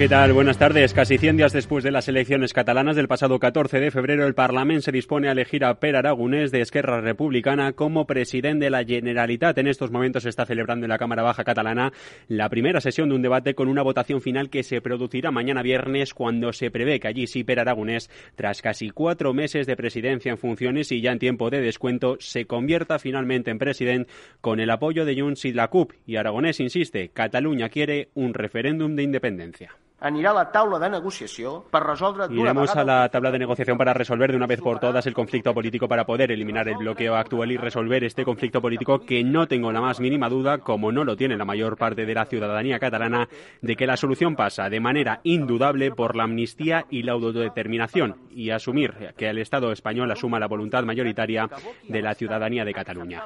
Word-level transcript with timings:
¿Qué 0.00 0.08
tal? 0.08 0.32
Buenas 0.32 0.56
tardes. 0.56 0.94
Casi 0.94 1.18
100 1.18 1.36
días 1.36 1.52
después 1.52 1.84
de 1.84 1.90
las 1.90 2.08
elecciones 2.08 2.54
catalanas 2.54 2.96
del 2.96 3.06
pasado 3.06 3.38
14 3.38 3.80
de 3.80 3.90
febrero, 3.90 4.26
el 4.26 4.32
Parlamento 4.32 4.84
se 4.84 4.92
dispone 4.92 5.28
a 5.28 5.32
elegir 5.32 5.62
a 5.62 5.78
Per 5.78 5.94
Aragonés 5.94 6.50
de 6.50 6.62
Esquerra 6.62 7.02
Republicana 7.02 7.74
como 7.74 8.06
presidente 8.06 8.64
de 8.64 8.70
la 8.70 8.82
Generalitat. 8.82 9.58
En 9.58 9.66
estos 9.66 9.90
momentos 9.90 10.22
se 10.22 10.30
está 10.30 10.46
celebrando 10.46 10.86
en 10.86 10.88
la 10.88 10.96
Cámara 10.96 11.22
Baja 11.22 11.44
catalana 11.44 11.92
la 12.28 12.48
primera 12.48 12.80
sesión 12.80 13.10
de 13.10 13.16
un 13.16 13.20
debate 13.20 13.54
con 13.54 13.68
una 13.68 13.82
votación 13.82 14.22
final 14.22 14.48
que 14.48 14.62
se 14.62 14.80
producirá 14.80 15.32
mañana 15.32 15.60
viernes 15.62 16.14
cuando 16.14 16.54
se 16.54 16.70
prevé 16.70 16.98
que 16.98 17.08
allí 17.08 17.26
sí 17.26 17.44
Per 17.44 17.60
Aragonés, 17.60 18.08
tras 18.36 18.62
casi 18.62 18.88
cuatro 18.88 19.34
meses 19.34 19.66
de 19.66 19.76
presidencia 19.76 20.30
en 20.30 20.38
funciones 20.38 20.92
y 20.92 21.02
ya 21.02 21.12
en 21.12 21.18
tiempo 21.18 21.50
de 21.50 21.60
descuento, 21.60 22.16
se 22.20 22.46
convierta 22.46 22.98
finalmente 22.98 23.50
en 23.50 23.58
presidente 23.58 24.10
con 24.40 24.60
el 24.60 24.70
apoyo 24.70 25.04
de 25.04 25.20
Junts 25.20 25.44
y 25.44 25.52
la 25.52 25.68
CUP. 25.68 25.92
Y 26.06 26.16
Aragonés 26.16 26.58
insiste, 26.58 27.10
Cataluña 27.10 27.68
quiere 27.68 28.08
un 28.14 28.32
referéndum 28.32 28.96
de 28.96 29.02
independencia 29.02 29.76
anirà 30.00 30.30
a 30.30 30.34
la 30.34 30.44
taula 30.50 30.78
de 30.80 30.88
negociació 30.88 31.60
per 31.70 31.82
resoldre 31.84 32.26
Iremos 32.32 32.74
a 32.74 32.84
la 32.84 33.08
tabla 33.10 33.30
de 33.30 33.38
negociación 33.38 33.76
para 33.76 33.92
resolver 33.92 34.30
de 34.30 34.36
una 34.36 34.46
vez 34.46 34.60
por 34.60 34.80
todas 34.80 35.06
el 35.06 35.14
conflicto 35.14 35.52
político 35.52 35.88
para 35.88 36.06
poder 36.06 36.32
eliminar 36.32 36.68
el 36.68 36.76
bloqueo 36.76 37.16
actual 37.16 37.52
y 37.52 37.58
resolver 37.58 38.02
este 38.04 38.24
conflicto 38.24 38.62
político 38.62 39.00
que 39.00 39.22
no 39.22 39.46
tengo 39.46 39.72
la 39.72 39.80
más 39.80 40.00
mínima 40.00 40.28
duda, 40.28 40.58
como 40.58 40.90
no 40.90 41.04
lo 41.04 41.16
tiene 41.16 41.36
la 41.36 41.44
mayor 41.44 41.76
parte 41.76 42.06
de 42.06 42.14
la 42.14 42.24
ciudadanía 42.24 42.78
catalana, 42.78 43.28
de 43.60 43.76
que 43.76 43.86
la 43.86 43.96
solución 43.96 44.36
pasa 44.36 44.70
de 44.70 44.80
manera 44.80 45.20
indudable 45.22 45.90
por 45.90 46.16
la 46.16 46.24
amnistía 46.24 46.86
y 46.88 47.02
la 47.02 47.12
autodeterminación 47.12 48.16
y 48.30 48.50
asumir 48.50 49.12
que 49.16 49.28
el 49.28 49.38
Estado 49.38 49.70
español 49.70 50.10
asuma 50.10 50.38
la 50.40 50.48
voluntad 50.48 50.82
mayoritaria 50.84 51.48
de 51.86 52.02
la 52.02 52.14
ciudadanía 52.14 52.64
de 52.64 52.72
Cataluña. 52.72 53.22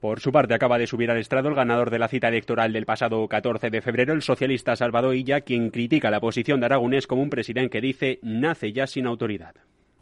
Por 0.00 0.20
su 0.20 0.30
parte, 0.32 0.54
acaba 0.54 0.78
de 0.78 0.86
subir 0.86 1.10
al 1.10 1.18
estrado 1.18 1.48
el 1.48 1.54
ganador 1.54 1.90
de 1.90 1.98
la 1.98 2.08
cita 2.08 2.28
electoral 2.28 2.72
del 2.72 2.84
pasado 2.84 3.26
14 3.26 3.70
de 3.70 3.80
febrero, 3.80 4.12
el 4.12 4.20
socialista 4.22 4.41
Salvador 4.76 5.14
Illa, 5.14 5.42
quien 5.42 5.70
critica 5.70 6.10
la 6.10 6.20
posición 6.20 6.60
de 6.60 6.66
Aragonés 6.66 7.06
como 7.06 7.22
un 7.22 7.30
presidente 7.30 7.70
que 7.70 7.80
dice 7.80 8.18
nace 8.22 8.72
ya 8.72 8.86
sin 8.86 9.06
autoridad. 9.06 9.54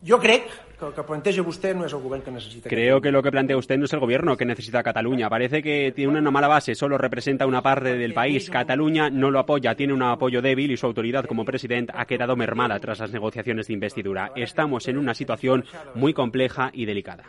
Yo 0.03 0.19
creo 0.19 0.41
que 0.79 0.87
lo 0.87 0.95
que 0.95 1.03
plantea 1.03 1.43
usted 1.43 1.77
no 1.77 1.85
es 1.85 1.93
el 1.93 1.99
gobierno 1.99 2.25
que 2.25 2.31
necesita. 2.31 2.69
Creo 2.71 3.01
que 3.03 3.13
lo 3.13 3.23
que 3.23 3.31
plantea 3.31 3.57
usted 3.59 3.77
no 3.77 3.85
es 3.85 3.93
el 3.93 4.01
gobierno 4.01 4.37
que 4.37 4.47
necesita 4.47 4.83
Cataluña. 4.83 5.29
Parece 5.29 5.63
que 5.63 5.93
tiene 5.95 6.19
una 6.19 6.31
mala 6.31 6.49
base, 6.49 6.75
solo 6.75 6.97
representa 6.97 7.47
una 7.47 7.61
parte 7.61 7.99
del 7.99 8.15
país. 8.15 8.49
Cataluña 8.49 9.11
no 9.11 9.31
lo 9.31 9.39
apoya, 9.39 9.75
tiene 9.75 9.93
un 9.93 10.03
apoyo 10.03 10.41
débil 10.41 10.71
y 10.71 10.79
su 10.79 10.87
autoridad 10.87 11.27
como 11.27 11.45
presidente 11.45 11.93
ha 11.95 12.07
quedado 12.07 12.35
mermada 12.35 12.81
tras 12.81 13.01
las 13.01 13.13
negociaciones 13.13 13.67
de 13.67 13.75
investidura. 13.75 14.33
Estamos 14.37 14.89
en 14.89 14.97
una 14.97 15.13
situación 15.13 15.67
muy 15.95 16.15
compleja 16.15 16.71
y 16.73 16.87
delicada. 16.87 17.25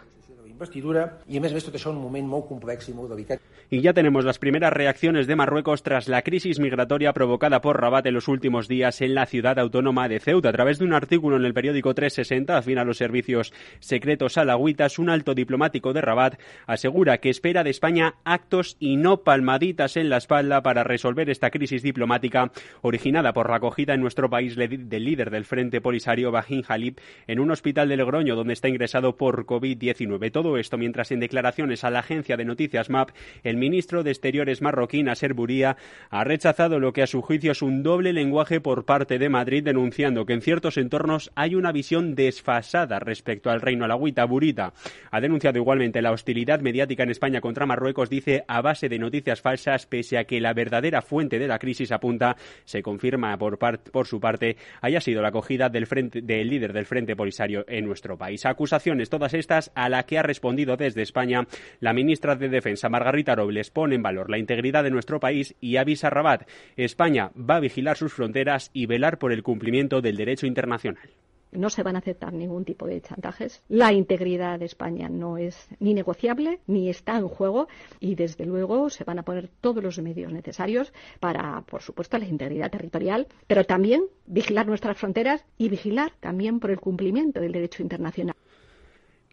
Y 3.73 3.79
ya 3.79 3.93
tenemos 3.93 4.25
las 4.25 4.37
primeras 4.37 4.73
reacciones 4.73 5.27
de 5.27 5.37
Marruecos 5.37 5.81
tras 5.81 6.09
la 6.09 6.23
crisis 6.23 6.59
migratoria 6.59 7.13
provocada 7.13 7.61
por 7.61 7.79
Rabat 7.79 8.05
en 8.05 8.13
los 8.13 8.27
últimos 8.27 8.67
días 8.67 8.99
en 8.99 9.15
la 9.15 9.25
ciudad 9.25 9.57
autónoma 9.57 10.09
de 10.09 10.19
Ceuta. 10.19 10.49
A 10.49 10.51
través 10.51 10.77
de 10.77 10.83
un 10.83 10.93
artículo 10.93 11.37
en 11.37 11.45
el 11.45 11.53
periódico 11.53 11.95
360, 11.95 12.57
afín 12.57 12.79
a 12.79 12.83
los 12.83 12.97
servicios 12.97 13.53
secretos 13.79 14.37
alagüitas, 14.37 14.99
un 14.99 15.09
alto 15.09 15.33
diplomático 15.33 15.93
de 15.93 16.01
Rabat 16.01 16.37
asegura 16.67 17.19
que 17.19 17.29
espera 17.29 17.63
de 17.63 17.69
España 17.69 18.15
actos 18.25 18.75
y 18.77 18.97
no 18.97 19.23
palmaditas 19.23 19.95
en 19.95 20.09
la 20.09 20.17
espalda 20.17 20.61
para 20.61 20.83
resolver 20.83 21.29
esta 21.29 21.49
crisis 21.49 21.81
diplomática 21.81 22.51
originada 22.81 23.31
por 23.31 23.49
la 23.49 23.55
acogida 23.55 23.93
en 23.93 24.01
nuestro 24.01 24.29
país 24.29 24.57
del 24.57 25.05
líder 25.05 25.29
del 25.29 25.45
Frente 25.45 25.79
Polisario, 25.79 26.31
Bahin 26.31 26.65
Halib, 26.67 26.99
en 27.25 27.39
un 27.39 27.51
hospital 27.51 27.87
de 27.87 27.95
Logroño 27.95 28.35
donde 28.35 28.51
está 28.51 28.67
ingresado 28.67 29.15
por 29.15 29.45
COVID-19. 29.45 30.29
Todo 30.29 30.50
esto 30.57 30.77
mientras 30.77 31.11
en 31.11 31.19
declaraciones 31.19 31.83
a 31.83 31.89
la 31.89 31.99
agencia 31.99 32.37
de 32.37 32.45
noticias 32.45 32.89
MAP, 32.89 33.09
el 33.43 33.57
ministro 33.57 34.03
de 34.03 34.11
Exteriores 34.11 34.61
marroquí, 34.61 35.03
Nasser 35.03 35.33
Buría, 35.33 35.77
ha 36.09 36.23
rechazado 36.23 36.79
lo 36.79 36.93
que 36.93 37.03
a 37.03 37.07
su 37.07 37.21
juicio 37.21 37.51
es 37.51 37.61
un 37.61 37.83
doble 37.83 38.13
lenguaje 38.13 38.61
por 38.61 38.85
parte 38.85 39.19
de 39.19 39.29
Madrid, 39.29 39.63
denunciando 39.63 40.25
que 40.25 40.33
en 40.33 40.41
ciertos 40.41 40.77
entornos 40.77 41.31
hay 41.35 41.55
una 41.55 41.71
visión 41.71 42.15
desfasada 42.15 42.99
respecto 42.99 43.49
al 43.49 43.61
reino 43.61 43.85
alagüita. 43.85 44.25
Burita 44.25 44.73
ha 45.09 45.21
denunciado 45.21 45.57
igualmente 45.57 46.01
la 46.01 46.11
hostilidad 46.11 46.61
mediática 46.61 47.03
en 47.03 47.11
España 47.11 47.41
contra 47.41 47.65
Marruecos, 47.65 48.09
dice, 48.09 48.43
a 48.47 48.61
base 48.61 48.89
de 48.89 48.99
noticias 48.99 49.41
falsas, 49.41 49.85
pese 49.85 50.17
a 50.17 50.25
que 50.25 50.41
la 50.41 50.53
verdadera 50.53 51.01
fuente 51.01 51.39
de 51.39 51.47
la 51.47 51.59
crisis 51.59 51.91
apunta, 51.91 52.35
se 52.65 52.81
confirma 52.81 53.37
por, 53.37 53.57
por 53.57 54.07
su 54.07 54.19
parte, 54.19 54.57
haya 54.81 55.01
sido 55.01 55.21
la 55.21 55.29
acogida 55.29 55.69
del, 55.69 55.87
frente, 55.87 56.21
del 56.21 56.49
líder 56.49 56.73
del 56.73 56.85
Frente 56.85 57.15
Polisario 57.15 57.65
en 57.67 57.85
nuestro 57.85 58.17
país. 58.17 58.45
Acusaciones 58.45 59.09
todas 59.09 59.33
estas 59.33 59.71
a 59.75 59.89
la 59.89 60.03
que 60.03 60.17
ha 60.17 60.23
respondido 60.23 60.40
desde 60.41 61.01
España 61.03 61.47
la 61.79 61.93
ministra 61.93 62.35
de 62.35 62.49
Defensa, 62.49 62.89
Margarita 62.89 63.35
Robles, 63.35 63.55
les 63.55 63.69
pone 63.69 63.95
en 63.95 64.01
valor 64.01 64.29
la 64.29 64.37
integridad 64.37 64.83
de 64.83 64.91
nuestro 64.91 65.19
país 65.19 65.55
y 65.61 65.77
avisa 65.77 66.07
a 66.07 66.09
Rabat, 66.09 66.47
España 66.75 67.31
va 67.37 67.57
a 67.57 67.59
vigilar 67.59 67.95
sus 67.95 68.13
fronteras 68.13 68.71
y 68.73 68.85
velar 68.85 69.17
por 69.19 69.31
el 69.31 69.43
cumplimiento 69.43 70.01
del 70.01 70.17
derecho 70.17 70.47
internacional. 70.47 71.09
No 71.51 71.69
se 71.69 71.83
van 71.83 71.97
a 71.97 71.99
aceptar 71.99 72.31
ningún 72.31 72.63
tipo 72.63 72.87
de 72.87 73.01
chantajes. 73.01 73.61
La 73.67 73.91
integridad 73.91 74.57
de 74.57 74.65
España 74.65 75.09
no 75.09 75.37
es 75.37 75.67
ni 75.79 75.93
negociable 75.93 76.61
ni 76.65 76.89
está 76.89 77.17
en 77.17 77.27
juego 77.27 77.67
y, 77.99 78.15
desde 78.15 78.45
luego, 78.45 78.89
se 78.89 79.03
van 79.03 79.19
a 79.19 79.23
poner 79.23 79.49
todos 79.59 79.83
los 79.83 79.99
medios 79.99 80.31
necesarios 80.31 80.93
para, 81.19 81.61
por 81.61 81.81
supuesto, 81.81 82.17
la 82.17 82.25
integridad 82.25 82.71
territorial, 82.71 83.27
pero 83.47 83.65
también 83.65 84.03
vigilar 84.27 84.65
nuestras 84.65 84.97
fronteras 84.97 85.45
y 85.57 85.67
vigilar 85.67 86.13
también 86.21 86.61
por 86.61 86.71
el 86.71 86.79
cumplimiento 86.79 87.41
del 87.41 87.51
derecho 87.51 87.83
internacional. 87.83 88.35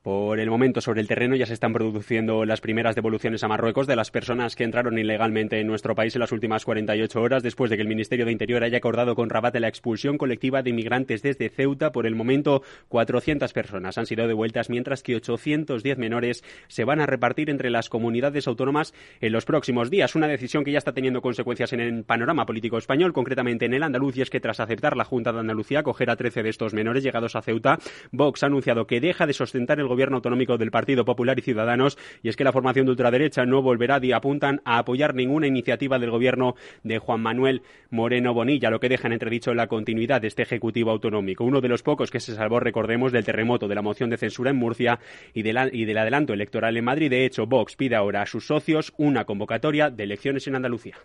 Por 0.02 0.38
el 0.38 0.48
momento, 0.48 0.80
sobre 0.80 1.00
el 1.00 1.08
terreno 1.08 1.34
ya 1.34 1.44
se 1.44 1.54
están 1.54 1.72
produciendo 1.72 2.44
las 2.44 2.60
primeras 2.60 2.94
devoluciones 2.94 3.42
a 3.42 3.48
Marruecos 3.48 3.88
de 3.88 3.96
las 3.96 4.12
personas 4.12 4.54
que 4.54 4.62
entraron 4.62 4.96
ilegalmente 4.96 5.58
en 5.60 5.66
nuestro 5.66 5.96
país 5.96 6.14
en 6.14 6.20
las 6.20 6.30
últimas 6.30 6.64
48 6.64 7.20
horas, 7.20 7.42
después 7.42 7.68
de 7.68 7.76
que 7.76 7.82
el 7.82 7.88
Ministerio 7.88 8.24
de 8.24 8.30
Interior 8.30 8.62
haya 8.62 8.78
acordado 8.78 9.16
con 9.16 9.28
Rabat 9.28 9.56
la 9.56 9.66
expulsión 9.66 10.16
colectiva 10.16 10.62
de 10.62 10.70
inmigrantes 10.70 11.22
desde 11.22 11.48
Ceuta. 11.48 11.90
Por 11.90 12.06
el 12.06 12.14
momento, 12.14 12.62
400 12.88 13.52
personas 13.52 13.98
han 13.98 14.06
sido 14.06 14.28
devueltas, 14.28 14.70
mientras 14.70 15.02
que 15.02 15.16
810 15.16 15.98
menores 15.98 16.44
se 16.68 16.84
van 16.84 17.00
a 17.00 17.06
repartir 17.06 17.50
entre 17.50 17.70
las 17.70 17.88
comunidades 17.88 18.46
autónomas 18.46 18.94
en 19.20 19.32
los 19.32 19.44
próximos 19.46 19.90
días. 19.90 20.14
Una 20.14 20.28
decisión 20.28 20.62
que 20.62 20.70
ya 20.72 20.78
está 20.78 20.92
teniendo 20.92 21.22
consecuencias 21.22 21.72
en 21.72 21.80
el 21.80 22.04
panorama 22.04 22.46
político 22.46 22.78
español, 22.78 23.12
concretamente 23.12 23.66
en 23.66 23.74
el 23.74 23.82
andaluz, 23.82 24.16
y 24.16 24.22
es 24.22 24.30
que 24.30 24.38
tras 24.38 24.60
aceptar 24.60 24.96
la 24.96 25.04
Junta 25.04 25.32
de 25.32 25.40
Andalucía 25.40 25.80
acoger 25.80 26.08
a 26.08 26.16
13 26.16 26.44
de 26.44 26.50
estos 26.50 26.72
menores 26.72 27.02
llegados 27.02 27.34
a 27.34 27.42
Ceuta, 27.42 27.80
Vox 28.12 28.44
ha 28.44 28.46
anunciado 28.46 28.86
que 28.86 29.00
deja 29.00 29.26
de 29.26 29.32
sustentar 29.32 29.80
el 29.80 29.87
gobierno 29.88 30.16
autonómico 30.16 30.56
del 30.58 30.70
Partido 30.70 31.04
Popular 31.04 31.38
y 31.38 31.42
Ciudadanos, 31.42 31.98
y 32.22 32.28
es 32.28 32.36
que 32.36 32.44
la 32.44 32.52
formación 32.52 32.86
de 32.86 32.92
ultraderecha 32.92 33.44
no 33.44 33.62
volverá 33.62 33.98
y 34.02 34.12
apuntan 34.12 34.60
a 34.64 34.78
apoyar 34.78 35.14
ninguna 35.14 35.46
iniciativa 35.46 35.98
del 35.98 36.10
gobierno 36.10 36.54
de 36.84 36.98
Juan 36.98 37.20
Manuel 37.20 37.62
Moreno 37.90 38.34
Bonilla, 38.34 38.70
lo 38.70 38.80
que 38.80 38.88
deja 38.88 39.08
en 39.08 39.14
entredicho 39.14 39.54
la 39.54 39.66
continuidad 39.66 40.20
de 40.20 40.28
este 40.28 40.42
Ejecutivo 40.42 40.90
autonómico. 40.90 41.44
Uno 41.44 41.60
de 41.60 41.68
los 41.68 41.82
pocos 41.82 42.10
que 42.10 42.20
se 42.20 42.34
salvó, 42.34 42.60
recordemos, 42.60 43.12
del 43.12 43.24
terremoto 43.24 43.68
de 43.68 43.74
la 43.74 43.82
moción 43.82 44.10
de 44.10 44.18
censura 44.18 44.50
en 44.50 44.56
Murcia 44.56 44.98
y, 45.34 45.40
y 45.40 45.84
del 45.84 45.98
adelanto 45.98 46.32
electoral 46.32 46.76
en 46.76 46.84
Madrid. 46.84 47.10
De 47.10 47.24
hecho, 47.24 47.46
Vox 47.46 47.76
pide 47.76 47.96
ahora 47.96 48.22
a 48.22 48.26
sus 48.26 48.46
socios 48.46 48.92
una 48.98 49.24
convocatoria 49.24 49.90
de 49.90 50.04
elecciones 50.04 50.46
en 50.46 50.56
Andalucía. 50.56 50.96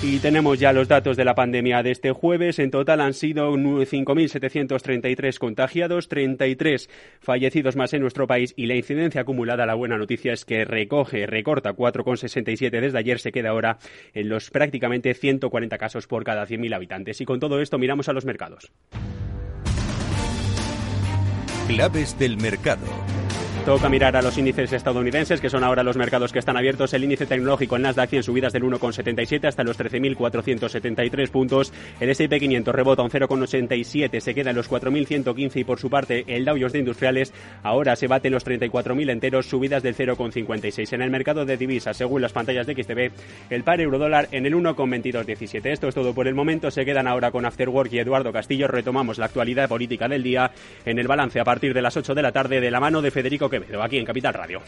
Y 0.00 0.20
tenemos 0.20 0.60
ya 0.60 0.72
los 0.72 0.86
datos 0.86 1.16
de 1.16 1.24
la 1.24 1.34
pandemia 1.34 1.82
de 1.82 1.90
este 1.90 2.12
jueves. 2.12 2.60
En 2.60 2.70
total 2.70 3.00
han 3.00 3.14
sido 3.14 3.52
5.733 3.52 5.38
contagiados, 5.38 6.06
33 6.08 6.88
fallecidos 7.18 7.74
más 7.74 7.92
en 7.94 8.02
nuestro 8.02 8.28
país 8.28 8.54
y 8.56 8.66
la 8.66 8.76
incidencia 8.76 9.22
acumulada, 9.22 9.66
la 9.66 9.74
buena 9.74 9.98
noticia 9.98 10.32
es 10.32 10.44
que 10.44 10.64
recoge, 10.64 11.26
recorta 11.26 11.74
4,67 11.74 12.80
desde 12.80 12.98
ayer, 12.98 13.18
se 13.18 13.32
queda 13.32 13.50
ahora 13.50 13.78
en 14.14 14.28
los 14.28 14.50
prácticamente 14.50 15.14
140 15.14 15.76
casos 15.78 16.06
por 16.06 16.22
cada 16.22 16.46
100.000 16.46 16.76
habitantes. 16.76 17.20
Y 17.20 17.24
con 17.24 17.40
todo 17.40 17.60
esto 17.60 17.76
miramos 17.76 18.08
a 18.08 18.12
los 18.12 18.24
mercados. 18.24 18.70
Claves 21.66 22.16
del 22.20 22.36
mercado. 22.36 22.86
Toca 23.68 23.90
mirar 23.90 24.16
a 24.16 24.22
los 24.22 24.38
índices 24.38 24.72
estadounidenses, 24.72 25.42
que 25.42 25.50
son 25.50 25.62
ahora 25.62 25.82
los 25.82 25.98
mercados 25.98 26.32
que 26.32 26.38
están 26.38 26.56
abiertos. 26.56 26.94
El 26.94 27.04
índice 27.04 27.26
tecnológico 27.26 27.76
en 27.76 27.82
Nasdaq 27.82 28.14
en 28.14 28.22
subidas 28.22 28.54
del 28.54 28.62
1,77 28.62 29.46
hasta 29.46 29.62
los 29.62 29.78
13.473 29.78 31.28
puntos. 31.28 31.70
El 32.00 32.08
S&P 32.08 32.40
500 32.40 32.74
rebota 32.74 33.02
un 33.02 33.10
0,87, 33.10 34.20
se 34.20 34.34
queda 34.34 34.50
en 34.50 34.56
los 34.56 34.70
4.115 34.70 35.60
y 35.60 35.64
por 35.64 35.78
su 35.78 35.90
parte 35.90 36.24
el 36.28 36.46
Dow 36.46 36.56
Jones 36.56 36.72
de 36.72 36.78
Industriales 36.78 37.34
ahora 37.62 37.94
se 37.94 38.06
bate 38.06 38.28
en 38.28 38.34
los 38.34 38.46
34.000 38.46 39.10
enteros, 39.10 39.44
subidas 39.44 39.82
del 39.82 39.94
0,56. 39.94 40.94
En 40.94 41.02
el 41.02 41.10
mercado 41.10 41.44
de 41.44 41.58
divisas, 41.58 41.94
según 41.94 42.22
las 42.22 42.32
pantallas 42.32 42.66
de 42.66 42.72
XTB, 42.72 43.12
el 43.50 43.64
par 43.64 43.82
euro-dólar 43.82 44.28
en 44.30 44.46
el 44.46 44.54
1,2217. 44.54 45.66
Esto 45.66 45.88
es 45.88 45.94
todo 45.94 46.14
por 46.14 46.26
el 46.26 46.34
momento. 46.34 46.70
Se 46.70 46.86
quedan 46.86 47.06
ahora 47.06 47.30
con 47.30 47.44
Afterwork 47.44 47.92
y 47.92 47.98
Eduardo 47.98 48.32
Castillo. 48.32 48.66
Retomamos 48.66 49.18
la 49.18 49.26
actualidad 49.26 49.68
política 49.68 50.08
del 50.08 50.22
día 50.22 50.52
en 50.86 50.98
el 50.98 51.06
balance 51.06 51.38
a 51.38 51.44
partir 51.44 51.74
de 51.74 51.82
las 51.82 51.98
8 51.98 52.14
de 52.14 52.22
la 52.22 52.32
tarde 52.32 52.62
de 52.62 52.70
la 52.70 52.80
mano 52.80 53.02
de 53.02 53.10
Federico 53.10 53.50
Quevedo, 53.60 53.82
aquí 53.82 53.98
en 53.98 54.04
Capital 54.04 54.34
Radio. 54.34 54.62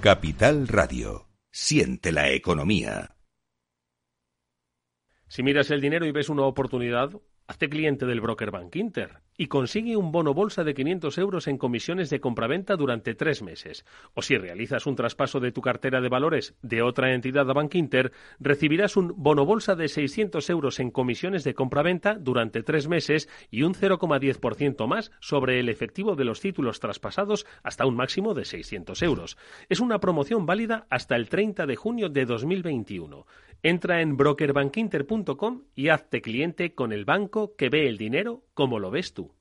Capital 0.00 0.68
Radio. 0.68 1.28
Siente 1.50 2.12
la 2.12 2.30
economía. 2.30 3.16
Si 5.28 5.42
miras 5.42 5.70
el 5.70 5.80
dinero 5.80 6.06
y 6.06 6.12
ves 6.12 6.28
una 6.28 6.44
oportunidad, 6.44 7.10
hazte 7.46 7.68
cliente 7.68 8.06
del 8.06 8.20
broker 8.20 8.50
Bank 8.50 8.74
Inter 8.76 9.20
y 9.36 9.48
consigue 9.48 9.96
un 9.96 10.12
bono 10.12 10.32
bolsa 10.32 10.62
de 10.64 10.74
500 10.74 11.18
euros 11.18 11.48
en 11.48 11.58
comisiones 11.58 12.08
de 12.08 12.20
compraventa 12.20 12.76
durante 12.76 13.14
tres 13.14 13.42
meses. 13.42 13.84
O 14.14 14.22
si 14.22 14.38
realizas 14.38 14.86
un 14.86 14.94
traspaso 14.94 15.40
de 15.40 15.52
tu 15.52 15.60
cartera 15.60 16.00
de 16.00 16.08
valores 16.08 16.54
de 16.62 16.82
otra 16.82 17.12
entidad 17.14 17.50
a 17.50 17.52
Bank 17.52 17.74
Inter, 17.74 18.12
recibirás 18.38 18.96
un 18.96 19.12
bono 19.16 19.44
bolsa 19.44 19.74
de 19.74 19.88
600 19.88 20.48
euros 20.50 20.78
en 20.78 20.90
comisiones 20.90 21.42
de 21.44 21.54
compraventa 21.54 22.14
durante 22.14 22.62
tres 22.62 22.88
meses 22.88 23.28
y 23.50 23.62
un 23.62 23.74
0,10% 23.74 24.86
más 24.86 25.10
sobre 25.20 25.58
el 25.58 25.68
efectivo 25.68 26.14
de 26.14 26.24
los 26.24 26.40
títulos 26.40 26.80
traspasados 26.80 27.46
hasta 27.62 27.86
un 27.86 27.96
máximo 27.96 28.34
de 28.34 28.44
600 28.44 29.02
euros. 29.02 29.36
Es 29.68 29.80
una 29.80 29.98
promoción 29.98 30.46
válida 30.46 30.86
hasta 30.90 31.16
el 31.16 31.28
30 31.28 31.66
de 31.66 31.76
junio 31.76 32.08
de 32.08 32.24
2021. 32.24 33.26
Entra 33.64 34.02
en 34.02 34.18
brokerbankinter.com 34.18 35.62
y 35.74 35.88
hazte 35.88 36.20
cliente 36.20 36.74
con 36.74 36.92
el 36.92 37.06
banco 37.06 37.56
que 37.56 37.70
ve 37.70 37.88
el 37.88 37.96
dinero 37.96 38.42
como 38.52 38.78
lo 38.78 38.90
ves 38.90 39.14
tú. 39.14 39.32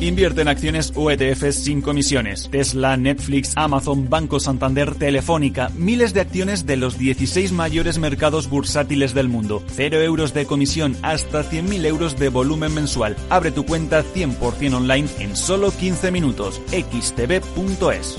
Invierte 0.00 0.40
en 0.40 0.48
acciones 0.48 0.90
o 0.96 1.10
ETFs 1.10 1.64
sin 1.64 1.82
comisiones. 1.82 2.48
Tesla, 2.50 2.96
Netflix, 2.96 3.52
Amazon, 3.56 4.08
Banco 4.08 4.40
Santander, 4.40 4.94
Telefónica, 4.94 5.68
miles 5.76 6.14
de 6.14 6.22
acciones 6.22 6.64
de 6.64 6.78
los 6.78 6.98
16 6.98 7.52
mayores 7.52 7.98
mercados 7.98 8.48
bursátiles 8.48 9.12
del 9.12 9.28
mundo. 9.28 9.62
Cero 9.66 10.00
euros 10.00 10.32
de 10.32 10.46
comisión, 10.46 10.96
hasta 11.02 11.44
100.000 11.44 11.84
euros 11.84 12.18
de 12.18 12.30
volumen 12.30 12.72
mensual. 12.72 13.16
Abre 13.28 13.50
tu 13.52 13.66
cuenta 13.66 14.02
100% 14.02 14.74
online 14.74 15.08
en 15.18 15.36
solo 15.36 15.70
15 15.72 16.10
minutos. 16.10 16.58
xtb.es. 16.70 18.18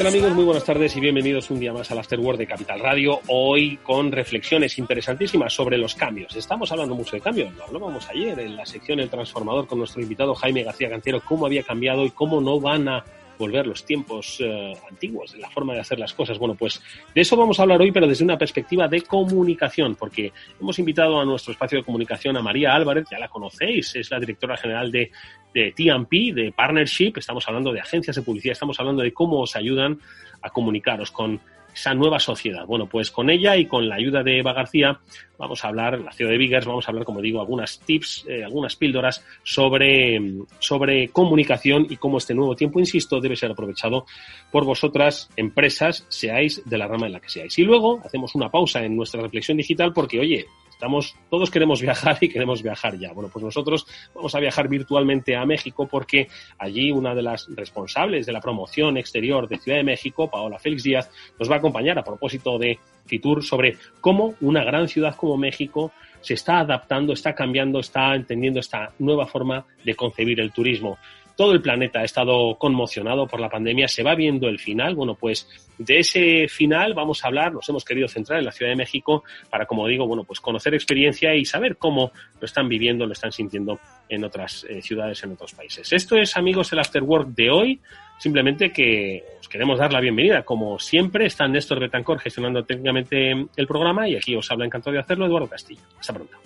Hola 0.00 0.08
amigos? 0.08 0.32
Muy 0.32 0.44
buenas 0.44 0.64
tardes 0.64 0.96
y 0.96 1.00
bienvenidos 1.00 1.50
un 1.50 1.60
día 1.60 1.74
más 1.74 1.90
al 1.90 1.98
Afterword 1.98 2.38
de 2.38 2.46
Capital 2.46 2.80
Radio. 2.80 3.20
Hoy 3.28 3.76
con 3.82 4.10
reflexiones 4.10 4.78
interesantísimas 4.78 5.52
sobre 5.52 5.76
los 5.76 5.94
cambios. 5.94 6.34
Estamos 6.36 6.72
hablando 6.72 6.94
mucho 6.94 7.16
de 7.16 7.20
cambios, 7.20 7.54
lo 7.54 7.64
hablábamos 7.64 8.08
ayer 8.08 8.40
en 8.40 8.56
la 8.56 8.64
sección 8.64 8.98
El 8.98 9.10
Transformador 9.10 9.66
con 9.66 9.76
nuestro 9.76 10.00
invitado 10.00 10.34
Jaime 10.34 10.62
García 10.62 10.88
Cantero, 10.88 11.20
cómo 11.22 11.44
había 11.44 11.62
cambiado 11.64 12.06
y 12.06 12.12
cómo 12.12 12.40
no 12.40 12.58
van 12.58 12.88
a 12.88 13.04
volver 13.40 13.66
los 13.66 13.84
tiempos 13.84 14.36
eh, 14.38 14.74
antiguos, 14.88 15.34
la 15.36 15.50
forma 15.50 15.72
de 15.74 15.80
hacer 15.80 15.98
las 15.98 16.12
cosas. 16.12 16.38
Bueno, 16.38 16.54
pues 16.54 16.80
de 17.14 17.22
eso 17.22 17.36
vamos 17.36 17.58
a 17.58 17.62
hablar 17.62 17.80
hoy, 17.80 17.90
pero 17.90 18.06
desde 18.06 18.22
una 18.22 18.38
perspectiva 18.38 18.86
de 18.86 19.02
comunicación, 19.02 19.96
porque 19.96 20.32
hemos 20.60 20.78
invitado 20.78 21.18
a 21.18 21.24
nuestro 21.24 21.52
espacio 21.52 21.78
de 21.78 21.84
comunicación 21.84 22.36
a 22.36 22.42
María 22.42 22.74
Álvarez, 22.74 23.06
ya 23.10 23.18
la 23.18 23.28
conocéis, 23.28 23.96
es 23.96 24.10
la 24.10 24.20
directora 24.20 24.56
general 24.56 24.92
de, 24.92 25.10
de 25.54 25.72
TMP, 25.72 26.34
de 26.34 26.52
Partnership, 26.54 27.14
estamos 27.16 27.48
hablando 27.48 27.72
de 27.72 27.80
agencias 27.80 28.14
de 28.14 28.22
publicidad, 28.22 28.52
estamos 28.52 28.78
hablando 28.78 29.02
de 29.02 29.12
cómo 29.12 29.40
os 29.40 29.56
ayudan 29.56 29.98
a 30.42 30.50
comunicaros 30.50 31.10
con 31.10 31.40
esa 31.74 31.94
nueva 31.94 32.18
sociedad. 32.18 32.66
Bueno, 32.66 32.86
pues 32.86 33.10
con 33.10 33.30
ella 33.30 33.56
y 33.56 33.66
con 33.66 33.88
la 33.88 33.96
ayuda 33.96 34.22
de 34.22 34.38
Eva 34.38 34.52
García 34.52 35.00
vamos 35.38 35.64
a 35.64 35.68
hablar, 35.68 35.98
la 35.98 36.12
CEO 36.12 36.28
de 36.28 36.36
Biggers, 36.36 36.66
vamos 36.66 36.86
a 36.86 36.90
hablar, 36.90 37.04
como 37.04 37.22
digo, 37.22 37.40
algunas 37.40 37.80
tips, 37.80 38.26
eh, 38.28 38.44
algunas 38.44 38.76
píldoras 38.76 39.24
sobre, 39.42 40.20
sobre 40.58 41.08
comunicación 41.08 41.86
y 41.88 41.96
cómo 41.96 42.18
este 42.18 42.34
nuevo 42.34 42.54
tiempo, 42.54 42.78
insisto, 42.78 43.20
debe 43.20 43.36
ser 43.36 43.50
aprovechado 43.50 44.04
por 44.52 44.66
vosotras, 44.66 45.30
empresas, 45.36 46.04
seáis 46.08 46.62
de 46.68 46.76
la 46.76 46.86
rama 46.86 47.06
en 47.06 47.14
la 47.14 47.20
que 47.20 47.30
seáis. 47.30 47.58
Y 47.58 47.62
luego 47.62 48.00
hacemos 48.04 48.34
una 48.34 48.50
pausa 48.50 48.84
en 48.84 48.94
nuestra 48.94 49.22
reflexión 49.22 49.56
digital 49.56 49.92
porque, 49.94 50.20
oye, 50.20 50.46
Estamos, 50.80 51.14
todos 51.28 51.50
queremos 51.50 51.82
viajar 51.88 52.16
y 52.22 52.30
queremos 52.30 52.62
viajar 52.62 52.98
ya. 52.98 53.12
Bueno, 53.12 53.28
pues 53.30 53.44
nosotros 53.44 53.86
vamos 54.14 54.34
a 54.34 54.40
viajar 54.40 54.66
virtualmente 54.66 55.36
a 55.36 55.44
México 55.44 55.86
porque 55.86 56.28
allí 56.58 56.90
una 56.90 57.14
de 57.14 57.20
las 57.20 57.54
responsables 57.54 58.24
de 58.24 58.32
la 58.32 58.40
promoción 58.40 58.96
exterior 58.96 59.46
de 59.46 59.58
Ciudad 59.58 59.76
de 59.76 59.84
México, 59.84 60.30
Paola 60.30 60.58
Félix 60.58 60.82
Díaz, 60.82 61.10
nos 61.38 61.50
va 61.50 61.56
a 61.56 61.58
acompañar 61.58 61.98
a 61.98 62.02
propósito 62.02 62.58
de 62.58 62.78
Fitur 63.04 63.44
sobre 63.44 63.76
cómo 64.00 64.36
una 64.40 64.64
gran 64.64 64.88
ciudad 64.88 65.16
como 65.16 65.36
México 65.36 65.92
se 66.22 66.32
está 66.32 66.60
adaptando, 66.60 67.12
está 67.12 67.34
cambiando, 67.34 67.80
está 67.80 68.14
entendiendo 68.14 68.58
esta 68.58 68.92
nueva 69.00 69.26
forma 69.26 69.66
de 69.84 69.94
concebir 69.94 70.40
el 70.40 70.50
turismo 70.50 70.96
todo 71.40 71.52
el 71.52 71.62
planeta 71.62 72.00
ha 72.00 72.04
estado 72.04 72.56
conmocionado 72.58 73.26
por 73.26 73.40
la 73.40 73.48
pandemia, 73.48 73.88
se 73.88 74.02
va 74.02 74.14
viendo 74.14 74.46
el 74.46 74.58
final. 74.58 74.94
Bueno, 74.94 75.14
pues 75.14 75.48
de 75.78 76.00
ese 76.00 76.48
final 76.48 76.92
vamos 76.92 77.24
a 77.24 77.28
hablar, 77.28 77.54
nos 77.54 77.66
hemos 77.66 77.82
querido 77.82 78.08
centrar 78.08 78.40
en 78.40 78.44
la 78.44 78.52
Ciudad 78.52 78.72
de 78.72 78.76
México 78.76 79.24
para, 79.48 79.64
como 79.64 79.86
digo, 79.86 80.06
bueno, 80.06 80.22
pues 80.24 80.38
conocer 80.38 80.74
experiencia 80.74 81.34
y 81.34 81.46
saber 81.46 81.78
cómo 81.78 82.12
lo 82.38 82.44
están 82.44 82.68
viviendo, 82.68 83.06
lo 83.06 83.14
están 83.14 83.32
sintiendo 83.32 83.80
en 84.06 84.22
otras 84.22 84.66
eh, 84.68 84.82
ciudades, 84.82 85.22
en 85.22 85.32
otros 85.32 85.54
países. 85.54 85.90
Esto 85.94 86.14
es, 86.18 86.36
amigos, 86.36 86.74
el 86.74 86.80
Afterwork 86.80 87.28
de 87.28 87.50
hoy. 87.50 87.80
Simplemente 88.18 88.70
que 88.70 89.24
os 89.40 89.48
queremos 89.48 89.78
dar 89.78 89.94
la 89.94 90.00
bienvenida. 90.00 90.42
Como 90.42 90.78
siempre, 90.78 91.24
está 91.24 91.48
Néstor 91.48 91.80
Betancor 91.80 92.18
gestionando 92.18 92.66
técnicamente 92.66 93.46
el 93.56 93.66
programa 93.66 94.06
y 94.06 94.14
aquí 94.14 94.36
os 94.36 94.50
habla 94.50 94.66
encantado 94.66 94.92
de 94.92 95.00
hacerlo 95.00 95.24
Eduardo 95.24 95.48
Castillo. 95.48 95.80
Hasta 95.98 96.12
pronto. 96.12 96.36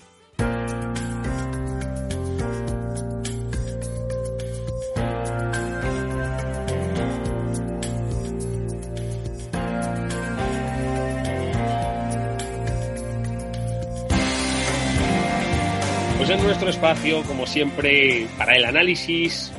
En 16.34 16.42
nuestro 16.42 16.68
espacio, 16.68 17.22
como 17.22 17.46
siempre, 17.46 18.26
para 18.36 18.56
el 18.56 18.64
análisis 18.64 19.52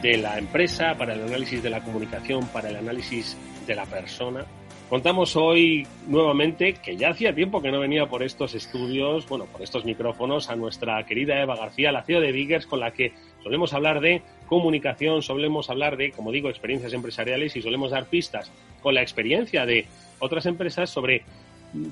de 0.00 0.16
la 0.16 0.38
empresa, 0.38 0.94
para 0.96 1.12
el 1.12 1.22
análisis 1.22 1.62
de 1.62 1.68
la 1.68 1.82
comunicación, 1.82 2.46
para 2.48 2.70
el 2.70 2.76
análisis 2.76 3.36
de 3.66 3.74
la 3.74 3.84
persona. 3.84 4.46
Contamos 4.88 5.36
hoy 5.36 5.86
nuevamente, 6.06 6.72
que 6.74 6.96
ya 6.96 7.10
hacía 7.10 7.34
tiempo 7.34 7.60
que 7.60 7.70
no 7.70 7.80
venía 7.80 8.06
por 8.06 8.22
estos 8.22 8.54
estudios, 8.54 9.28
bueno, 9.28 9.44
por 9.46 9.60
estos 9.60 9.84
micrófonos, 9.84 10.48
a 10.48 10.56
nuestra 10.56 11.04
querida 11.04 11.42
Eva 11.42 11.56
García, 11.56 11.92
la 11.92 12.02
CEO 12.02 12.22
de 12.22 12.32
Biggers, 12.32 12.64
con 12.64 12.80
la 12.80 12.90
que 12.92 13.12
solemos 13.42 13.74
hablar 13.74 14.00
de 14.00 14.22
comunicación, 14.46 15.20
solemos 15.20 15.68
hablar 15.68 15.98
de, 15.98 16.12
como 16.12 16.32
digo, 16.32 16.48
experiencias 16.48 16.94
empresariales 16.94 17.54
y 17.54 17.60
solemos 17.60 17.90
dar 17.90 18.06
pistas 18.06 18.50
con 18.80 18.94
la 18.94 19.02
experiencia 19.02 19.66
de 19.66 19.86
otras 20.20 20.46
empresas 20.46 20.88
sobre 20.88 21.22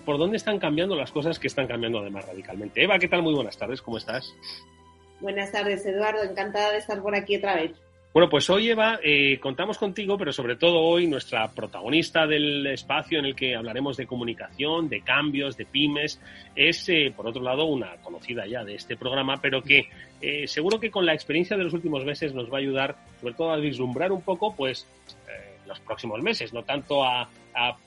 por 0.04 0.18
dónde 0.18 0.36
están 0.36 0.58
cambiando 0.58 0.96
las 0.96 1.12
cosas 1.12 1.38
que 1.38 1.46
están 1.46 1.66
cambiando 1.66 1.98
además 1.98 2.26
radicalmente. 2.26 2.82
Eva, 2.82 2.98
¿qué 2.98 3.08
tal? 3.08 3.22
Muy 3.22 3.34
buenas 3.34 3.56
tardes, 3.56 3.82
¿cómo 3.82 3.98
estás? 3.98 4.34
Buenas 5.20 5.50
tardes, 5.50 5.84
Eduardo, 5.86 6.22
encantada 6.22 6.72
de 6.72 6.78
estar 6.78 7.00
por 7.02 7.14
aquí 7.14 7.36
otra 7.36 7.56
vez. 7.56 7.72
Bueno, 8.16 8.30
pues 8.30 8.48
hoy, 8.48 8.70
Eva, 8.70 8.98
eh, 9.02 9.38
contamos 9.40 9.76
contigo, 9.76 10.16
pero 10.16 10.32
sobre 10.32 10.56
todo 10.56 10.80
hoy 10.80 11.06
nuestra 11.06 11.48
protagonista 11.52 12.26
del 12.26 12.66
espacio 12.68 13.18
en 13.18 13.26
el 13.26 13.36
que 13.36 13.54
hablaremos 13.54 13.98
de 13.98 14.06
comunicación, 14.06 14.88
de 14.88 15.02
cambios, 15.02 15.54
de 15.58 15.66
pymes, 15.66 16.18
es, 16.54 16.88
eh, 16.88 17.12
por 17.14 17.26
otro 17.26 17.42
lado, 17.42 17.66
una 17.66 17.96
conocida 17.98 18.46
ya 18.46 18.64
de 18.64 18.74
este 18.74 18.96
programa, 18.96 19.36
pero 19.42 19.60
que 19.60 19.90
eh, 20.22 20.46
seguro 20.46 20.80
que 20.80 20.90
con 20.90 21.04
la 21.04 21.12
experiencia 21.12 21.58
de 21.58 21.64
los 21.64 21.74
últimos 21.74 22.06
meses 22.06 22.32
nos 22.32 22.50
va 22.50 22.56
a 22.56 22.60
ayudar, 22.60 22.96
sobre 23.20 23.34
todo 23.34 23.50
a 23.50 23.58
vislumbrar 23.58 24.10
un 24.10 24.22
poco, 24.22 24.56
pues, 24.56 24.86
los 25.66 25.80
próximos 25.80 26.22
meses, 26.22 26.52
no 26.52 26.62
tanto 26.62 27.04
a, 27.04 27.28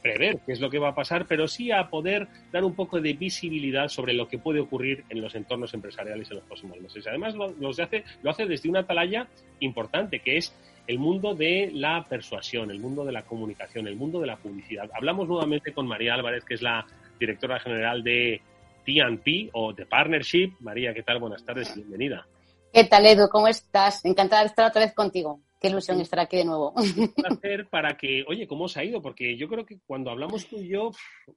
prever 0.02 0.40
qué 0.48 0.54
es 0.54 0.60
lo 0.60 0.68
que 0.68 0.80
va 0.80 0.90
a 0.90 0.96
pasar, 0.96 1.28
pero 1.28 1.48
sí 1.48 1.70
a 1.70 1.90
poder 1.90 2.28
dar 2.52 2.64
un 2.64 2.74
poco 2.74 3.00
de 3.00 3.14
visibilidad 3.14 3.88
sobre 3.88 4.14
lo 4.14 4.28
que 4.28 4.40
puede 4.40 4.60
ocurrir 4.60 5.06
en 5.10 5.22
los 5.22 5.36
entornos 5.36 5.76
empresariales 5.76 6.28
en 6.32 6.38
los 6.38 6.46
próximos 6.46 6.82
meses. 6.82 7.06
Además, 7.06 7.36
lo, 7.36 7.70
hace, 7.70 8.04
lo 8.24 8.32
hace 8.32 8.48
desde 8.48 8.68
una 8.68 8.80
atalaya 8.80 9.28
importante, 9.60 10.22
que 10.22 10.38
es 10.38 10.56
el 10.88 10.98
mundo 10.98 11.36
de 11.36 11.70
la 11.72 12.04
persuasión, 12.04 12.72
el 12.72 12.80
mundo 12.80 13.06
de 13.06 13.12
la 13.12 13.22
comunicación, 13.22 13.88
el 13.88 13.96
mundo 13.96 14.20
de 14.20 14.26
la 14.26 14.38
publicidad. 14.38 14.90
Hablamos 14.92 15.28
nuevamente 15.28 15.72
con 15.72 15.86
María 15.86 16.16
Álvarez, 16.16 16.44
que 16.44 16.56
es 16.56 16.64
la 16.64 16.88
directora 17.20 17.60
general 17.60 18.02
de 18.02 18.42
TNP 18.88 19.52
o 19.54 19.72
de 19.72 19.86
Partnership. 19.86 20.54
María, 20.62 20.96
¿qué 20.96 21.04
tal? 21.04 21.20
Buenas 21.20 21.46
tardes 21.46 21.70
y 21.76 21.82
bienvenida. 21.82 22.26
¿Qué 22.74 22.86
tal, 22.86 23.06
Edu? 23.06 23.30
¿Cómo 23.30 23.48
estás? 23.48 24.04
Encantada 24.06 24.42
de 24.42 24.48
estar 24.48 24.68
otra 24.68 24.82
vez 24.82 24.94
contigo. 24.94 25.40
Qué 25.60 25.68
ilusión 25.68 26.00
estar 26.00 26.20
aquí 26.20 26.38
de 26.38 26.46
nuevo. 26.46 26.72
Un 26.72 27.14
placer 27.16 27.68
para 27.70 27.98
que, 27.98 28.24
oye, 28.28 28.48
¿cómo 28.48 28.66
os 28.66 28.78
ha 28.78 28.84
ido? 28.84 29.02
Porque 29.02 29.36
yo 29.36 29.48
creo 29.50 29.66
que 29.66 29.80
cuando 29.86 30.10
hablamos 30.10 30.48
tú 30.48 30.58
y 30.58 30.70
yo, 30.70 30.92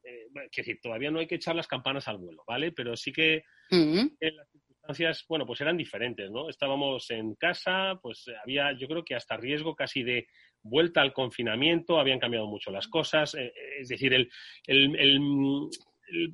eh, 0.05 0.29
decir, 0.57 0.79
todavía 0.81 1.11
no 1.11 1.19
hay 1.19 1.26
que 1.26 1.35
echar 1.35 1.57
las 1.57 1.67
campanas 1.67 2.07
al 2.07 2.19
vuelo, 2.19 2.45
¿vale? 2.47 2.71
Pero 2.73 2.97
sí 2.97 3.12
que 3.12 3.43
las 3.71 4.49
circunstancias, 4.52 5.25
bueno, 5.29 5.45
pues 5.45 5.61
eran 5.61 5.76
diferentes, 5.76 6.31
¿no? 6.31 6.49
Estábamos 6.49 7.11
en 7.11 7.35
casa, 7.35 7.99
pues 8.00 8.26
había, 8.43 8.73
yo 8.79 8.87
creo 8.87 9.05
que 9.05 9.17
hasta 9.17 9.37
riesgo 9.37 9.75
casi 9.75 10.05
de 10.05 10.29
vuelta 10.62 11.00
al 11.00 11.12
confinamiento, 11.12 11.99
habían 11.99 12.21
cambiado 12.21 12.47
mucho 12.47 12.71
las 12.71 12.87
cosas, 12.87 13.35
eh, 13.35 13.52
es 13.81 13.88
decir, 13.88 14.14
el, 14.14 14.31
el, 14.67 15.71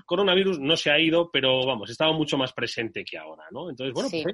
coronavirus 0.04 0.59
no 0.59 0.76
se 0.76 0.90
ha 0.90 0.99
ido, 0.99 1.30
pero 1.30 1.64
vamos, 1.64 1.88
estaba 1.88 2.12
mucho 2.12 2.37
más 2.37 2.52
presente 2.52 3.04
que 3.04 3.16
ahora, 3.16 3.45
¿no? 3.50 3.71
Entonces, 3.71 3.95
bueno, 3.95 4.09
pues 4.11 4.25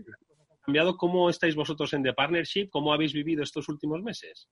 cambiado. 0.64 0.96
¿Cómo 0.96 1.30
estáis 1.30 1.54
vosotros 1.54 1.92
en 1.92 2.02
The 2.02 2.12
Partnership? 2.12 2.68
¿Cómo 2.70 2.92
habéis 2.92 3.12
vivido 3.12 3.42
estos 3.42 3.68
últimos 3.68 4.02
meses? 4.02 4.48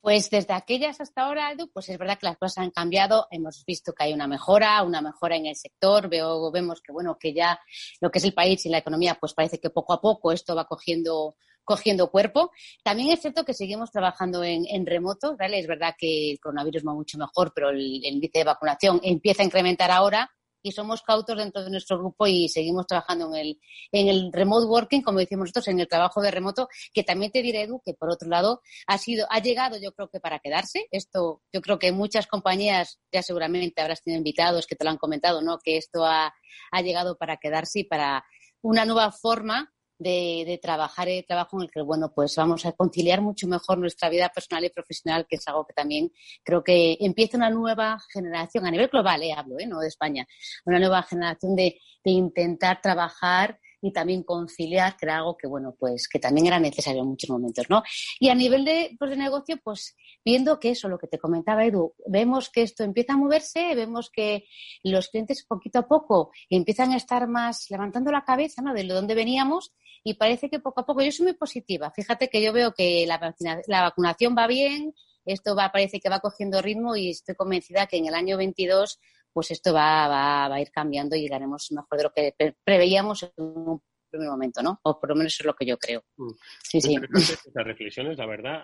Pues 0.00 0.30
desde 0.30 0.54
aquellas 0.54 1.00
hasta 1.00 1.22
ahora, 1.22 1.52
Edu, 1.52 1.70
pues 1.70 1.88
es 1.90 1.98
verdad 1.98 2.18
que 2.18 2.26
las 2.26 2.38
cosas 2.38 2.58
han 2.58 2.70
cambiado. 2.70 3.26
Hemos 3.30 3.62
visto 3.66 3.92
que 3.92 4.04
hay 4.04 4.12
una 4.12 4.26
mejora, 4.26 4.82
una 4.82 5.02
mejora 5.02 5.36
en 5.36 5.46
el 5.46 5.56
sector. 5.56 6.08
Veo, 6.08 6.50
vemos 6.50 6.80
que 6.80 6.92
bueno, 6.92 7.18
que 7.18 7.34
ya 7.34 7.60
lo 8.00 8.10
que 8.10 8.18
es 8.18 8.24
el 8.24 8.32
país 8.32 8.64
y 8.64 8.70
la 8.70 8.78
economía, 8.78 9.18
pues 9.20 9.34
parece 9.34 9.58
que 9.58 9.70
poco 9.70 9.92
a 9.92 10.00
poco 10.00 10.32
esto 10.32 10.54
va 10.54 10.64
cogiendo, 10.64 11.36
cogiendo 11.62 12.10
cuerpo. 12.10 12.50
También 12.82 13.10
es 13.12 13.20
cierto 13.20 13.44
que 13.44 13.52
seguimos 13.52 13.90
trabajando 13.90 14.42
en, 14.42 14.86
remoto, 14.86 15.36
¿vale? 15.36 15.58
Es 15.58 15.66
verdad 15.66 15.94
que 15.98 16.32
el 16.32 16.40
coronavirus 16.40 16.86
va 16.86 16.94
mucho 16.94 17.18
mejor, 17.18 17.52
pero 17.54 17.68
el 17.68 17.80
índice 17.80 18.38
de 18.38 18.44
vacunación 18.44 19.00
empieza 19.02 19.42
a 19.42 19.46
incrementar 19.46 19.90
ahora 19.90 20.30
y 20.62 20.72
somos 20.72 21.02
cautos 21.02 21.36
dentro 21.36 21.62
de 21.64 21.70
nuestro 21.70 21.98
grupo 21.98 22.26
y 22.26 22.48
seguimos 22.48 22.86
trabajando 22.86 23.26
en 23.34 23.36
el, 23.36 23.60
en 23.92 24.08
el 24.08 24.32
remote 24.32 24.66
working, 24.66 25.02
como 25.02 25.18
decimos 25.18 25.44
nosotros, 25.44 25.68
en 25.68 25.80
el 25.80 25.88
trabajo 25.88 26.20
de 26.20 26.30
remoto, 26.30 26.68
que 26.92 27.02
también 27.02 27.32
te 27.32 27.42
diré, 27.42 27.62
Edu, 27.62 27.80
que 27.84 27.94
por 27.94 28.10
otro 28.10 28.28
lado 28.28 28.60
ha 28.86 28.98
sido, 28.98 29.26
ha 29.30 29.40
llegado 29.40 29.78
yo 29.80 29.92
creo 29.92 30.08
que 30.08 30.20
para 30.20 30.38
quedarse. 30.38 30.86
Esto, 30.90 31.42
yo 31.52 31.60
creo 31.60 31.78
que 31.78 31.92
muchas 31.92 32.26
compañías, 32.26 33.00
ya 33.12 33.22
seguramente 33.22 33.80
habrás 33.80 34.02
tenido 34.02 34.18
invitados 34.18 34.66
que 34.66 34.76
te 34.76 34.84
lo 34.84 34.90
han 34.90 34.98
comentado, 34.98 35.42
¿no? 35.42 35.58
Que 35.58 35.76
esto 35.76 36.04
ha, 36.04 36.34
ha 36.70 36.82
llegado 36.82 37.16
para 37.16 37.36
quedarse 37.38 37.80
y 37.80 37.84
para 37.84 38.24
una 38.62 38.84
nueva 38.84 39.10
forma 39.12 39.72
de, 40.00 40.58
trabajar 40.62 41.08
el 41.08 41.24
trabajo 41.26 41.58
en 41.58 41.64
el 41.64 41.70
que, 41.70 41.82
bueno, 41.82 42.12
pues 42.14 42.34
vamos 42.36 42.64
a 42.64 42.72
conciliar 42.72 43.20
mucho 43.20 43.46
mejor 43.46 43.78
nuestra 43.78 44.08
vida 44.08 44.30
personal 44.30 44.64
y 44.64 44.70
profesional, 44.70 45.26
que 45.28 45.36
es 45.36 45.46
algo 45.46 45.66
que 45.66 45.74
también 45.74 46.10
creo 46.42 46.64
que 46.64 46.96
empieza 47.00 47.36
una 47.36 47.50
nueva 47.50 47.98
generación, 48.12 48.66
a 48.66 48.70
nivel 48.70 48.88
global, 48.88 49.22
eh, 49.22 49.32
hablo, 49.32 49.58
eh, 49.58 49.66
no 49.66 49.78
de 49.78 49.88
España, 49.88 50.26
una 50.64 50.78
nueva 50.78 51.02
generación 51.02 51.54
de, 51.54 51.78
de 52.02 52.10
intentar 52.10 52.80
trabajar 52.80 53.58
y 53.82 53.92
también 53.92 54.22
conciliar, 54.22 54.96
que 54.96 55.06
era 55.06 55.16
algo 55.16 55.36
que, 55.36 55.46
bueno, 55.46 55.74
pues 55.78 56.08
que 56.08 56.18
también 56.18 56.46
era 56.46 56.58
necesario 56.58 57.02
en 57.02 57.08
muchos 57.08 57.30
momentos, 57.30 57.66
¿no? 57.68 57.82
Y 58.18 58.28
a 58.28 58.34
nivel 58.34 58.64
de, 58.64 58.96
pues, 58.98 59.10
de 59.10 59.16
negocio, 59.16 59.58
pues 59.62 59.96
viendo 60.24 60.60
que 60.60 60.70
eso, 60.70 60.88
lo 60.88 60.98
que 60.98 61.06
te 61.06 61.18
comentaba 61.18 61.64
Edu, 61.64 61.94
vemos 62.06 62.50
que 62.50 62.62
esto 62.62 62.84
empieza 62.84 63.14
a 63.14 63.16
moverse, 63.16 63.74
vemos 63.74 64.10
que 64.10 64.44
los 64.82 65.08
clientes 65.08 65.44
poquito 65.46 65.78
a 65.78 65.88
poco 65.88 66.30
empiezan 66.48 66.92
a 66.92 66.96
estar 66.96 67.26
más 67.28 67.70
levantando 67.70 68.12
la 68.12 68.24
cabeza, 68.24 68.62
¿no? 68.62 68.74
De 68.74 68.84
dónde 68.84 69.14
veníamos 69.14 69.72
y 70.02 70.14
parece 70.14 70.48
que 70.48 70.60
poco 70.60 70.80
a 70.80 70.86
poco, 70.86 71.02
yo 71.02 71.12
soy 71.12 71.24
muy 71.24 71.34
positiva, 71.34 71.90
fíjate 71.90 72.28
que 72.28 72.42
yo 72.42 72.52
veo 72.52 72.72
que 72.72 73.06
la, 73.06 73.34
la 73.66 73.82
vacunación 73.82 74.34
va 74.36 74.46
bien, 74.46 74.94
esto 75.24 75.54
va, 75.54 75.70
parece 75.70 76.00
que 76.00 76.08
va 76.08 76.20
cogiendo 76.20 76.62
ritmo 76.62 76.96
y 76.96 77.10
estoy 77.10 77.34
convencida 77.34 77.86
que 77.86 77.98
en 77.98 78.06
el 78.06 78.14
año 78.14 78.36
22 78.36 78.98
pues 79.32 79.50
esto 79.50 79.72
va, 79.72 80.08
va, 80.08 80.48
va 80.48 80.54
a 80.56 80.60
ir 80.60 80.70
cambiando 80.70 81.16
y 81.16 81.22
llegaremos 81.22 81.70
mejor 81.72 81.98
de 81.98 82.04
lo 82.04 82.12
que 82.12 82.34
preveíamos 82.64 83.22
en 83.22 83.30
un 83.36 83.82
primer 84.10 84.28
momento, 84.28 84.62
¿no? 84.62 84.80
O 84.82 84.98
por 84.98 85.08
lo 85.08 85.16
menos 85.16 85.32
eso 85.32 85.42
es 85.42 85.46
lo 85.46 85.54
que 85.54 85.66
yo 85.66 85.78
creo. 85.78 86.02
Mm. 86.16 86.30
Sí, 86.62 86.80
sí. 86.80 86.96
Estas 87.14 87.64
reflexiones, 87.64 88.18
la 88.18 88.26
verdad, 88.26 88.62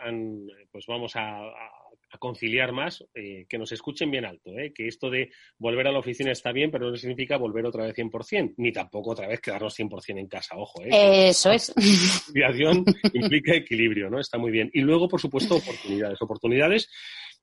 pues 0.71 0.85
vamos 0.87 1.13
a, 1.15 1.41
conciliar 2.19 2.73
más, 2.73 3.05
eh, 3.15 3.45
que 3.47 3.59
nos 3.59 3.73
escuchen 3.73 4.11
bien 4.11 4.25
alto, 4.25 4.51
¿eh? 4.53 4.73
que 4.75 4.89
esto 4.89 5.11
de 5.11 5.31
volver 5.59 5.87
a 5.87 5.93
la 5.93 5.99
oficina 5.99 6.33
está 6.33 6.51
bien, 6.51 6.71
pero 6.71 6.91
no 6.91 6.97
significa 6.97 7.37
volver 7.37 7.67
otra 7.67 7.85
vez 7.85 7.95
100%, 7.95 8.55
ni 8.57 8.73
tampoco 8.73 9.11
otra 9.11 9.29
vez 9.29 9.41
quedarnos 9.41 9.79
100% 9.79 10.19
en 10.19 10.27
casa, 10.27 10.57
ojo. 10.57 10.83
¿eh? 10.83 11.29
Eso 11.29 11.51
es. 11.51 11.75
La 12.35 12.51
implica 13.13 13.55
equilibrio, 13.55 14.09
¿no? 14.09 14.19
Está 14.19 14.39
muy 14.39 14.51
bien. 14.51 14.71
Y 14.73 14.81
luego, 14.81 15.09
por 15.09 15.21
supuesto, 15.21 15.57
oportunidades. 15.57 16.23
Oportunidades 16.23 16.89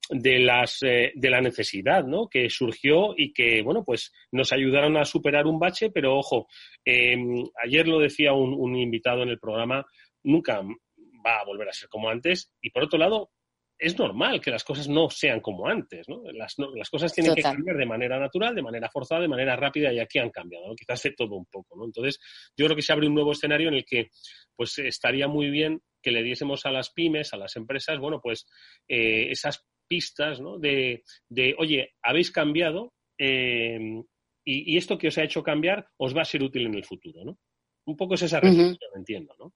de, 0.10 0.40
las, 0.40 0.84
eh, 0.84 1.12
de 1.16 1.30
la 1.30 1.42
necesidad 1.42 2.06
¿no? 2.06 2.28
que 2.28 2.50
surgió 2.50 3.14
y 3.16 3.34
que, 3.34 3.62
bueno, 3.62 3.84
pues 3.84 4.12
nos 4.32 4.52
ayudaron 4.52 4.98
a 4.98 5.06
superar 5.06 5.48
un 5.48 5.60
bache, 5.60 5.90
pero 5.92 6.18
ojo, 6.18 6.48
em, 6.84 7.44
ayer 7.64 7.88
lo 7.88 8.00
decía 8.00 8.34
un, 8.34 8.54
un, 8.54 8.76
invitado 8.76 9.24
en 9.24 9.30
el 9.30 9.40
programa, 9.40 9.86
nunca 10.24 10.62
va 11.26 11.40
a 11.40 11.46
volver 11.46 11.70
a 11.70 11.74
ser 11.74 11.90
como 11.90 12.10
antes 12.10 12.52
y 12.62 12.70
por 12.70 12.84
otro 12.84 13.00
lado, 13.00 13.32
es 13.84 13.98
normal 13.98 14.40
que 14.40 14.52
las 14.52 14.64
cosas 14.64 14.88
no 14.88 15.10
sean 15.10 15.42
como 15.42 15.68
antes, 15.68 16.08
¿no? 16.08 16.22
Las, 16.32 16.56
las 16.74 16.90
cosas 16.90 17.12
tienen 17.12 17.36
que 17.36 17.42
cambiar 17.42 17.76
de 17.76 17.86
manera 17.86 18.18
natural, 18.20 18.56
de 18.56 18.62
manera 18.62 18.90
forzada, 18.90 19.22
de 19.22 19.28
manera 19.28 19.56
rápida 19.56 19.92
y 19.92 20.00
aquí 20.00 20.20
han 20.20 20.30
cambiado, 20.30 20.68
¿no? 20.68 20.76
Quizás 20.76 21.04
de 21.04 21.12
todo 21.12 21.36
un 21.36 21.46
poco, 21.48 21.76
¿no? 21.76 21.86
Entonces, 21.86 22.20
yo 22.56 22.66
creo 22.66 22.76
que 22.76 22.82
se 22.82 22.94
abre 22.94 23.08
un 23.08 23.16
nuevo 23.16 23.34
escenario 23.34 23.68
en 23.68 23.74
el 23.74 23.86
que, 23.86 24.10
pues, 24.56 24.78
estaría 24.80 25.28
muy 25.28 25.50
bien 25.50 25.82
que 26.02 26.12
le 26.12 26.24
diésemos 26.24 26.66
a 26.66 26.72
las 26.72 26.92
pymes, 26.92 27.34
a 27.34 27.38
las 27.38 27.56
empresas, 27.56 28.00
bueno, 28.00 28.22
pues, 28.22 28.46
eh, 28.88 29.32
esas 29.32 29.66
pistas 29.94 30.40
¿no? 30.42 30.58
de, 30.58 31.04
de, 31.30 31.56
oye, 31.60 31.94
habéis 32.02 32.32
cambiado 32.32 32.94
eh, 33.20 34.02
y, 34.44 34.76
esto 34.76 34.98
que 34.98 35.10
os 35.10 35.18
ha 35.20 35.24
hecho 35.24 35.44
cambiar 35.44 35.88
os 35.98 36.18
va 36.18 36.24
a 36.24 36.26
ser 36.26 36.42
útil 36.42 36.66
en 36.66 36.74
el 36.74 36.84
futuro, 36.84 37.24
¿no? 37.24 37.38
Un 37.86 37.96
poco 37.96 38.16
es 38.16 38.24
esa 38.24 38.40
reflexión, 38.40 38.92
entiendo, 38.96 39.36
¿no? 39.38 39.54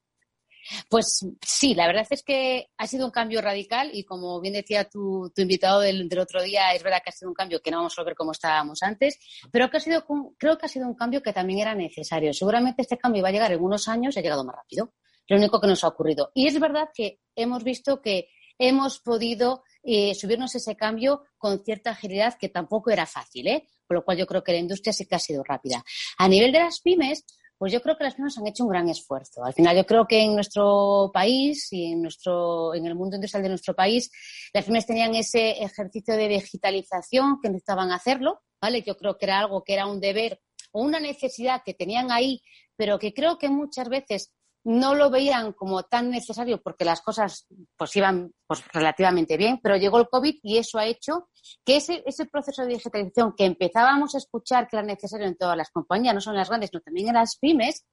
Pues 0.89 1.25
sí, 1.41 1.73
la 1.73 1.87
verdad 1.87 2.05
es 2.09 2.21
que 2.23 2.67
ha 2.77 2.85
sido 2.85 3.05
un 3.05 3.11
cambio 3.11 3.41
radical 3.41 3.89
y 3.93 4.03
como 4.03 4.39
bien 4.39 4.53
decía 4.53 4.87
tu, 4.87 5.31
tu 5.33 5.41
invitado 5.41 5.79
del, 5.79 6.07
del, 6.07 6.19
otro 6.19 6.43
día, 6.43 6.73
es 6.73 6.83
verdad 6.83 7.01
que 7.03 7.09
ha 7.09 7.13
sido 7.13 7.29
un 7.29 7.35
cambio 7.35 7.61
que 7.61 7.71
no 7.71 7.77
vamos 7.77 7.97
a 7.97 8.03
ver 8.03 8.15
como 8.15 8.33
estábamos 8.33 8.83
antes, 8.83 9.17
pero 9.51 9.69
que 9.71 9.77
ha 9.77 9.79
sido, 9.79 10.05
creo 10.37 10.57
que 10.57 10.65
ha 10.67 10.69
sido 10.69 10.87
un 10.87 10.95
cambio 10.95 11.23
que 11.23 11.33
también 11.33 11.59
era 11.59 11.73
necesario. 11.73 12.33
Seguramente 12.33 12.83
este 12.83 12.97
cambio 12.97 13.23
va 13.23 13.29
a 13.29 13.31
llegar 13.31 13.51
en 13.51 13.63
unos 13.63 13.87
años 13.87 14.15
y 14.15 14.19
ha 14.19 14.21
llegado 14.21 14.43
más 14.43 14.57
rápido. 14.57 14.93
Lo 15.29 15.37
único 15.37 15.59
que 15.59 15.67
nos 15.67 15.83
ha 15.83 15.87
ocurrido. 15.87 16.31
Y 16.35 16.47
es 16.47 16.59
verdad 16.59 16.89
que 16.93 17.21
hemos 17.35 17.63
visto 17.63 18.01
que 18.01 18.29
hemos 18.57 18.99
podido 18.99 19.63
eh, 19.89 20.13
subirnos 20.13 20.53
ese 20.53 20.75
cambio 20.75 21.23
con 21.37 21.63
cierta 21.63 21.91
agilidad 21.91 22.37
que 22.37 22.49
tampoco 22.49 22.91
era 22.91 23.05
fácil, 23.05 23.47
¿eh? 23.47 23.65
Por 23.87 23.95
lo 23.95 24.03
cual 24.03 24.17
yo 24.17 24.27
creo 24.27 24.43
que 24.43 24.51
la 24.51 24.57
industria 24.57 24.91
sí 24.91 25.05
que 25.05 25.15
ha 25.15 25.19
sido 25.19 25.45
rápida. 25.45 25.81
A 26.17 26.27
nivel 26.27 26.51
de 26.51 26.59
las 26.59 26.81
pymes, 26.81 27.23
pues 27.57 27.71
yo 27.71 27.81
creo 27.81 27.97
que 27.97 28.03
las 28.03 28.15
pymes 28.15 28.37
han 28.37 28.47
hecho 28.47 28.65
un 28.65 28.69
gran 28.69 28.89
esfuerzo. 28.89 29.45
Al 29.45 29.53
final 29.53 29.77
yo 29.77 29.85
creo 29.85 30.05
que 30.05 30.21
en 30.21 30.35
nuestro 30.35 31.09
país 31.13 31.71
y 31.71 31.93
en 31.93 32.01
nuestro, 32.01 32.75
en 32.75 32.85
el 32.85 32.95
mundo 32.95 33.15
industrial 33.15 33.43
de 33.43 33.49
nuestro 33.49 33.75
país, 33.75 34.11
las 34.53 34.65
pymes 34.65 34.85
tenían 34.85 35.15
ese 35.15 35.63
ejercicio 35.63 36.17
de 36.17 36.27
digitalización 36.27 37.39
que 37.41 37.47
necesitaban 37.47 37.93
hacerlo, 37.93 38.41
¿vale? 38.61 38.83
Yo 38.85 38.97
creo 38.97 39.17
que 39.17 39.25
era 39.25 39.39
algo 39.39 39.63
que 39.63 39.73
era 39.73 39.87
un 39.87 40.01
deber 40.01 40.41
o 40.73 40.81
una 40.81 40.99
necesidad 40.99 41.61
que 41.65 41.73
tenían 41.73 42.11
ahí, 42.11 42.41
pero 42.75 42.99
que 42.99 43.13
creo 43.13 43.37
que 43.37 43.47
muchas 43.47 43.87
veces 43.87 44.33
no 44.67 44.95
lo 44.95 45.09
veían 45.09 45.53
como 45.53 45.83
tan 45.83 46.09
necesario 46.11 46.61
porque 46.61 46.83
las 46.83 46.99
cosas 47.01 47.47
pues 47.77 47.95
iban 47.95 48.33
pues, 48.45 48.61
relativamente 48.73 49.37
bien, 49.37 49.61
pero 49.63 49.77
llegó 49.77 49.97
el 49.97 50.09
COVID 50.09 50.39
y 50.43 50.57
eso 50.57 50.77
ha 50.77 50.85
hecho 50.85 51.29
que 51.63 51.77
ese, 51.77 52.25
proceso 52.29 52.63
de 52.63 52.73
digitalización 52.73 53.33
que 53.37 53.45
empezábamos 53.45 54.13
a 54.13 54.17
escuchar 54.17 54.67
que 54.67 54.75
era 54.75 54.85
necesario 54.85 55.25
en 55.25 55.37
todas 55.37 55.55
las 55.55 55.71
compañías, 55.71 56.13
no 56.13 56.19
solo 56.19 56.33
en 56.35 56.39
las 56.39 56.49
grandes, 56.49 56.69
sino 56.69 56.81
también 56.81 57.07
en 57.07 57.13
las 57.13 57.37
pymes, 57.37 57.85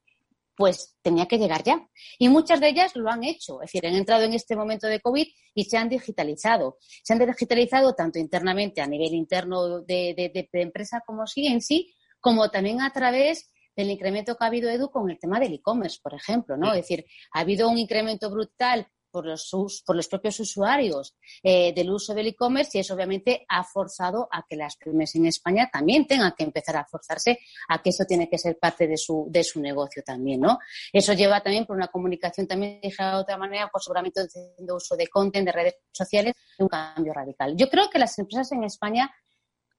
pues 0.57 0.97
tenía 1.00 1.26
que 1.26 1.38
llegar 1.38 1.62
ya. 1.62 1.81
Y 2.19 2.28
muchas 2.28 2.61
de 2.61 2.71
ellas 2.71 2.97
lo 2.97 3.09
han 3.09 3.23
hecho, 3.23 3.62
es 3.62 3.71
decir, 3.71 3.87
han 3.87 3.95
entrado 3.95 4.25
en 4.25 4.35
este 4.35 4.57
momento 4.57 4.88
de 4.88 5.00
COVID 5.00 5.28
y 5.54 5.64
se 5.64 5.76
han 5.76 5.88
digitalizado. 5.88 6.78
Se 6.81 7.12
han 7.12 7.21
digitalizado 7.21 7.95
tanto 7.95 8.19
internamente 8.19 8.81
a 8.81 8.88
nivel 8.88 9.14
interno 9.14 9.81
de, 9.83 10.49
de 10.52 10.61
empresa 10.61 11.04
como 11.07 11.28
sí 11.28 11.47
en 11.47 11.61
sí, 11.61 11.95
como 12.19 12.50
también 12.50 12.81
a 12.81 12.93
través 12.93 13.53
del 13.76 13.90
incremento 13.90 14.37
que 14.37 14.45
ha 14.45 14.49
habido, 14.49 14.71
Edu, 14.71 14.90
con 14.90 15.11
el 15.11 15.19
tema 15.19 15.40
del 15.40 15.54
e-commerce, 15.54 15.99
por 16.02 16.14
ejemplo, 16.14 16.57
¿no? 16.57 16.73
Es 16.73 16.83
decir, 16.83 17.04
ha 17.33 17.40
habido 17.40 17.69
un 17.69 17.78
incremento 17.78 18.31
brutal 18.31 18.88
por 19.14 19.26
los, 19.26 19.49
por 19.87 19.95
los 19.95 20.09
propios 20.09 20.40
usuarios 20.40 21.16
eh, 21.40 21.73
del 21.73 21.88
uso 21.93 22.14
del 22.14 22.26
e-commerce 22.26 22.76
y 22.76 22.81
eso 22.81 22.95
obviamente 22.95 23.47
ha 23.49 23.62
forzado 23.62 24.28
a 24.28 24.45
que 24.45 24.57
las 24.57 24.76
pymes 24.76 25.14
en 25.14 25.26
España 25.26 25.71
también 25.73 26.04
tengan 26.04 26.35
que 26.37 26.43
empezar 26.43 26.76
a 26.76 26.85
forzarse 26.85 27.38
a 27.69 27.81
que 27.81 27.90
eso 27.90 28.04
tiene 28.07 28.28
que 28.28 28.38
ser 28.38 28.59
parte 28.59 28.88
de 28.88 28.97
su, 28.97 29.28
de 29.31 29.45
su 29.45 29.61
negocio 29.61 30.02
también, 30.04 30.40
¿no? 30.40 30.59
Eso 30.93 31.12
lleva 31.12 31.40
también 31.40 31.64
por 31.64 31.76
una 31.76 31.87
comunicación 31.87 32.49
también 32.49 32.81
de 32.81 32.93
otra 33.14 33.37
manera, 33.37 33.69
pues 33.71 33.85
seguramente 33.85 34.21
haciendo 34.21 34.75
uso 34.75 34.97
de 34.97 35.07
content, 35.07 35.47
de 35.47 35.52
redes 35.52 35.76
sociales, 35.93 36.35
un 36.59 36.66
cambio 36.66 37.12
radical. 37.12 37.54
Yo 37.57 37.69
creo 37.69 37.88
que 37.90 38.00
las 38.00 38.19
empresas 38.19 38.50
en 38.50 38.64
España 38.64 39.14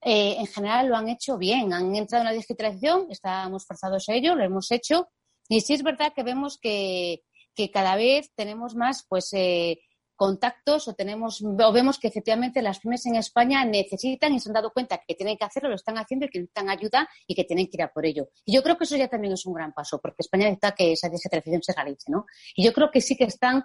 eh, 0.02 0.36
en 0.38 0.48
general 0.48 0.88
lo 0.88 0.96
han 0.96 1.10
hecho 1.10 1.38
bien. 1.38 1.74
Han 1.74 1.96
entrado 1.96 2.24
en 2.24 2.30
la 2.30 2.34
digitalización, 2.34 3.08
estábamos 3.10 3.66
forzados 3.66 4.08
a 4.10 4.14
ello, 4.14 4.36
lo 4.36 4.44
hemos 4.44 4.72
hecho. 4.72 5.10
Y 5.48 5.62
sí 5.62 5.74
es 5.74 5.84
verdad 5.84 6.14
que 6.16 6.24
vemos 6.24 6.58
que, 6.60 7.24
cada 7.74 7.96
vez 7.96 8.32
tenemos 8.36 8.76
más, 8.76 9.06
pues, 9.08 9.32
eh, 9.34 9.80
contactos 10.16 10.88
o 10.88 10.94
tenemos 10.94 11.44
o 11.44 11.72
vemos 11.74 12.00
que 12.00 12.08
efectivamente 12.08 12.62
las 12.62 12.80
pymes 12.80 13.06
en 13.06 13.16
España 13.16 13.66
necesitan 13.66 14.34
y 14.34 14.40
se 14.40 14.50
han 14.50 14.54
dado 14.54 14.72
cuenta 14.72 15.02
que 15.06 15.16
tienen 15.16 15.38
que 15.38 15.44
hacerlo, 15.44 15.70
lo 15.70 15.76
están 15.76 15.98
haciendo 15.98 16.26
y 16.26 16.30
que 16.30 16.40
necesitan 16.40 16.70
ayuda 16.70 17.10
y 17.28 17.36
que 17.36 17.44
tienen 17.44 17.66
que 17.68 17.72
ir 17.74 17.84
a 17.84 17.92
por 17.92 18.06
ello. 18.06 18.30
Y 18.46 18.56
yo 18.56 18.64
creo 18.64 18.78
que 18.78 18.86
eso 18.86 18.96
ya 18.96 19.10
también 19.10 19.34
es 19.34 19.46
un 19.46 19.54
gran 19.54 19.74
paso, 19.74 20.00
porque 20.02 20.18
España 20.20 20.46
necesita 20.46 20.74
que 20.74 20.94
esa 20.94 21.10
descentralización 21.10 21.64
se 21.64 21.74
realice, 21.74 22.12
¿no? 22.12 22.26
Y 22.56 22.64
yo 22.64 22.74
creo 22.74 22.92
que 22.92 23.02
sí 23.02 23.18
que 23.18 23.26
están 23.26 23.64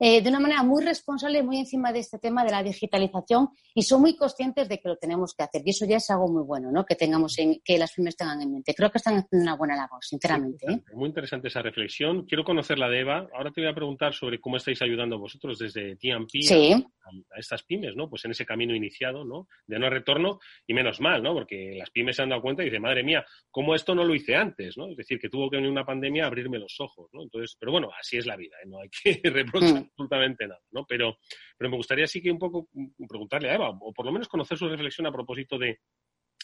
eh, 0.00 0.20
de 0.20 0.28
una 0.28 0.40
manera 0.40 0.62
muy 0.62 0.84
responsable, 0.84 1.42
muy 1.42 1.58
encima 1.58 1.92
de 1.92 2.00
este 2.00 2.18
tema 2.18 2.44
de 2.44 2.50
la 2.50 2.62
digitalización 2.62 3.48
y 3.74 3.82
son 3.82 4.00
muy 4.00 4.16
conscientes 4.16 4.68
de 4.68 4.78
que 4.78 4.88
lo 4.88 4.96
tenemos 4.96 5.34
que 5.36 5.44
hacer. 5.44 5.62
Y 5.64 5.70
eso 5.70 5.86
ya 5.86 5.96
es 5.98 6.10
algo 6.10 6.28
muy 6.28 6.42
bueno, 6.42 6.72
¿no? 6.72 6.84
Que 6.84 6.96
tengamos 6.96 7.38
en, 7.38 7.60
que 7.64 7.78
las 7.78 7.92
pymes 7.92 8.16
tengan 8.16 8.40
en 8.42 8.52
mente. 8.52 8.74
Creo 8.74 8.90
que 8.90 8.98
están 8.98 9.14
haciendo 9.14 9.44
una 9.44 9.56
buena 9.56 9.76
labor, 9.76 10.04
sinceramente. 10.04 10.66
¿eh? 10.70 10.82
Muy 10.94 11.08
interesante 11.08 11.48
esa 11.48 11.62
reflexión. 11.62 12.24
Quiero 12.26 12.44
conocer 12.44 12.78
la 12.78 12.88
de 12.88 13.00
Eva. 13.00 13.28
Ahora 13.34 13.52
te 13.52 13.60
voy 13.60 13.70
a 13.70 13.74
preguntar 13.74 14.14
sobre 14.14 14.40
cómo 14.40 14.56
estáis 14.56 14.82
ayudando 14.82 15.18
vosotros 15.18 15.58
desde 15.58 15.96
TMP 15.96 16.34
a, 16.50 17.38
estas 17.38 17.62
pymes, 17.62 17.94
¿no? 17.94 18.08
Pues 18.08 18.24
en 18.24 18.32
ese 18.32 18.44
camino 18.44 18.74
iniciado, 18.74 19.24
¿no? 19.24 19.46
De 19.66 19.78
no 19.78 19.88
retorno 19.90 20.40
y 20.66 20.74
menos 20.74 21.00
mal, 21.00 21.22
¿no? 21.22 21.34
Porque 21.34 21.76
las 21.78 21.90
pymes 21.90 22.16
se 22.16 22.22
han 22.22 22.30
dado 22.30 22.42
cuenta 22.42 22.62
y 22.62 22.66
dicen, 22.66 22.82
madre 22.82 23.04
mía, 23.04 23.24
¿cómo 23.50 23.74
esto 23.74 23.94
no 23.94 24.04
lo 24.04 24.14
hice 24.14 24.34
antes, 24.34 24.76
¿no? 24.76 24.88
Es 24.88 24.96
decir, 24.96 25.18
que 25.18 25.28
tuvo 25.28 25.48
que 25.50 25.56
venir 25.56 25.70
una 25.70 25.84
pandemia 25.84 26.24
a 26.24 26.26
abrirme 26.26 26.58
los 26.58 26.80
ojos, 26.80 27.08
¿no? 27.12 27.22
Entonces, 27.22 27.56
pero 27.58 27.72
bueno, 27.72 27.90
así 27.98 28.16
es 28.16 28.26
la 28.26 28.36
vida, 28.36 28.56
¿eh? 28.62 28.66
No 28.66 28.80
hay 28.80 28.88
que 28.88 29.20
reprochar 29.30 29.82
mm. 29.82 29.83
Absolutamente 29.88 30.46
nada, 30.46 30.60
¿no? 30.70 30.84
Pero, 30.86 31.18
pero 31.56 31.70
me 31.70 31.76
gustaría 31.76 32.06
sí 32.06 32.22
que 32.22 32.30
un 32.30 32.38
poco 32.38 32.68
preguntarle 33.08 33.50
a 33.50 33.54
Eva, 33.54 33.70
o 33.70 33.92
por 33.92 34.06
lo 34.06 34.12
menos 34.12 34.28
conocer 34.28 34.58
su 34.58 34.68
reflexión 34.68 35.06
a 35.06 35.12
propósito 35.12 35.58
de 35.58 35.80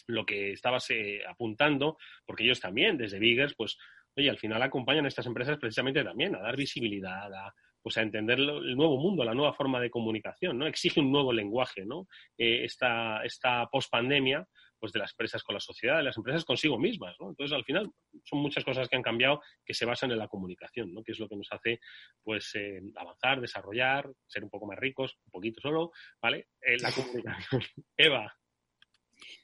lo 0.07 0.25
que 0.25 0.51
estabas 0.51 0.89
eh, 0.89 1.21
apuntando, 1.27 1.97
porque 2.25 2.43
ellos 2.43 2.59
también, 2.59 2.97
desde 2.97 3.19
Biggers, 3.19 3.53
pues, 3.55 3.77
oye, 4.15 4.29
al 4.29 4.37
final 4.37 4.61
acompañan 4.61 5.05
a 5.05 5.07
estas 5.07 5.25
empresas 5.25 5.57
precisamente 5.57 6.03
también 6.03 6.35
a 6.35 6.41
dar 6.41 6.57
visibilidad, 6.57 7.33
a, 7.33 7.53
pues 7.81 7.97
a 7.97 8.01
entender 8.01 8.39
el 8.39 8.75
nuevo 8.75 8.97
mundo, 8.97 9.23
la 9.23 9.33
nueva 9.33 9.53
forma 9.53 9.79
de 9.79 9.89
comunicación, 9.89 10.57
¿no? 10.57 10.67
Exige 10.67 10.99
un 10.99 11.11
nuevo 11.11 11.33
lenguaje, 11.33 11.85
¿no? 11.85 12.07
Eh, 12.37 12.65
esta, 12.65 13.23
esta 13.23 13.67
pospandemia, 13.67 14.47
pues 14.81 14.91
de 14.91 14.99
las 14.99 15.11
empresas 15.11 15.43
con 15.43 15.53
la 15.53 15.59
sociedad, 15.59 15.97
de 15.97 16.03
las 16.03 16.17
empresas 16.17 16.43
consigo 16.43 16.79
mismas, 16.79 17.15
¿no? 17.19 17.29
Entonces, 17.29 17.55
al 17.55 17.63
final, 17.63 17.91
son 18.23 18.39
muchas 18.39 18.65
cosas 18.65 18.89
que 18.89 18.95
han 18.95 19.03
cambiado 19.03 19.39
que 19.63 19.75
se 19.75 19.85
basan 19.85 20.11
en 20.11 20.17
la 20.17 20.27
comunicación, 20.27 20.91
¿no? 20.91 21.03
Que 21.03 21.11
es 21.11 21.19
lo 21.19 21.29
que 21.29 21.35
nos 21.35 21.47
hace, 21.51 21.79
pues, 22.23 22.55
eh, 22.55 22.81
avanzar, 22.95 23.39
desarrollar, 23.39 24.11
ser 24.25 24.43
un 24.43 24.49
poco 24.49 24.65
más 24.65 24.79
ricos, 24.79 25.19
un 25.25 25.31
poquito 25.31 25.61
solo, 25.61 25.91
¿vale? 26.19 26.47
Eh, 26.59 26.77
la 26.81 26.91
comunicación. 26.91 27.61
Eva. 27.95 28.35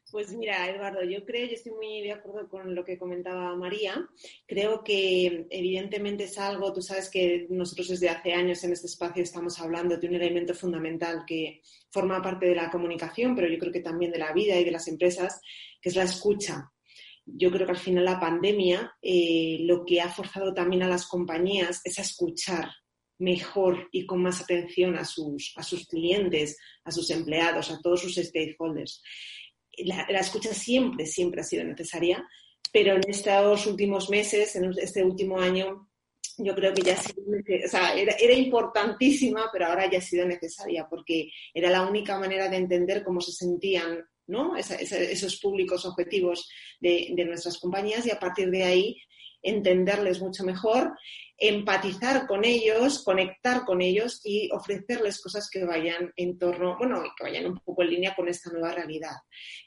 Pues 0.09 0.33
mira, 0.33 0.69
Eduardo, 0.69 1.03
yo 1.03 1.25
creo, 1.25 1.47
yo 1.47 1.55
estoy 1.55 1.73
muy 1.73 2.01
de 2.01 2.13
acuerdo 2.13 2.47
con 2.47 2.73
lo 2.73 2.85
que 2.85 2.97
comentaba 2.97 3.53
María. 3.57 4.07
Creo 4.45 4.81
que 4.81 5.47
evidentemente 5.49 6.23
es 6.23 6.37
algo, 6.37 6.71
tú 6.71 6.81
sabes 6.81 7.09
que 7.09 7.45
nosotros 7.49 7.89
desde 7.89 8.07
hace 8.07 8.31
años 8.31 8.63
en 8.63 8.71
este 8.71 8.87
espacio 8.87 9.21
estamos 9.21 9.59
hablando 9.59 9.97
de 9.97 10.07
un 10.07 10.15
elemento 10.15 10.53
fundamental 10.53 11.23
que 11.27 11.61
forma 11.91 12.21
parte 12.21 12.45
de 12.45 12.55
la 12.55 12.69
comunicación, 12.69 13.35
pero 13.35 13.49
yo 13.49 13.59
creo 13.59 13.73
que 13.73 13.81
también 13.81 14.11
de 14.11 14.19
la 14.19 14.31
vida 14.31 14.57
y 14.57 14.63
de 14.63 14.71
las 14.71 14.87
empresas, 14.87 15.41
que 15.81 15.89
es 15.89 15.95
la 15.97 16.03
escucha. 16.03 16.71
Yo 17.25 17.51
creo 17.51 17.65
que 17.65 17.73
al 17.73 17.77
final 17.77 18.05
la 18.05 18.19
pandemia 18.19 18.95
eh, 19.01 19.57
lo 19.61 19.83
que 19.83 19.99
ha 19.99 20.07
forzado 20.07 20.53
también 20.53 20.83
a 20.83 20.87
las 20.87 21.05
compañías 21.05 21.81
es 21.83 21.99
a 21.99 22.03
escuchar 22.03 22.69
mejor 23.19 23.89
y 23.91 24.05
con 24.05 24.21
más 24.21 24.41
atención 24.41 24.95
a 24.95 25.03
sus, 25.03 25.51
a 25.57 25.63
sus 25.63 25.85
clientes, 25.85 26.57
a 26.85 26.91
sus 26.91 27.09
empleados, 27.09 27.71
a 27.71 27.81
todos 27.81 28.01
sus 28.01 28.15
stakeholders 28.15 29.01
la, 29.85 30.19
escucha 30.19 30.53
siempre, 30.53 31.05
siempre 31.05 31.41
ha 31.41 31.43
sido 31.43 31.63
necesaria, 31.63 32.27
pero 32.71 32.95
en 32.95 33.09
estos 33.09 33.65
últimos 33.67 34.09
meses, 34.09 34.55
en 34.55 34.73
este 34.77 35.03
último 35.03 35.39
año, 35.39 35.89
yo 36.37 36.53
creo 36.53 36.73
que 36.73 36.83
ya 36.83 36.93
ha 36.93 36.97
sido, 36.97 37.23
era, 38.19 38.33
importantísima, 38.33 39.49
pero 39.51 39.67
ahora 39.67 39.89
ya 39.89 39.97
ha 39.97 40.01
sido 40.01 40.25
necesaria, 40.25 40.87
porque 40.89 41.31
era 41.53 41.69
la 41.69 41.87
única 41.87 42.19
manera 42.19 42.49
de 42.49 42.57
entender 42.57 43.03
cómo 43.03 43.21
se 43.21 43.31
sentían 43.31 44.05
¿no? 44.27 44.55
esos 44.57 45.39
públicos 45.39 45.85
objetivos 45.85 46.49
de, 46.79 47.13
nuestras 47.25 47.57
compañías 47.57 48.05
y 48.05 48.11
a 48.11 48.19
partir 48.19 48.51
de 48.51 48.63
ahí 48.63 48.97
entenderles 49.41 50.19
mucho 50.19 50.43
mejor 50.43 50.93
empatizar 51.37 52.25
con 52.25 52.43
ellos, 52.43 53.03
conectar 53.03 53.63
con 53.63 53.81
ellos 53.81 54.21
y 54.23 54.49
ofrecerles 54.51 55.21
cosas 55.21 55.49
que 55.51 55.63
vayan 55.65 56.11
en 56.15 56.39
torno, 56.39 56.75
bueno, 56.77 57.03
que 57.15 57.23
vayan 57.23 57.45
un 57.45 57.59
poco 57.59 57.83
en 57.83 57.91
línea 57.91 58.15
con 58.15 58.27
esta 58.27 58.49
nueva 58.49 58.71
realidad. 58.71 59.15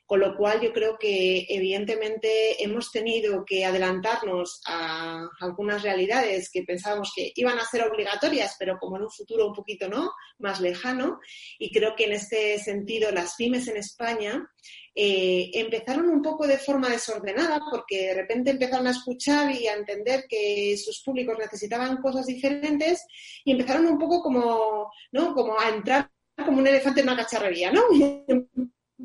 Con 0.04 0.18
lo 0.18 0.36
cual 0.36 0.60
yo 0.60 0.72
creo 0.72 0.98
que 0.98 1.46
evidentemente 1.48 2.62
hemos 2.62 2.90
tenido 2.90 3.44
que 3.46 3.64
adelantarnos 3.64 4.60
a 4.66 5.28
algunas 5.40 5.82
realidades 5.82 6.50
que 6.50 6.64
pensábamos 6.64 7.12
que 7.14 7.32
iban 7.36 7.58
a 7.60 7.64
ser 7.64 7.82
obligatorias, 7.84 8.56
pero 8.58 8.76
como 8.78 8.96
en 8.96 9.04
un 9.04 9.10
futuro 9.10 9.46
un 9.46 9.54
poquito 9.54 9.88
no, 9.88 10.10
más 10.38 10.60
lejano. 10.60 11.20
Y 11.58 11.70
creo 11.70 11.94
que 11.94 12.06
en 12.06 12.12
este 12.12 12.58
sentido 12.58 13.12
las 13.12 13.36
pymes 13.36 13.68
en 13.68 13.76
España 13.76 14.50
eh, 14.94 15.50
empezaron 15.54 16.08
un 16.08 16.20
poco 16.20 16.46
de 16.46 16.58
forma 16.58 16.88
desordenada 16.88 17.60
porque 17.70 18.08
de 18.08 18.14
repente 18.14 18.50
empezaron 18.50 18.86
a 18.86 18.90
escuchar 18.90 19.50
y 19.52 19.68
a 19.68 19.74
entender 19.74 20.24
que 20.28 20.76
sus 20.76 21.02
públicos 21.02 21.38
necesitaban 21.38 21.98
cosas 21.98 22.26
diferentes 22.26 23.06
y 23.44 23.52
empezaron 23.52 23.86
un 23.86 23.98
poco 23.98 24.22
como, 24.22 24.90
¿no? 25.12 25.34
como 25.34 25.58
a 25.58 25.68
entrar 25.68 26.10
como 26.44 26.58
un 26.58 26.66
elefante 26.66 27.00
en 27.00 27.08
una 27.08 27.16
cacharrería, 27.16 27.70
¿no? 27.70 27.82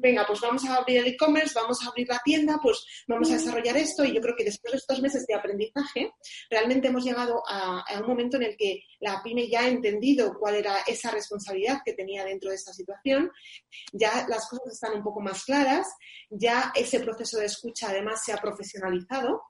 venga, 0.06 0.24
pues 0.28 0.40
vamos 0.40 0.64
a 0.66 0.76
abrir 0.76 1.00
el 1.00 1.08
e-commerce, 1.08 1.54
vamos 1.56 1.82
a 1.82 1.90
abrir 1.90 2.08
la 2.08 2.22
tienda, 2.24 2.60
pues 2.62 2.86
vamos 3.08 3.32
a 3.32 3.34
desarrollar 3.34 3.76
esto. 3.76 4.06
Y 4.06 4.14
yo 4.14 4.22
creo 4.22 4.36
que 4.36 4.44
después 4.44 4.72
de 4.74 4.78
estos 4.78 5.02
meses 5.02 5.26
de 5.26 5.34
aprendizaje, 5.34 6.12
realmente 6.48 6.90
hemos 6.90 7.04
llegado 7.04 7.42
a, 7.48 7.84
un 8.00 8.08
momento 8.08 8.38
en 8.38 8.44
el 8.44 8.56
que 8.56 8.82
la 9.00 9.22
pyme 9.24 9.50
ya 9.50 9.62
ha 9.62 9.68
entendido 9.68 10.38
cuál 10.40 10.56
era 10.56 10.78
esa 10.86 11.10
responsabilidad 11.10 11.80
que 11.84 11.94
tenía 11.94 12.24
dentro 12.24 12.52
de 12.52 12.56
esta 12.56 12.72
situación. 12.72 13.32
Ya 13.92 14.28
las 14.30 14.48
cosas 14.48 14.74
están 14.74 14.94
un 14.94 15.04
poco 15.04 15.22
más 15.22 15.44
claras, 15.44 15.88
ya 16.30 16.72
ese 16.76 17.00
proceso 17.00 17.40
de 17.40 17.48
escucha 17.48 17.90
además 17.90 18.22
se 18.24 18.32
ha 18.32 18.38
profesionalizado 18.38 19.42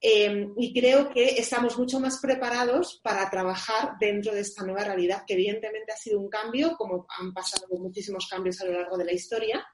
Em, 0.00 0.52
y 0.58 0.78
creo 0.78 1.10
que 1.10 1.24
estamos 1.38 1.78
mucho 1.78 1.98
más 1.98 2.20
preparados 2.20 3.00
para 3.02 3.28
trabajar 3.30 3.96
dentro 3.98 4.34
de 4.34 4.40
esta 4.40 4.62
nueva 4.62 4.84
realidad, 4.84 5.24
que 5.26 5.34
evidentemente 5.34 5.92
ha 5.92 5.96
sido 5.96 6.20
un 6.20 6.28
cambio, 6.28 6.76
como 6.76 7.06
han 7.18 7.32
pasado 7.32 7.66
muchísimos 7.70 8.28
cambios 8.28 8.60
a 8.60 8.66
lo 8.66 8.72
largo 8.72 8.98
de 8.98 9.06
la 9.06 9.12
historia, 9.12 9.66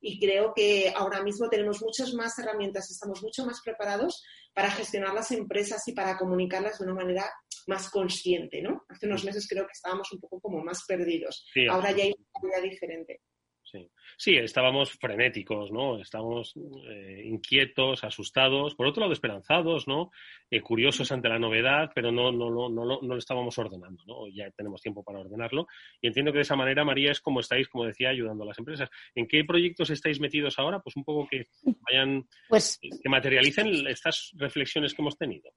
y 0.00 0.18
creo 0.18 0.52
que 0.54 0.92
ahora 0.94 1.22
mismo 1.22 1.48
tenemos 1.48 1.82
muchas 1.82 2.14
más 2.14 2.38
herramientas, 2.38 2.90
estamos 2.90 3.22
mucho 3.22 3.44
más 3.44 3.60
preparados 3.62 4.22
para 4.54 4.70
gestionar 4.70 5.14
las 5.14 5.30
empresas 5.30 5.86
y 5.88 5.92
para 5.92 6.16
comunicarlas 6.16 6.78
de 6.78 6.84
una 6.84 6.94
manera 6.94 7.30
más 7.66 7.90
consciente, 7.90 8.62
¿no? 8.62 8.84
Hace 8.88 9.06
unos 9.06 9.24
meses 9.24 9.46
creo 9.48 9.64
que 9.64 9.72
estábamos 9.72 10.10
un 10.12 10.20
poco 10.20 10.40
como 10.40 10.62
más 10.64 10.84
perdidos. 10.86 11.46
ahora 11.70 11.92
ya 11.92 12.04
hay 12.04 12.14
una 12.18 12.50
realidad 12.50 12.70
diferente. 12.70 13.20
Sí. 14.16 14.36
estábamos 14.36 14.92
frenéticos, 14.92 15.70
¿no? 15.70 16.00
Estábamos 16.00 16.54
eh, 16.88 17.22
inquietos, 17.24 18.04
asustados, 18.04 18.74
por 18.74 18.86
otro 18.86 19.00
lado 19.00 19.12
esperanzados, 19.12 19.86
¿no? 19.86 20.10
Eh, 20.50 20.60
curiosos 20.60 21.10
ante 21.12 21.28
la 21.28 21.38
novedad, 21.38 21.90
pero 21.94 22.10
no, 22.10 22.32
no, 22.32 22.50
no, 22.50 22.68
no, 22.68 22.84
no, 22.84 23.00
lo 23.00 23.16
estábamos 23.16 23.56
ordenando, 23.58 24.02
¿no? 24.06 24.28
Ya 24.28 24.50
tenemos 24.50 24.80
tiempo 24.82 25.02
para 25.02 25.20
ordenarlo. 25.20 25.66
Y 26.00 26.08
entiendo 26.08 26.32
que 26.32 26.38
de 26.38 26.42
esa 26.42 26.56
manera, 26.56 26.84
María, 26.84 27.12
es 27.12 27.20
como 27.20 27.40
estáis, 27.40 27.68
como 27.68 27.84
decía, 27.84 28.10
ayudando 28.10 28.44
a 28.44 28.48
las 28.48 28.58
empresas. 28.58 28.90
¿En 29.14 29.26
qué 29.26 29.44
proyectos 29.44 29.90
estáis 29.90 30.20
metidos 30.20 30.58
ahora? 30.58 30.80
Pues 30.80 30.96
un 30.96 31.04
poco 31.04 31.28
que 31.28 31.46
vayan, 31.90 32.26
pues 32.48 32.78
que 32.80 33.08
materialicen 33.08 33.86
estas 33.86 34.32
reflexiones 34.36 34.94
que 34.94 35.02
hemos 35.02 35.16
tenido. 35.16 35.50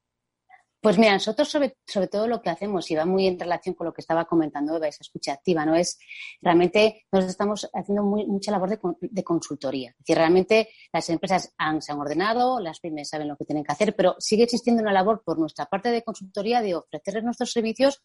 Pues 0.83 0.97
mira, 0.97 1.13
nosotros 1.13 1.47
sobre, 1.47 1.77
sobre, 1.87 2.09
todo 2.09 2.27
lo 2.27 2.41
que 2.41 2.49
hacemos, 2.49 2.91
y 2.91 2.95
va 2.95 3.05
muy 3.05 3.25
en 3.25 3.39
relación 3.39 3.73
con 3.73 3.87
lo 3.87 3.93
que 3.93 4.01
estaba 4.01 4.25
comentando 4.25 4.75
Eva, 4.75 4.89
esa 4.89 4.97
escucha 4.99 5.31
activa, 5.31 5.65
¿no? 5.65 5.77
Es 5.77 5.97
realmente 6.41 7.05
nosotros 7.09 7.31
estamos 7.31 7.69
haciendo 7.73 8.03
mucha 8.03 8.51
labor 8.51 8.77
de, 8.99 9.23
consultoría. 9.23 9.91
Es 9.91 9.97
decir, 9.99 10.17
realmente 10.17 10.67
las 10.91 11.09
empresas 11.09 11.53
han, 11.57 11.81
se 11.81 11.93
han 11.93 12.01
ordenado, 12.01 12.59
las 12.59 12.81
pymes 12.81 13.07
saben 13.07 13.29
lo 13.29 13.37
que 13.37 13.45
tienen 13.45 13.63
que 13.63 13.71
hacer, 13.71 13.95
pero 13.95 14.17
sigue 14.19 14.43
existiendo 14.43 14.81
una 14.81 14.91
labor 14.91 15.23
por 15.23 15.39
nuestra 15.39 15.67
parte 15.67 15.87
de 15.89 16.03
consultoría 16.03 16.61
de 16.61 16.75
ofrecerles 16.75 17.23
nuestros 17.23 17.53
servicios 17.53 18.03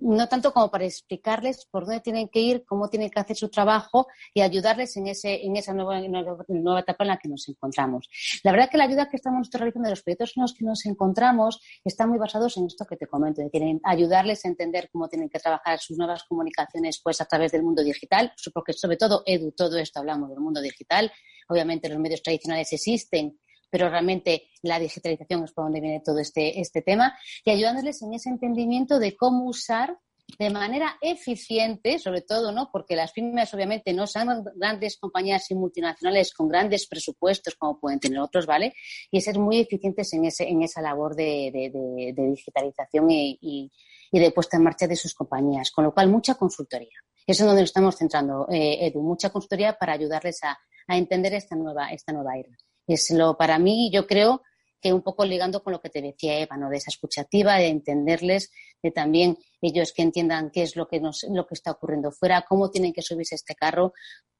no 0.00 0.28
tanto 0.28 0.52
como 0.52 0.70
para 0.70 0.84
explicarles 0.84 1.66
por 1.70 1.84
dónde 1.84 2.00
tienen 2.00 2.28
que 2.28 2.40
ir, 2.40 2.64
cómo 2.64 2.88
tienen 2.88 3.10
que 3.10 3.20
hacer 3.20 3.36
su 3.36 3.48
trabajo 3.48 4.06
y 4.34 4.40
ayudarles 4.40 4.96
en, 4.96 5.06
ese, 5.06 5.44
en 5.44 5.56
esa 5.56 5.72
nueva, 5.74 6.00
nueva 6.48 6.80
etapa 6.80 7.04
en 7.04 7.08
la 7.08 7.18
que 7.18 7.28
nos 7.28 7.48
encontramos. 7.48 8.08
La 8.42 8.52
verdad 8.52 8.70
que 8.70 8.78
la 8.78 8.84
ayuda 8.84 9.08
que 9.08 9.16
estamos 9.16 9.48
realizando 9.52 9.88
de 9.88 9.90
los 9.90 10.02
proyectos 10.02 10.32
en 10.36 10.42
los 10.42 10.54
que 10.54 10.64
nos 10.64 10.86
encontramos 10.86 11.60
está 11.84 12.06
muy 12.06 12.18
basados 12.18 12.56
en 12.56 12.66
esto 12.66 12.84
que 12.86 12.96
te 12.96 13.06
comento, 13.06 13.42
decir, 13.42 13.62
ayudarles 13.84 14.44
a 14.44 14.48
entender 14.48 14.88
cómo 14.92 15.08
tienen 15.08 15.28
que 15.28 15.38
trabajar 15.38 15.78
sus 15.78 15.96
nuevas 15.96 16.24
comunicaciones 16.24 17.00
pues 17.02 17.20
a 17.20 17.24
través 17.24 17.52
del 17.52 17.62
mundo 17.62 17.82
digital, 17.82 18.32
porque 18.52 18.72
sobre 18.72 18.96
todo, 18.96 19.22
Edu, 19.26 19.52
todo 19.52 19.78
esto 19.78 20.00
hablamos 20.00 20.30
del 20.30 20.40
mundo 20.40 20.60
digital. 20.60 21.10
Obviamente 21.48 21.88
los 21.88 21.98
medios 21.98 22.22
tradicionales 22.22 22.72
existen, 22.72 23.38
pero 23.70 23.88
realmente 23.88 24.48
la 24.62 24.78
digitalización 24.78 25.44
es 25.44 25.52
por 25.52 25.64
donde 25.64 25.80
viene 25.80 26.02
todo 26.04 26.18
este, 26.18 26.60
este 26.60 26.82
tema, 26.82 27.16
y 27.44 27.50
ayudándoles 27.50 28.02
en 28.02 28.14
ese 28.14 28.28
entendimiento 28.28 28.98
de 28.98 29.16
cómo 29.16 29.46
usar 29.46 29.98
de 30.38 30.50
manera 30.50 30.96
eficiente, 31.00 31.98
sobre 31.98 32.20
todo, 32.20 32.52
¿no? 32.52 32.70
Porque 32.70 32.94
las 32.94 33.10
pymes 33.12 33.52
obviamente 33.52 33.92
no 33.92 34.06
son 34.06 34.44
grandes 34.54 34.96
compañías 34.96 35.50
y 35.50 35.56
multinacionales 35.56 36.32
con 36.32 36.48
grandes 36.48 36.86
presupuestos 36.86 37.56
como 37.56 37.80
pueden 37.80 37.98
tener 37.98 38.20
otros, 38.20 38.46
¿vale? 38.46 38.74
Y 39.10 39.20
ser 39.20 39.40
muy 39.40 39.58
eficientes 39.58 40.12
en, 40.12 40.26
ese, 40.26 40.48
en 40.48 40.62
esa 40.62 40.82
labor 40.82 41.16
de, 41.16 42.12
digitalización 42.16 43.10
y, 43.10 43.70
y 44.12 44.18
de 44.18 44.30
puesta 44.30 44.56
en 44.56 44.64
marcha 44.64 44.86
de 44.86 44.96
sus 44.96 45.14
compañías, 45.14 45.70
con 45.70 45.84
lo 45.84 45.92
cual 45.92 46.08
mucha 46.08 46.34
consultoría. 46.34 46.98
Eso 47.26 47.44
es 47.44 47.46
donde 47.46 47.62
nos 47.62 47.70
estamos 47.70 47.96
centrando, 47.96 48.46
eh, 48.50 48.86
Edu, 48.86 49.02
mucha 49.02 49.30
consultoría 49.30 49.74
para 49.74 49.92
ayudarles 49.92 50.42
a, 50.42 50.58
entender 50.88 51.32
esta 51.34 51.54
nueva, 51.54 51.92
esta 51.92 52.12
nueva 52.12 52.36
era. 52.36 52.50
Es 52.92 53.10
lo, 53.10 53.36
para 53.36 53.58
mí, 53.58 53.90
yo 53.92 54.06
creo 54.06 54.42
que 54.80 54.92
un 54.92 55.02
poco 55.02 55.24
ligando 55.24 55.62
con 55.62 55.72
lo 55.72 55.80
que 55.80 55.90
te 55.90 56.02
decía 56.02 56.38
Eva, 56.40 56.56
¿no? 56.56 56.70
De 56.70 56.78
esa 56.78 56.90
escuchativa, 56.90 57.56
de 57.56 57.68
entenderles, 57.68 58.50
de 58.82 58.90
también 58.90 59.36
ellos 59.60 59.92
que 59.92 60.02
entiendan 60.02 60.50
qué 60.50 60.62
es 60.62 60.74
lo 60.74 60.88
que, 60.88 61.00
nos, 61.00 61.24
lo 61.30 61.46
que 61.46 61.54
está 61.54 61.70
ocurriendo 61.70 62.10
fuera, 62.10 62.44
cómo 62.48 62.70
tienen 62.70 62.92
que 62.92 63.02
subirse 63.02 63.34
este 63.34 63.54
carro, 63.54 63.92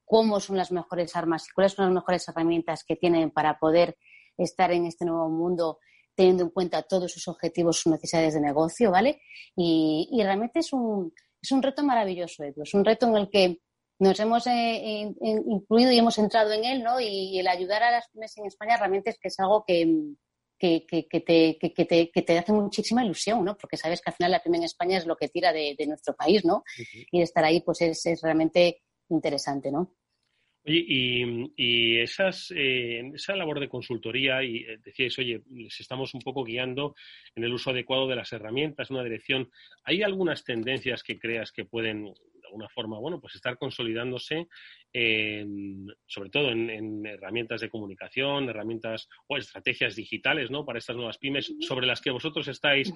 cómo 0.04 0.40
son 0.40 0.56
las 0.56 0.72
mejores 0.72 1.14
armas 1.14 1.46
y 1.46 1.52
cuáles 1.54 1.72
son 1.74 1.84
las 1.84 1.94
mejores 1.94 2.26
herramientas 2.28 2.82
que 2.84 2.96
tienen 2.96 3.30
para 3.30 3.58
poder 3.58 3.96
estar 4.36 4.72
en 4.72 4.86
este 4.86 5.04
nuevo 5.04 5.28
mundo 5.28 5.78
teniendo 6.16 6.42
en 6.42 6.50
cuenta 6.50 6.82
todos 6.82 7.12
sus 7.12 7.28
objetivos, 7.28 7.78
sus 7.78 7.92
necesidades 7.92 8.34
de 8.34 8.40
negocio, 8.40 8.90
¿vale? 8.90 9.22
Y, 9.54 10.20
realmente 10.22 10.58
es 10.58 10.72
un, 10.72 11.14
es 11.40 11.52
un 11.52 11.62
reto 11.62 11.84
maravilloso, 11.84 12.42
Edu. 12.42 12.62
Es 12.62 12.74
un 12.74 12.84
reto 12.84 13.06
en 13.06 13.16
el 13.16 13.30
que 13.30 13.60
nos 14.00 14.18
hemos 14.18 14.46
eh, 14.46 15.12
incluido 15.20 15.92
y 15.92 15.98
hemos 15.98 16.18
entrado 16.18 16.52
en 16.52 16.64
él, 16.64 16.82
¿no? 16.82 16.98
Y, 16.98 17.38
el 17.38 17.46
ayudar 17.46 17.82
a 17.82 17.90
las 17.90 18.08
pymes 18.08 18.36
en 18.38 18.46
España 18.46 18.76
realmente 18.76 19.10
es 19.10 19.18
que 19.18 19.28
es 19.28 19.38
algo 19.38 19.62
que, 19.66 19.86
que, 20.58 20.86
que, 20.86 21.20
te, 21.20 21.58
que, 21.58 22.22
te, 22.22 22.38
hace 22.38 22.52
muchísima 22.52 23.04
ilusión, 23.04 23.44
¿no? 23.44 23.56
Porque 23.56 23.76
sabes 23.76 24.00
que 24.00 24.10
al 24.10 24.16
final 24.16 24.32
la 24.32 24.42
pyme 24.42 24.56
en 24.56 24.64
España 24.64 24.98
es 24.98 25.06
lo 25.06 25.16
que 25.16 25.28
tira 25.28 25.52
de, 25.52 25.76
nuestro 25.86 26.16
país, 26.16 26.44
¿no? 26.44 26.64
Y 27.12 27.20
estar 27.20 27.44
ahí, 27.44 27.60
pues 27.60 27.82
es, 27.82 28.04
es 28.06 28.22
realmente 28.22 28.82
interesante, 29.10 29.70
¿no? 29.70 29.94
Oye, 30.64 30.84
y, 31.56 31.98
esas, 31.98 32.52
eh, 32.54 33.10
esa 33.14 33.34
labor 33.34 33.60
de 33.60 33.68
consultoría, 33.68 34.42
y 34.42 34.58
eh, 34.58 34.78
decíais, 34.84 35.18
oye, 35.18 35.42
les 35.50 35.80
estamos 35.80 36.12
un 36.12 36.20
poco 36.20 36.44
guiando 36.44 36.94
en 37.34 37.44
el 37.44 37.52
uso 37.52 37.70
adecuado 37.70 38.06
de 38.06 38.16
las 38.16 38.32
herramientas, 38.32 38.90
una 38.90 39.02
dirección. 39.02 39.50
¿Hay 39.84 40.02
algunas 40.02 40.44
tendencias 40.44 41.02
que 41.02 41.18
creas 41.18 41.50
que 41.50 41.64
pueden, 41.64 42.04
de 42.04 42.39
alguna 42.50 42.68
forma, 42.68 42.98
bueno, 42.98 43.20
pues 43.20 43.34
estar 43.34 43.56
consolidándose, 43.56 44.48
sobre 46.06 46.30
todo 46.30 46.50
en, 46.50 47.06
herramientas 47.06 47.60
de 47.60 47.70
comunicación, 47.70 48.48
herramientas 48.48 49.08
o 49.28 49.36
estrategias 49.36 49.96
digitales, 49.96 50.50
¿no? 50.50 50.64
Para 50.64 50.78
estas 50.78 50.96
nuevas 50.96 51.18
pymes, 51.18 51.52
sobre 51.60 51.86
las 51.86 52.00
que 52.00 52.10
vosotros 52.10 52.48
estáis 52.48 52.92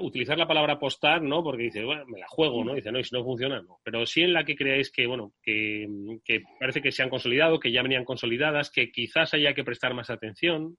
utilizar 0.00 0.36
la 0.38 0.48
palabra 0.48 0.74
apostar, 0.74 1.22
¿no? 1.22 1.42
Porque 1.42 1.64
dice, 1.64 1.84
bueno, 1.84 2.04
me 2.06 2.18
la 2.18 2.26
juego, 2.28 2.64
¿no? 2.64 2.74
Dice, 2.74 2.90
no, 2.90 2.98
y 2.98 3.04
si 3.04 3.14
no 3.14 3.22
funciona, 3.22 3.60
no. 3.60 3.78
Pero 3.84 4.06
sí 4.06 4.22
en 4.22 4.32
la 4.32 4.44
que 4.44 4.56
creáis 4.56 4.90
que, 4.90 5.06
bueno, 5.06 5.32
que, 5.42 5.86
que 6.24 6.42
parece 6.58 6.80
que 6.80 6.92
se 6.92 7.02
han 7.02 7.10
consolidado, 7.10 7.60
que 7.60 7.70
ya 7.70 7.82
venían 7.82 8.04
consolidadas, 8.04 8.70
que 8.70 8.90
quizás 8.90 9.34
haya 9.34 9.54
que 9.54 9.64
prestar 9.64 9.94
más 9.94 10.10
atención. 10.10 10.76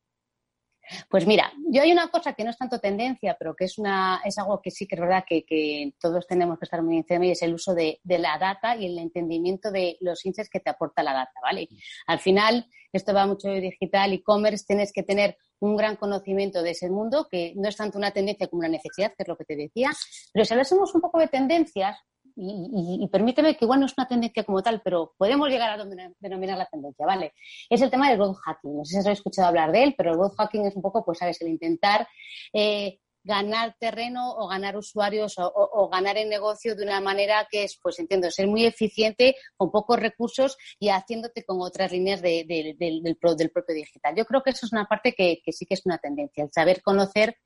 Pues 1.09 1.25
mira, 1.25 1.51
yo 1.69 1.81
hay 1.81 1.91
una 1.91 2.07
cosa 2.09 2.33
que 2.33 2.43
no 2.43 2.51
es 2.51 2.57
tanto 2.57 2.79
tendencia, 2.79 3.35
pero 3.37 3.55
que 3.55 3.65
es, 3.65 3.77
una, 3.77 4.21
es 4.23 4.37
algo 4.37 4.61
que 4.61 4.71
sí 4.71 4.87
que 4.87 4.95
es 4.95 5.01
verdad 5.01 5.23
que, 5.27 5.93
todos 5.99 6.27
tenemos 6.27 6.59
que 6.59 6.65
estar 6.65 6.81
muy 6.81 6.97
encima 6.97 7.25
y 7.25 7.31
es 7.31 7.41
el 7.41 7.53
uso 7.53 7.73
de, 7.73 7.99
la 8.03 8.37
data 8.37 8.75
y 8.75 8.85
el 8.85 8.97
entendimiento 8.97 9.71
de 9.71 9.97
los 10.01 10.25
índices 10.25 10.49
que 10.49 10.59
te 10.59 10.69
aporta 10.69 11.03
la 11.03 11.13
data, 11.13 11.33
¿vale? 11.41 11.67
Al 12.07 12.19
final, 12.19 12.67
esto 12.91 13.13
va 13.13 13.25
mucho 13.25 13.49
de 13.49 13.61
digital, 13.61 14.13
e-commerce, 14.13 14.65
tienes 14.67 14.91
que 14.93 15.03
tener 15.03 15.37
un 15.59 15.75
gran 15.75 15.95
conocimiento 15.95 16.61
de 16.61 16.71
ese 16.71 16.89
mundo, 16.89 17.27
que 17.29 17.53
no 17.55 17.69
es 17.69 17.75
tanto 17.75 17.97
una 17.97 18.11
tendencia 18.11 18.47
como 18.47 18.59
una 18.59 18.69
necesidad, 18.69 19.09
que 19.09 19.23
es 19.23 19.27
lo 19.27 19.37
que 19.37 19.45
te 19.45 19.55
decía, 19.55 19.91
pero 20.33 20.45
si 20.45 20.53
hablásemos 20.53 20.93
un 20.93 21.01
poco 21.01 21.19
de 21.19 21.27
tendencias, 21.27 21.97
y, 22.35 23.07
permíteme 23.11 23.55
que 23.55 23.65
igual 23.65 23.79
no 23.79 23.85
es 23.85 23.93
una 23.97 24.07
tendencia 24.07 24.43
como 24.43 24.61
tal, 24.61 24.81
pero 24.83 25.13
podemos 25.17 25.49
llegar 25.49 25.79
a 25.79 25.85
denominar 26.19 26.57
la 26.57 26.65
tendencia, 26.65 27.05
¿vale? 27.05 27.33
Es 27.69 27.81
el 27.81 27.89
tema 27.89 28.09
del 28.09 28.17
growth 28.17 28.37
hacking. 28.37 28.77
No 28.77 28.85
sé 28.85 29.01
si 29.01 29.09
has 29.09 29.17
escuchado 29.17 29.47
hablar 29.47 29.71
de 29.71 29.83
él, 29.83 29.95
pero 29.97 30.11
el 30.11 30.17
growth 30.17 30.35
hacking 30.37 30.65
es 30.65 30.75
un 30.75 30.81
poco, 30.81 31.05
pues, 31.05 31.19
sabes, 31.19 31.41
el 31.41 31.47
intentar 31.49 32.07
eh, 32.53 32.99
ganar 33.25 33.75
terreno 33.79 34.35
o 34.37 34.47
ganar 34.47 34.77
usuarios 34.77 35.35
o, 35.37 35.89
ganar 35.89 36.17
el 36.17 36.29
negocio 36.29 36.75
de 36.75 36.83
una 36.83 37.01
manera 37.01 37.47
que 37.49 37.63
es, 37.63 37.79
pues 37.81 37.97
entiendo, 37.99 38.29
ser 38.29 38.47
muy 38.47 38.65
eficiente 38.65 39.35
con 39.57 39.71
pocos 39.71 39.99
recursos 39.99 40.57
y 40.79 40.89
haciéndote 40.89 41.43
con 41.43 41.59
otras 41.61 41.91
líneas 41.91 42.21
del, 42.21 43.17
propio 43.19 43.75
digital. 43.75 44.15
Yo 44.15 44.25
creo 44.25 44.43
que 44.43 44.51
eso 44.51 44.67
es 44.67 44.73
una 44.73 44.85
parte 44.85 45.13
que, 45.13 45.41
que 45.43 45.51
sí 45.51 45.65
que 45.65 45.73
es 45.73 45.85
una 45.85 45.97
tendencia, 45.97 46.43
el 46.43 46.51
saber 46.51 46.83
conocer 46.83 47.37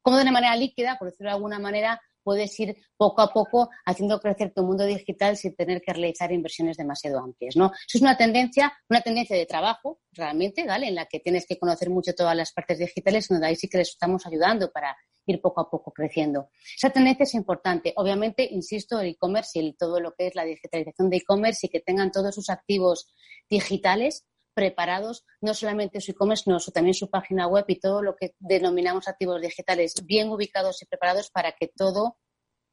cómo 0.00 0.16
de 0.16 0.22
una 0.22 0.32
manera 0.32 0.56
líquida, 0.56 0.96
por 0.98 1.10
decirlo 1.10 1.30
de 1.30 1.34
alguna 1.36 1.58
manera, 1.58 2.00
puedes 2.26 2.58
ir 2.58 2.76
poco 2.96 3.22
a 3.22 3.32
poco 3.32 3.70
haciendo 3.84 4.18
crecer 4.18 4.52
tu 4.52 4.64
mundo 4.64 4.84
digital 4.84 5.36
sin 5.36 5.54
tener 5.54 5.80
que 5.80 5.92
realizar 5.92 6.32
inversiones 6.32 6.76
demasiado 6.76 7.20
amplias, 7.20 7.54
¿no? 7.54 7.66
Eso 7.66 7.98
es 7.98 8.02
una 8.02 8.16
tendencia, 8.16 8.72
una 8.90 9.00
tendencia 9.00 9.36
de 9.36 9.46
trabajo, 9.46 10.00
realmente, 10.10 10.66
¿vale? 10.66 10.88
En 10.88 10.96
la 10.96 11.06
que 11.06 11.20
tienes 11.20 11.46
que 11.46 11.56
conocer 11.56 11.88
mucho 11.88 12.14
todas 12.16 12.34
las 12.34 12.52
partes 12.52 12.80
digitales, 12.80 13.28
donde 13.28 13.46
ahí 13.46 13.54
sí 13.54 13.68
que 13.68 13.78
les 13.78 13.90
estamos 13.90 14.26
ayudando 14.26 14.72
para 14.72 14.96
ir 15.24 15.40
poco 15.40 15.60
a 15.60 15.70
poco 15.70 15.92
creciendo. 15.92 16.50
Esa 16.76 16.90
tendencia 16.90 17.22
es 17.22 17.34
importante. 17.34 17.92
Obviamente, 17.94 18.48
insisto, 18.50 18.98
el 18.98 19.10
e-commerce 19.10 19.60
y 19.60 19.72
todo 19.74 20.00
lo 20.00 20.12
que 20.12 20.26
es 20.26 20.34
la 20.34 20.44
digitalización 20.44 21.08
de 21.08 21.18
e-commerce 21.18 21.68
y 21.68 21.70
que 21.70 21.78
tengan 21.78 22.10
todos 22.10 22.34
sus 22.34 22.50
activos 22.50 23.06
digitales 23.48 24.26
preparados, 24.56 25.26
no 25.42 25.52
solamente 25.52 26.00
su 26.00 26.12
e-commerce, 26.12 26.44
sino 26.44 26.58
también 26.72 26.94
su 26.94 27.10
página 27.10 27.46
web 27.46 27.66
y 27.68 27.78
todo 27.78 28.00
lo 28.00 28.16
que 28.16 28.34
denominamos 28.38 29.06
activos 29.06 29.42
digitales 29.42 29.92
bien 30.06 30.30
ubicados 30.30 30.80
y 30.80 30.86
preparados 30.86 31.30
para 31.30 31.52
que 31.52 31.68
todo 31.68 32.16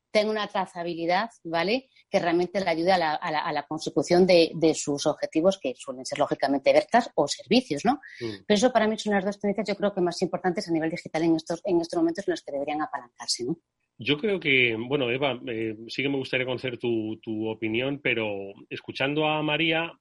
tenga 0.09 0.31
una 0.31 0.47
trazabilidad, 0.47 1.29
¿vale? 1.43 1.89
Que 2.09 2.19
realmente 2.19 2.61
le 2.61 2.69
ayude 2.69 2.93
a 2.93 3.51
la, 3.51 3.65
consecución 3.67 4.25
de, 4.25 4.73
sus 4.75 5.05
objetivos, 5.07 5.59
que 5.59 5.73
suelen 5.75 6.05
ser 6.05 6.19
lógicamente 6.19 6.71
ventas 6.71 7.09
o 7.15 7.27
servicios, 7.27 7.83
¿no? 7.83 7.95
Mm. 8.21 8.45
Pero 8.47 8.57
eso 8.57 8.71
para 8.71 8.87
mí 8.87 8.97
son 8.97 9.13
las 9.15 9.25
dos 9.25 9.37
tendencias, 9.37 9.67
yo 9.67 9.75
creo 9.75 9.93
que 9.93 9.99
más 9.99 10.21
importantes 10.21 10.69
a 10.69 10.71
nivel 10.71 10.89
digital 10.89 11.23
en 11.23 11.35
estos, 11.35 11.59
en 11.65 11.81
estos 11.81 11.97
momentos 11.97 12.25
en 12.25 12.31
los 12.31 12.41
que 12.43 12.53
deberían 12.53 12.81
apalancarse, 12.81 13.43
¿no? 13.43 13.57
Yo 14.03 14.17
creo 14.17 14.39
que, 14.39 14.75
bueno, 14.77 15.09
Eva, 15.09 15.39
eh, 15.47 15.75
sí 15.87 16.03
que 16.03 16.09
me 16.09 16.17
gustaría 16.17 16.45
conocer 16.45 16.77
tu, 16.77 17.19
opinión, 17.47 17.99
pero 18.03 18.53
escuchando 18.69 19.25
a 19.25 19.41
María, 19.41 19.91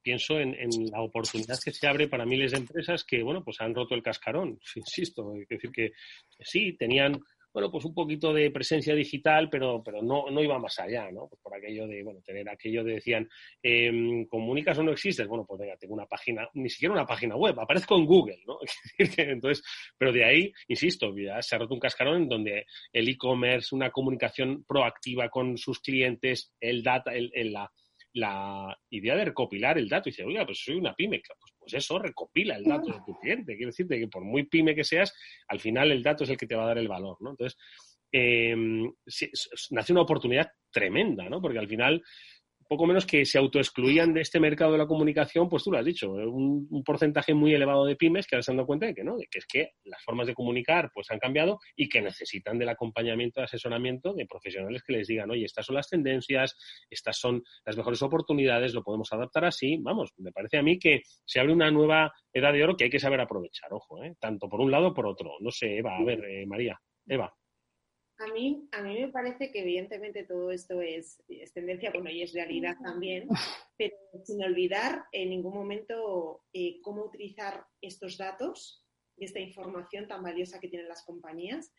pienso 0.00 0.40
en, 0.40 0.56
la 0.90 1.02
oportunidad 1.02 1.58
que 1.62 1.70
se 1.70 1.86
abre 1.86 2.08
para 2.08 2.24
miles 2.24 2.52
de 2.52 2.58
empresas 2.58 3.04
que, 3.04 3.22
bueno, 3.22 3.44
pues 3.44 3.60
han 3.60 3.74
roto 3.74 3.94
el 3.94 4.02
cascarón, 4.02 4.58
insisto. 4.76 5.34
Es 5.36 5.48
decir, 5.48 5.70
que 5.70 5.92
sí, 6.40 6.72
tenían 6.78 7.20
bueno, 7.52 7.70
pues 7.70 7.84
un 7.84 7.94
poquito 7.94 8.32
de 8.32 8.50
presencia 8.50 8.94
digital, 8.94 9.48
pero, 9.50 9.82
pero 9.84 10.02
no, 10.02 10.30
no 10.30 10.42
iba 10.42 10.58
más 10.58 10.78
allá, 10.78 11.10
¿no? 11.10 11.28
Pues 11.28 11.40
por 11.42 11.54
aquello 11.54 11.86
de, 11.86 12.02
bueno, 12.02 12.20
tener 12.24 12.48
aquello 12.48 12.82
de 12.82 12.94
decían, 12.94 13.28
eh, 13.62 14.26
¿comunicas 14.28 14.78
o 14.78 14.82
no 14.82 14.92
existes? 14.92 15.26
Bueno, 15.26 15.44
pues 15.46 15.60
venga, 15.60 15.76
tengo 15.76 15.94
una 15.94 16.06
página, 16.06 16.48
ni 16.54 16.70
siquiera 16.70 16.94
una 16.94 17.06
página 17.06 17.36
web, 17.36 17.58
aparezco 17.58 17.96
en 17.96 18.06
Google, 18.06 18.40
¿no? 18.46 18.58
Entonces, 19.16 19.64
pero 19.98 20.12
de 20.12 20.24
ahí, 20.24 20.52
insisto, 20.68 21.14
ya 21.16 21.42
se 21.42 21.54
ha 21.54 21.58
roto 21.58 21.74
un 21.74 21.80
cascarón 21.80 22.22
en 22.22 22.28
donde 22.28 22.66
el 22.92 23.08
e-commerce, 23.08 23.74
una 23.74 23.90
comunicación 23.90 24.64
proactiva 24.64 25.28
con 25.28 25.58
sus 25.58 25.80
clientes, 25.80 26.52
el 26.60 26.82
data, 26.82 27.12
el, 27.14 27.30
la, 27.52 27.70
la 28.14 28.78
idea 28.90 29.16
de 29.16 29.26
recopilar 29.26 29.78
el 29.78 29.88
dato 29.88 30.08
y 30.08 30.12
dice, 30.12 30.24
oiga, 30.24 30.44
pues 30.46 30.62
soy 30.62 30.76
una 30.76 30.94
pyme, 30.94 31.20
pues, 31.26 31.51
pues, 31.62 31.74
eso, 31.74 31.98
recopila 31.98 32.56
el 32.56 32.64
dato 32.64 32.92
de 32.92 33.00
tu 33.06 33.18
cliente. 33.18 33.56
Quiero 33.56 33.70
decirte 33.70 33.98
que 33.98 34.08
por 34.08 34.24
muy 34.24 34.44
pyme 34.44 34.74
que 34.74 34.84
seas, 34.84 35.14
al 35.48 35.60
final 35.60 35.90
el 35.90 36.02
dato 36.02 36.24
es 36.24 36.30
el 36.30 36.36
que 36.36 36.46
te 36.46 36.54
va 36.54 36.64
a 36.64 36.68
dar 36.68 36.78
el 36.78 36.88
valor, 36.88 37.16
¿no? 37.20 37.30
Entonces, 37.30 37.58
eh, 38.12 38.54
nace 39.70 39.92
una 39.92 40.02
oportunidad 40.02 40.50
tremenda, 40.70 41.28
¿no? 41.28 41.40
Porque 41.40 41.58
al 41.58 41.68
final 41.68 42.02
poco 42.72 42.86
menos 42.86 43.04
que 43.04 43.24
se 43.24 43.38
autoexcluían 43.38 44.14
de 44.14 44.22
este 44.22 44.40
mercado 44.40 44.72
de 44.72 44.78
la 44.78 44.86
comunicación, 44.86 45.48
pues 45.48 45.62
tú 45.62 45.70
lo 45.70 45.78
has 45.78 45.84
dicho, 45.84 46.10
un, 46.10 46.82
porcentaje 46.84 47.34
muy 47.34 47.54
elevado 47.54 47.84
de 47.84 47.96
pymes 47.96 48.26
que 48.26 48.34
ahora 48.34 48.42
se 48.42 48.50
han 48.50 48.56
dado 48.56 48.66
cuenta 48.66 48.86
de 48.86 48.94
que 48.94 49.04
no, 49.04 49.16
de 49.16 49.26
que 49.30 49.38
es 49.40 49.46
que 49.46 49.72
las 49.84 50.02
formas 50.02 50.26
de 50.26 50.34
comunicar 50.34 50.90
pues 50.94 51.10
han 51.10 51.18
cambiado 51.18 51.58
y 51.76 51.88
que 51.88 52.00
necesitan 52.00 52.58
del 52.58 52.70
acompañamiento, 52.70 53.40
de 53.40 53.44
asesoramiento 53.44 54.14
de 54.14 54.26
profesionales 54.26 54.82
que 54.86 54.94
les 54.94 55.06
digan, 55.06 55.30
oye, 55.30 55.44
estas 55.44 55.66
son 55.66 55.76
las 55.76 55.88
tendencias, 55.88 56.56
estas 56.88 57.18
son 57.18 57.42
las 57.66 57.76
mejores 57.76 58.00
oportunidades, 58.02 58.72
lo 58.72 58.82
podemos 58.82 59.12
adaptar 59.12 59.44
así. 59.44 59.76
Vamos, 59.80 60.10
me 60.16 60.32
parece 60.32 60.58
a 60.58 60.62
mí 60.62 60.78
que 60.78 61.02
se 61.24 61.40
abre 61.40 61.52
una 61.52 61.70
nueva 61.70 62.12
edad 62.32 62.52
de 62.52 62.64
oro 62.64 62.76
que 62.76 62.84
hay 62.84 62.90
que 62.90 62.98
saber 62.98 63.20
aprovechar, 63.20 63.72
ojo, 63.72 64.02
¿eh? 64.02 64.14
tanto 64.18 64.48
por 64.48 64.60
un 64.60 64.70
lado 64.70 64.92
como 64.92 64.94
por 64.94 65.06
otro. 65.06 65.36
No 65.40 65.50
sé, 65.50 65.78
Eva, 65.78 65.96
a 65.96 66.04
ver, 66.04 66.24
eh, 66.24 66.46
María, 66.46 66.78
Eva. 67.06 67.32
A 68.22 68.32
mí, 68.32 68.68
a 68.70 68.82
mí 68.82 69.00
me 69.00 69.08
parece 69.08 69.50
que 69.50 69.62
evidentemente 69.62 70.22
todo 70.22 70.52
esto 70.52 70.80
es, 70.80 71.20
tendencia, 71.54 71.90
bueno, 71.90 72.08
y 72.08 72.22
es 72.22 72.32
realidad 72.32 72.76
también, 72.80 73.26
pero 73.76 73.96
sin 74.24 74.44
olvidar 74.44 75.06
en 75.10 75.30
ningún 75.30 75.54
momento 75.54 76.44
eh, 76.52 76.80
cómo 76.82 77.04
utilizar 77.04 77.66
estos 77.80 78.16
datos 78.16 78.86
y 79.16 79.24
esta 79.24 79.40
información 79.40 80.06
tan 80.06 80.22
valiosa 80.22 80.60
que 80.60 80.68
tienen 80.68 80.88
las 80.88 81.04
compañías 81.04 81.72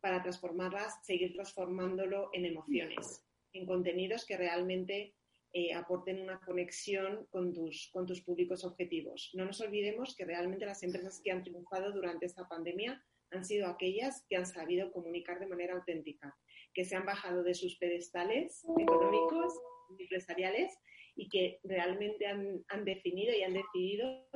para 0.00 0.22
transformarlas, 0.22 1.04
seguir 1.04 1.34
transformándolo 1.34 2.30
en 2.32 2.46
emociones, 2.46 3.22
en 3.52 3.66
contenidos 3.66 4.24
que 4.24 4.38
realmente 4.38 5.14
eh, 5.52 5.74
aporten 5.74 6.20
una 6.20 6.40
conexión 6.40 7.26
con 7.30 7.52
tus, 7.52 7.90
con 7.92 8.06
tus 8.06 8.22
públicos 8.22 8.64
objetivos. 8.64 9.30
No 9.34 9.44
nos 9.44 9.60
olvidemos 9.60 10.16
que 10.16 10.24
realmente 10.24 10.64
las 10.64 10.82
empresas 10.82 11.20
que 11.22 11.30
han 11.30 11.42
triunfado 11.42 11.92
durante 11.92 12.24
esta 12.24 12.48
pandemia 12.48 13.04
han 13.34 13.44
sido 13.44 13.68
aquellas 13.68 14.24
que 14.28 14.36
han 14.36 14.46
sabido 14.46 14.92
comunicar 14.92 15.38
de 15.38 15.46
manera 15.46 15.74
auténtica, 15.74 16.36
que 16.72 16.84
se 16.84 16.96
han 16.96 17.04
bajado 17.04 17.42
de 17.42 17.54
sus 17.54 17.76
pedestales 17.78 18.62
económicos, 18.78 19.52
empresariales 19.98 20.72
y 21.16 21.28
que 21.28 21.60
realmente 21.62 22.26
han, 22.26 22.64
han 22.68 22.84
definido 22.84 23.34
y 23.36 23.42
han 23.42 23.54
decidido 23.54 24.26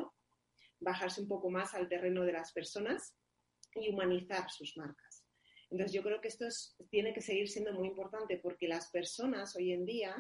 bajarse 0.81 1.23
un 1.23 1.29
poco 1.29 1.51
más 1.51 1.75
al 1.75 1.89
terreno 1.89 2.25
de 2.25 2.33
las 2.33 2.53
personas 2.53 3.17
y 3.75 3.89
humanizar 3.91 4.51
sus 4.51 4.77
marcas. 4.77 5.25
Entonces 5.71 5.93
yo 5.93 6.03
creo 6.03 6.21
que 6.21 6.29
esto 6.29 6.47
tiene 6.91 7.13
que 7.13 7.21
seguir 7.21 7.49
siendo 7.49 7.73
muy 7.73 7.89
importante 7.89 8.39
porque 8.39 8.69
las 8.69 8.91
personas 8.91 9.55
hoy 9.57 9.73
en 9.73 9.85
día 9.85 10.17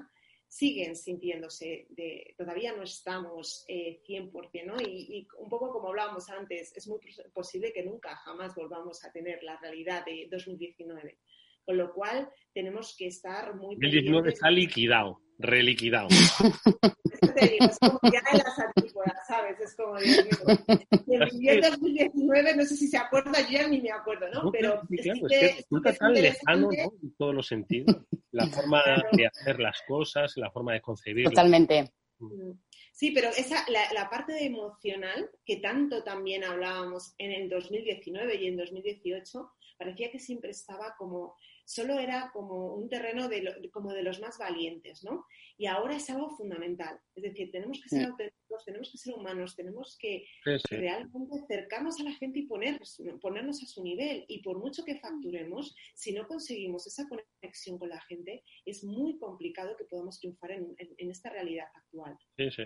siguen 0.48 0.96
sintiéndose 0.96 1.86
de, 1.90 2.34
todavía 2.36 2.74
no 2.74 2.82
estamos 2.82 3.66
100%, 3.68 4.50
eh, 4.52 4.64
¿no? 4.64 4.76
Y, 4.80 5.18
y, 5.18 5.28
un 5.38 5.48
poco 5.48 5.70
como 5.70 5.88
hablábamos 5.88 6.28
antes, 6.30 6.74
es 6.74 6.88
muy 6.88 6.98
posible 7.32 7.72
que 7.72 7.84
nunca 7.84 8.16
jamás 8.16 8.54
volvamos 8.54 9.04
a 9.04 9.12
tener 9.12 9.42
la 9.42 9.58
realidad 9.60 10.04
de 10.04 10.26
2019. 10.30 11.18
Con 11.64 11.76
lo 11.76 11.92
cual 11.92 12.30
tenemos 12.54 12.96
que 12.96 13.08
estar 13.08 13.54
muy... 13.54 13.76
El 13.78 13.90
19 13.90 14.30
está 14.30 14.50
liquidado, 14.50 15.20
reliquidado. 15.38 16.08
es 16.08 17.78
como 17.78 18.00
ya 18.12 18.22
en 18.32 18.38
las 18.38 18.58
antípodas, 18.58 19.26
¿sabes? 19.26 19.60
Es 19.60 19.76
como, 19.76 19.94
mío. 19.94 21.52
el 21.52 21.60
2019, 21.60 22.56
no 22.56 22.64
sé 22.64 22.76
si 22.76 22.88
se 22.88 22.98
acuerda, 22.98 23.40
yo 23.42 23.58
ya 23.58 23.68
ni 23.68 23.80
me 23.80 23.90
acuerdo, 23.90 24.28
¿no? 24.30 24.50
Pero 24.50 24.82
sí, 24.88 24.96
claro, 24.96 25.20
es 25.26 25.40
que, 25.40 25.46
es 25.46 25.66
que 25.84 25.92
tan 25.92 26.12
lejano, 26.14 26.68
¿no? 26.70 26.92
En 27.02 27.14
todos 27.16 27.34
los 27.34 27.46
sentidos. 27.46 27.96
La 28.32 28.46
forma 28.48 28.82
de 29.12 29.26
hacer 29.26 29.60
las 29.60 29.80
cosas, 29.86 30.36
la 30.36 30.50
forma 30.50 30.74
de 30.74 30.80
concebir. 30.80 31.24
Totalmente. 31.26 31.92
Mm. 32.18 32.52
Sí, 32.92 33.12
pero 33.12 33.28
esa, 33.28 33.64
la, 33.68 33.92
la, 33.92 34.10
parte 34.10 34.44
emocional, 34.44 35.30
que 35.44 35.58
tanto 35.58 36.02
también 36.02 36.42
hablábamos 36.42 37.14
en 37.18 37.30
el 37.30 37.48
2019 37.48 38.42
y 38.42 38.48
en 38.48 38.56
2018, 38.56 39.52
parecía 39.78 40.10
que 40.10 40.18
siempre 40.18 40.50
estaba 40.50 40.96
como 40.98 41.36
solo 41.68 41.98
era 41.98 42.30
como 42.32 42.74
un 42.74 42.88
terreno 42.88 43.28
de, 43.28 43.68
como 43.70 43.92
de 43.92 44.02
los 44.02 44.20
más 44.20 44.38
valientes, 44.38 45.04
¿no? 45.04 45.26
Y 45.58 45.66
ahora 45.66 45.96
es 45.96 46.08
algo 46.08 46.30
fundamental. 46.30 46.98
Es 47.14 47.24
decir, 47.24 47.50
tenemos 47.50 47.78
que 47.82 47.90
ser 47.90 48.06
auténticos, 48.06 48.64
tenemos 48.64 48.90
que 48.90 48.96
ser 48.96 49.14
humanos, 49.14 49.54
tenemos 49.54 49.98
que 50.00 50.24
realmente 50.70 51.36
acercarnos 51.44 52.00
a 52.00 52.04
la 52.04 52.12
gente 52.14 52.38
y 52.38 52.46
ponernos 52.46 53.62
a 53.62 53.66
su 53.66 53.82
nivel. 53.82 54.24
Y 54.28 54.40
por 54.40 54.58
mucho 54.58 54.82
que 54.82 54.98
facturemos, 54.98 55.76
si 55.94 56.14
no 56.14 56.26
conseguimos 56.26 56.86
esa 56.86 57.06
conexión 57.06 57.78
con 57.78 57.90
la 57.90 58.00
gente, 58.00 58.42
es 58.64 58.82
muy 58.82 59.18
complicado 59.18 59.76
que 59.76 59.84
podamos 59.84 60.20
triunfar 60.20 60.52
en, 60.52 60.74
esta 61.10 61.28
realidad 61.28 61.66
actual. 61.74 62.16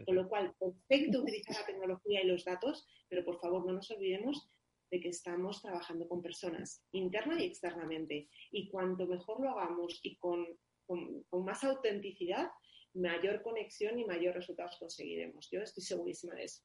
Con 0.06 0.14
lo 0.14 0.28
cual, 0.28 0.54
perfecto 0.60 1.22
utilizar 1.22 1.56
la 1.56 1.66
tecnología 1.66 2.22
y 2.22 2.28
los 2.28 2.44
datos, 2.44 2.86
pero 3.08 3.24
por 3.24 3.40
favor 3.40 3.66
no 3.66 3.72
nos 3.72 3.90
olvidemos 3.90 4.48
de 4.92 5.00
que 5.00 5.08
estamos 5.08 5.62
trabajando 5.62 6.06
con 6.06 6.20
personas, 6.20 6.84
interna 6.92 7.42
y 7.42 7.46
externamente. 7.46 8.28
Y 8.50 8.68
cuanto 8.68 9.06
mejor 9.06 9.40
lo 9.40 9.50
hagamos 9.50 9.98
y 10.02 10.16
con, 10.18 10.46
con, 10.86 11.24
más 11.44 11.64
autenticidad, 11.64 12.50
mayor 12.92 13.42
conexión 13.42 13.98
y 13.98 14.04
mayor 14.04 14.34
resultados 14.34 14.76
conseguiremos. 14.78 15.48
Yo 15.50 15.62
estoy 15.62 15.82
segurísima 15.82 16.34
de 16.34 16.44
eso. 16.44 16.62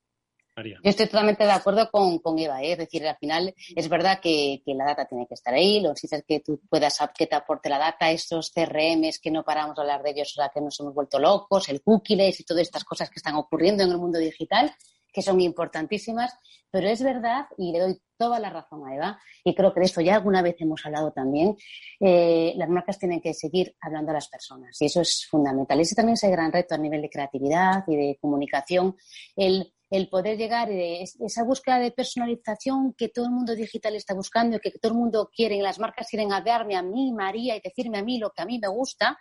Yo 0.58 0.90
estoy 0.90 1.06
totalmente 1.06 1.46
de 1.46 1.52
acuerdo 1.52 1.90
con, 1.92 2.18
con 2.18 2.38
Eva, 2.40 2.64
¿eh? 2.64 2.72
es 2.72 2.80
decir, 2.80 3.08
al 3.08 3.16
final 3.18 3.54
es 3.76 3.88
verdad 3.88 4.20
que, 4.20 4.64
que, 4.66 4.74
la 4.74 4.86
data 4.86 5.06
tiene 5.06 5.28
que 5.28 5.36
estar 5.36 5.54
ahí, 5.54 5.80
los 5.80 6.02
dices 6.02 6.24
que 6.28 6.40
tú 6.40 6.60
puedas 6.68 6.98
que 7.16 7.28
te 7.28 7.36
aporte 7.36 7.70
la 7.70 7.78
data, 7.78 8.10
estos 8.10 8.52
CRMs 8.52 9.20
que 9.20 9.30
no 9.30 9.44
paramos 9.44 9.76
de 9.76 9.84
hablar 9.84 10.02
de 10.02 10.10
ellos, 10.10 10.32
o 10.32 10.42
sea, 10.42 10.50
que 10.52 10.60
nos 10.60 10.80
hemos 10.80 10.96
vuelto 10.96 11.20
locos, 11.20 11.70
el 11.70 11.84
cookies 11.84 12.40
y 12.40 12.44
todas 12.44 12.64
estas 12.64 12.84
cosas 12.86 13.12
que 13.12 13.20
están 13.20 13.36
ocurriendo 13.36 13.84
en 13.84 13.92
el 13.92 14.00
mundo 14.00 14.18
digital, 14.18 14.74
que 15.18 15.24
son 15.24 15.42
importantísimas, 15.42 16.32
pero 16.70 16.88
es 16.88 17.02
verdad, 17.02 17.48
y 17.58 17.72
le 17.72 17.80
doy 17.80 18.00
toda 18.18 18.40
la 18.40 18.52
razón 18.52 18.88
a 18.88 18.96
Eva, 18.96 19.20
y 19.44 19.56
creo 19.56 19.74
que 19.74 19.80
de 19.80 19.88
esto 19.88 20.00
ya 20.00 20.14
alguna 20.14 20.44
vez 20.44 20.58
hemos 20.60 20.86
hablado 20.86 21.12
también, 21.12 21.58
eh, 22.00 22.54
las 22.56 22.70
marcas 22.70 23.00
tienen 23.00 23.20
que 23.20 23.34
seguir 23.34 23.76
hablando 23.82 24.12
a 24.12 24.14
las 24.14 24.28
personas, 24.28 24.80
y 24.80 24.86
eso 24.86 25.02
es 25.02 25.26
fundamental. 25.28 25.80
Ese 25.80 25.96
también 25.96 26.14
es 26.14 26.24
el 26.24 26.30
gran 26.30 26.52
reto 26.52 26.76
a 26.76 26.78
nivel 26.78 27.02
de 27.02 27.10
creatividad 27.10 27.84
y 27.88 27.96
de 27.96 28.20
comunicación, 28.22 28.96
el, 29.36 29.74
el 29.90 30.08
poder 30.08 30.38
llegar, 30.38 30.70
eh, 30.70 31.02
esa 31.02 31.44
búsqueda 31.44 31.80
de 31.80 31.90
personalización 31.90 32.94
que 32.94 33.10
todo 33.10 33.26
el 33.26 33.32
mundo 33.32 33.56
digital 33.56 33.96
está 33.96 34.14
buscando, 34.14 34.60
que 34.60 34.70
todo 34.70 34.92
el 34.92 35.00
mundo 35.00 35.32
quiere, 35.36 35.56
y 35.56 35.62
las 35.62 35.80
marcas 35.80 36.10
quieren 36.12 36.32
hablarme 36.32 36.76
a 36.76 36.84
mí, 36.84 37.12
María, 37.12 37.56
y 37.56 37.62
decirme 37.62 37.98
a 37.98 38.04
mí 38.04 38.20
lo 38.20 38.30
que 38.30 38.44
a 38.44 38.46
mí 38.46 38.60
me 38.60 38.68
gusta, 38.68 39.18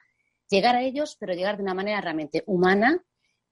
llegar 0.51 0.77
a 0.77 0.83
ellos, 0.83 1.17
pero 1.19 1.33
llegar 1.33 1.57
de 1.57 1.63
una 1.63 1.73
manera 1.73 2.03
realmente 2.03 2.45
humana, 2.47 3.03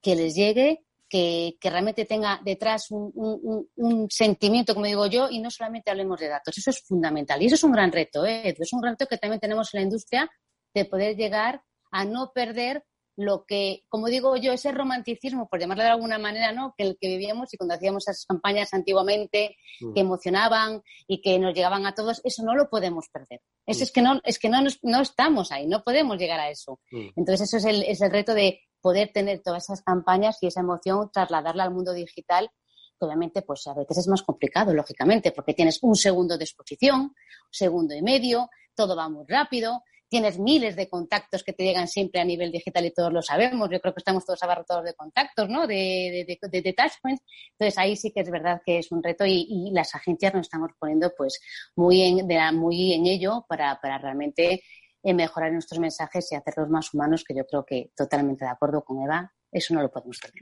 que 0.03 0.15
les 0.15 0.35
llegue 0.35 0.84
que, 1.09 1.57
realmente 1.63 2.05
tenga 2.05 2.41
detrás 2.45 2.87
un, 2.91 4.09
sentimiento, 4.11 4.75
como 4.75 4.87
digo 4.87 5.07
yo, 5.07 5.29
y 5.31 5.41
no 5.41 5.51
solamente 5.51 5.91
hablemos 5.91 6.19
de 6.21 6.29
datos. 6.29 6.57
Eso 6.59 6.71
es 6.71 6.81
fundamental. 6.83 7.41
Y 7.43 7.47
eso 7.47 7.55
es 7.55 7.65
un 7.65 7.73
gran 7.73 7.93
reto, 7.93 8.25
¿eh? 8.27 8.55
Es 8.59 8.73
un 8.73 8.83
reto 8.83 9.07
que 9.07 9.19
también 9.19 9.41
tenemos 9.41 9.73
en 9.73 9.81
la 9.81 9.85
industria 9.85 10.31
de 10.75 10.85
poder 10.85 11.17
llegar 11.17 11.63
a 11.91 12.05
no 12.05 12.33
perder 12.35 12.85
lo 13.17 13.45
que, 13.45 13.85
como 13.89 14.09
digo 14.09 14.37
yo, 14.37 14.53
ese 14.53 14.73
romanticismo, 14.73 15.49
por 15.49 15.61
llamarlo 15.61 15.85
de 15.85 15.91
alguna 15.91 16.19
manera, 16.19 16.53
¿no? 16.53 16.75
Que 16.77 16.85
el 16.85 16.99
que 17.01 17.09
vivíamos 17.09 17.53
y 17.55 17.57
cuando 17.57 17.75
hacíamos 17.75 18.09
esas 18.09 18.27
campañas 18.27 18.75
antiguamente 18.75 19.57
que 19.79 19.87
mm. 19.87 20.07
emocionaban 20.07 20.83
y 21.07 21.21
que 21.21 21.39
nos 21.39 21.55
llegaban 21.55 21.87
a 21.87 21.95
todos, 21.95 22.21
eso 22.25 22.43
no 22.43 22.55
lo 22.55 22.69
podemos 22.69 23.09
perder. 23.09 23.41
Eso 23.67 23.81
mm. 23.81 23.83
es 23.83 23.93
que 23.93 24.03
no, 24.03 24.21
es 24.25 24.39
que 24.39 24.49
no, 24.49 24.59
no 24.83 25.01
estamos 25.01 25.53
ahí, 25.53 25.67
no 25.67 25.83
podemos 25.85 26.19
llegar 26.19 26.41
a 26.41 26.51
eso. 26.51 26.81
Mm. 26.91 27.09
Entonces, 27.17 27.49
eso 27.49 27.57
es 27.59 27.65
el, 27.65 27.83
es 27.85 28.01
el 28.01 28.11
reto 28.11 28.35
de 28.35 28.61
poder 28.81 29.13
tener 29.13 29.41
todas 29.43 29.65
esas 29.65 29.83
campañas 29.83 30.39
y 30.43 30.49
esa 30.49 30.61
emoción, 30.61 31.11
trasladarla 31.13 31.65
al 31.65 31.71
mundo 31.71 31.93
digital, 31.93 32.51
que 32.99 33.07
obviamente 33.07 33.43
pues 33.43 33.67
a 33.67 33.75
veces 33.75 33.99
es 33.99 34.09
más 34.09 34.23
complicado, 34.23 34.75
lógicamente, 34.75 35.33
porque 35.33 35.55
tienes 35.55 35.79
un 35.83 35.97
segundo 35.97 36.37
de 36.37 36.45
exposición, 36.45 37.01
un 37.01 37.15
segundo 37.51 37.95
y 37.95 38.03
medio, 38.03 38.51
todo 38.75 38.95
va 38.97 39.09
muy 39.09 39.25
rápido, 39.27 39.83
tienes 40.15 40.39
miles 40.39 40.77
de 40.77 40.89
contactos 40.89 41.43
que 41.43 41.53
te 41.53 41.65
llegan 41.65 41.89
siempre 41.89 42.21
a 42.21 42.25
nivel 42.25 42.53
digital 42.53 42.87
y 42.87 42.93
todos 42.93 43.13
lo 43.13 43.21
sabemos. 43.21 43.69
Yo 43.69 43.81
creo 43.81 43.93
que 43.93 43.99
estamos 43.99 44.25
todos 44.25 44.41
abarrotados 44.45 44.85
de 44.85 44.95
contactos, 44.95 45.49
¿no? 45.49 45.67
De, 45.67 46.25
de, 46.25 46.63
de, 46.63 46.73
touchpoints. 46.73 47.21
Entonces 47.51 47.77
ahí 47.79 47.97
sí 47.97 48.13
que 48.13 48.21
es 48.21 48.31
verdad 48.31 48.63
que 48.65 48.79
es 48.79 48.93
un 48.93 49.03
reto 49.03 49.27
y, 49.27 49.73
las 49.73 49.93
agencias 49.97 50.33
nos 50.33 50.43
estamos 50.43 50.71
poniendo 50.79 51.13
pues 51.17 51.41
muy 51.75 52.01
en, 52.03 52.29
muy 52.57 52.93
en 52.93 53.07
ello 53.07 53.45
para, 53.49 53.81
para 53.81 53.99
realmente 53.99 54.63
en 55.03 55.17
mejorar 55.17 55.53
nuestros 55.53 55.81
mensajes 55.81 56.31
y 56.31 56.37
hacerlos 56.37 56.69
más 56.69 56.95
humanos, 56.95 57.25
que 57.25 57.35
yo 57.35 57.45
creo 57.45 57.65
que 57.65 57.91
totalmente 57.97 58.45
de 58.45 58.53
acuerdo 58.53 58.85
con 58.85 59.03
Eva, 59.03 59.33
eso 59.51 59.75
no 59.75 59.83
lo 59.83 59.91
podemos 59.91 60.21
hacer. 60.23 60.33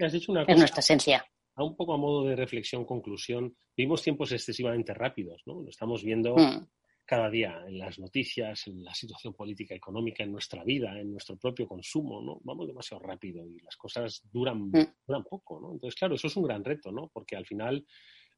es 0.49 0.59
nuestra 0.59 0.81
esencia. 0.81 1.25
A 1.55 1.65
un 1.65 1.75
poco 1.77 1.95
a 1.95 1.97
modo 1.97 2.27
de 2.27 2.37
reflexión, 2.37 2.85
conclusión, 2.85 3.57
vivimos 3.75 4.03
tiempos 4.03 4.33
excesivamente 4.33 4.93
rápidos, 4.93 5.41
¿no? 5.47 5.63
Lo 5.63 5.71
estamos 5.71 6.05
viendo 6.05 6.37
mm. 6.37 6.67
Cada 7.05 7.29
día 7.29 7.65
en 7.67 7.79
las 7.79 7.99
noticias, 7.99 8.67
en 8.67 8.85
la 8.85 8.95
situación 8.95 9.35
política, 9.35 9.75
económica, 9.75 10.23
en 10.23 10.33
nuestra 10.33 10.65
vida, 10.65 10.99
en 10.99 11.13
nuestro 11.13 11.37
propio 11.37 11.67
consumo, 11.67 12.23
¿no? 12.23 12.41
Vamos 12.45 12.67
demasiado 12.67 13.03
rápido 13.03 13.47
y 13.47 13.61
las 13.61 13.77
cosas 13.77 14.23
duran, 14.31 14.71
mm. 14.71 14.95
duran 15.07 15.25
poco, 15.25 15.61
¿no? 15.61 15.73
Entonces, 15.73 15.99
claro, 15.99 16.15
eso 16.15 16.29
es 16.29 16.37
un 16.37 16.45
gran 16.45 16.65
reto, 16.65 16.93
¿no? 16.93 17.11
Porque 17.13 17.37
al 17.37 17.47
final 17.47 17.85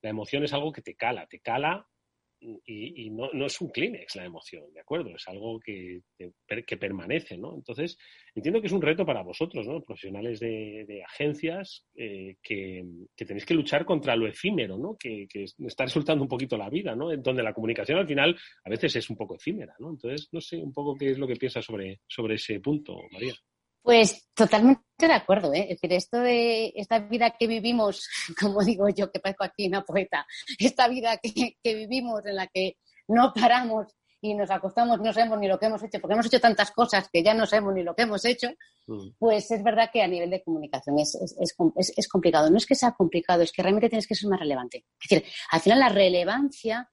la 0.02 0.10
emoción 0.10 0.44
es 0.44 0.52
algo 0.52 0.72
que 0.72 0.82
te 0.82 0.94
cala, 0.94 1.26
te 1.26 1.40
cala 1.40 1.86
y, 2.66 3.10
no, 3.10 3.30
no, 3.32 3.46
es 3.46 3.60
un 3.60 3.70
Kleenex 3.70 4.16
la 4.16 4.24
emoción, 4.24 4.72
¿de 4.72 4.80
acuerdo? 4.80 5.10
Es 5.14 5.26
algo 5.28 5.58
que, 5.60 6.00
que, 6.18 6.76
permanece, 6.76 7.38
¿no? 7.38 7.54
Entonces, 7.54 7.96
entiendo 8.34 8.60
que 8.60 8.66
es 8.66 8.72
un 8.72 8.82
reto 8.82 9.06
para 9.06 9.22
vosotros, 9.22 9.66
¿no? 9.66 9.82
Profesionales 9.82 10.40
de, 10.40 11.02
agencias 11.06 11.84
eh, 11.94 12.36
que, 12.42 12.84
tenéis 13.16 13.46
que 13.46 13.54
luchar 13.54 13.84
contra 13.84 14.16
lo 14.16 14.26
efímero, 14.26 14.76
¿no? 14.78 14.96
Que, 14.98 15.26
está 15.66 15.84
resultando 15.84 16.22
un 16.22 16.28
poquito 16.28 16.56
la 16.56 16.70
vida, 16.70 16.94
¿no? 16.94 17.14
Donde 17.16 17.42
la 17.42 17.54
comunicación 17.54 17.98
al 17.98 18.06
final 18.06 18.36
a 18.64 18.70
veces 18.70 18.96
es 18.96 19.10
un 19.10 19.16
poco 19.16 19.36
efímera, 19.36 19.74
¿no? 19.78 19.90
Entonces, 19.90 20.28
no 20.32 20.40
sé 20.40 20.56
un 20.56 20.72
poco 20.72 20.94
qué 20.94 21.10
es 21.10 21.18
lo 21.18 21.26
que 21.26 21.36
piensas 21.36 21.64
sobre, 21.64 22.00
sobre 22.06 22.34
ese 22.34 22.60
punto, 22.60 22.98
María. 23.10 23.34
Pues 23.84 24.30
totalmente 24.34 24.82
de 24.96 25.12
acuerdo, 25.12 25.52
¿eh? 25.52 25.66
Es 25.68 25.78
decir, 25.78 25.92
esto 25.92 26.18
de 26.18 26.72
esta 26.74 27.00
vida 27.00 27.36
que 27.38 27.46
vivimos, 27.46 28.08
como 28.40 28.64
digo 28.64 28.88
yo, 28.88 29.12
que 29.12 29.20
parezco 29.20 29.44
aquí 29.44 29.68
una 29.68 29.84
poeta, 29.84 30.26
esta 30.58 30.88
vida 30.88 31.18
que, 31.18 31.58
vivimos 31.62 32.24
en 32.24 32.36
la 32.36 32.46
que 32.46 32.78
no 33.08 33.30
paramos 33.34 33.88
y 34.22 34.32
nos 34.32 34.50
acostamos, 34.50 34.98
no 35.00 35.12
sabemos 35.12 35.38
ni 35.38 35.48
lo 35.48 35.58
que 35.58 35.66
hemos 35.66 35.82
hecho, 35.82 36.00
porque 36.00 36.14
hemos 36.14 36.24
hecho 36.24 36.40
tantas 36.40 36.70
cosas 36.70 37.10
que 37.12 37.22
ya 37.22 37.34
no 37.34 37.44
sabemos 37.44 37.74
ni 37.74 37.82
lo 37.82 37.94
que 37.94 38.04
hemos 38.04 38.24
hecho, 38.24 38.48
mm. 38.86 39.08
pues 39.18 39.50
es 39.50 39.62
verdad 39.62 39.90
que 39.92 40.00
a 40.00 40.08
nivel 40.08 40.30
de 40.30 40.42
comunicación 40.42 40.98
es, 40.98 41.14
es, 41.38 42.08
complicado. 42.08 42.48
No 42.48 42.56
es 42.56 42.64
que 42.64 42.74
sea 42.74 42.92
complicado, 42.92 43.42
es 43.42 43.52
que 43.52 43.62
realmente 43.62 43.90
tienes 43.90 44.06
que 44.06 44.14
ser 44.14 44.30
más 44.30 44.40
relevante. 44.40 44.86
Es 44.98 45.10
decir, 45.10 45.30
al 45.50 45.60
final 45.60 45.78
la 45.78 45.90
relevancia 45.90 46.90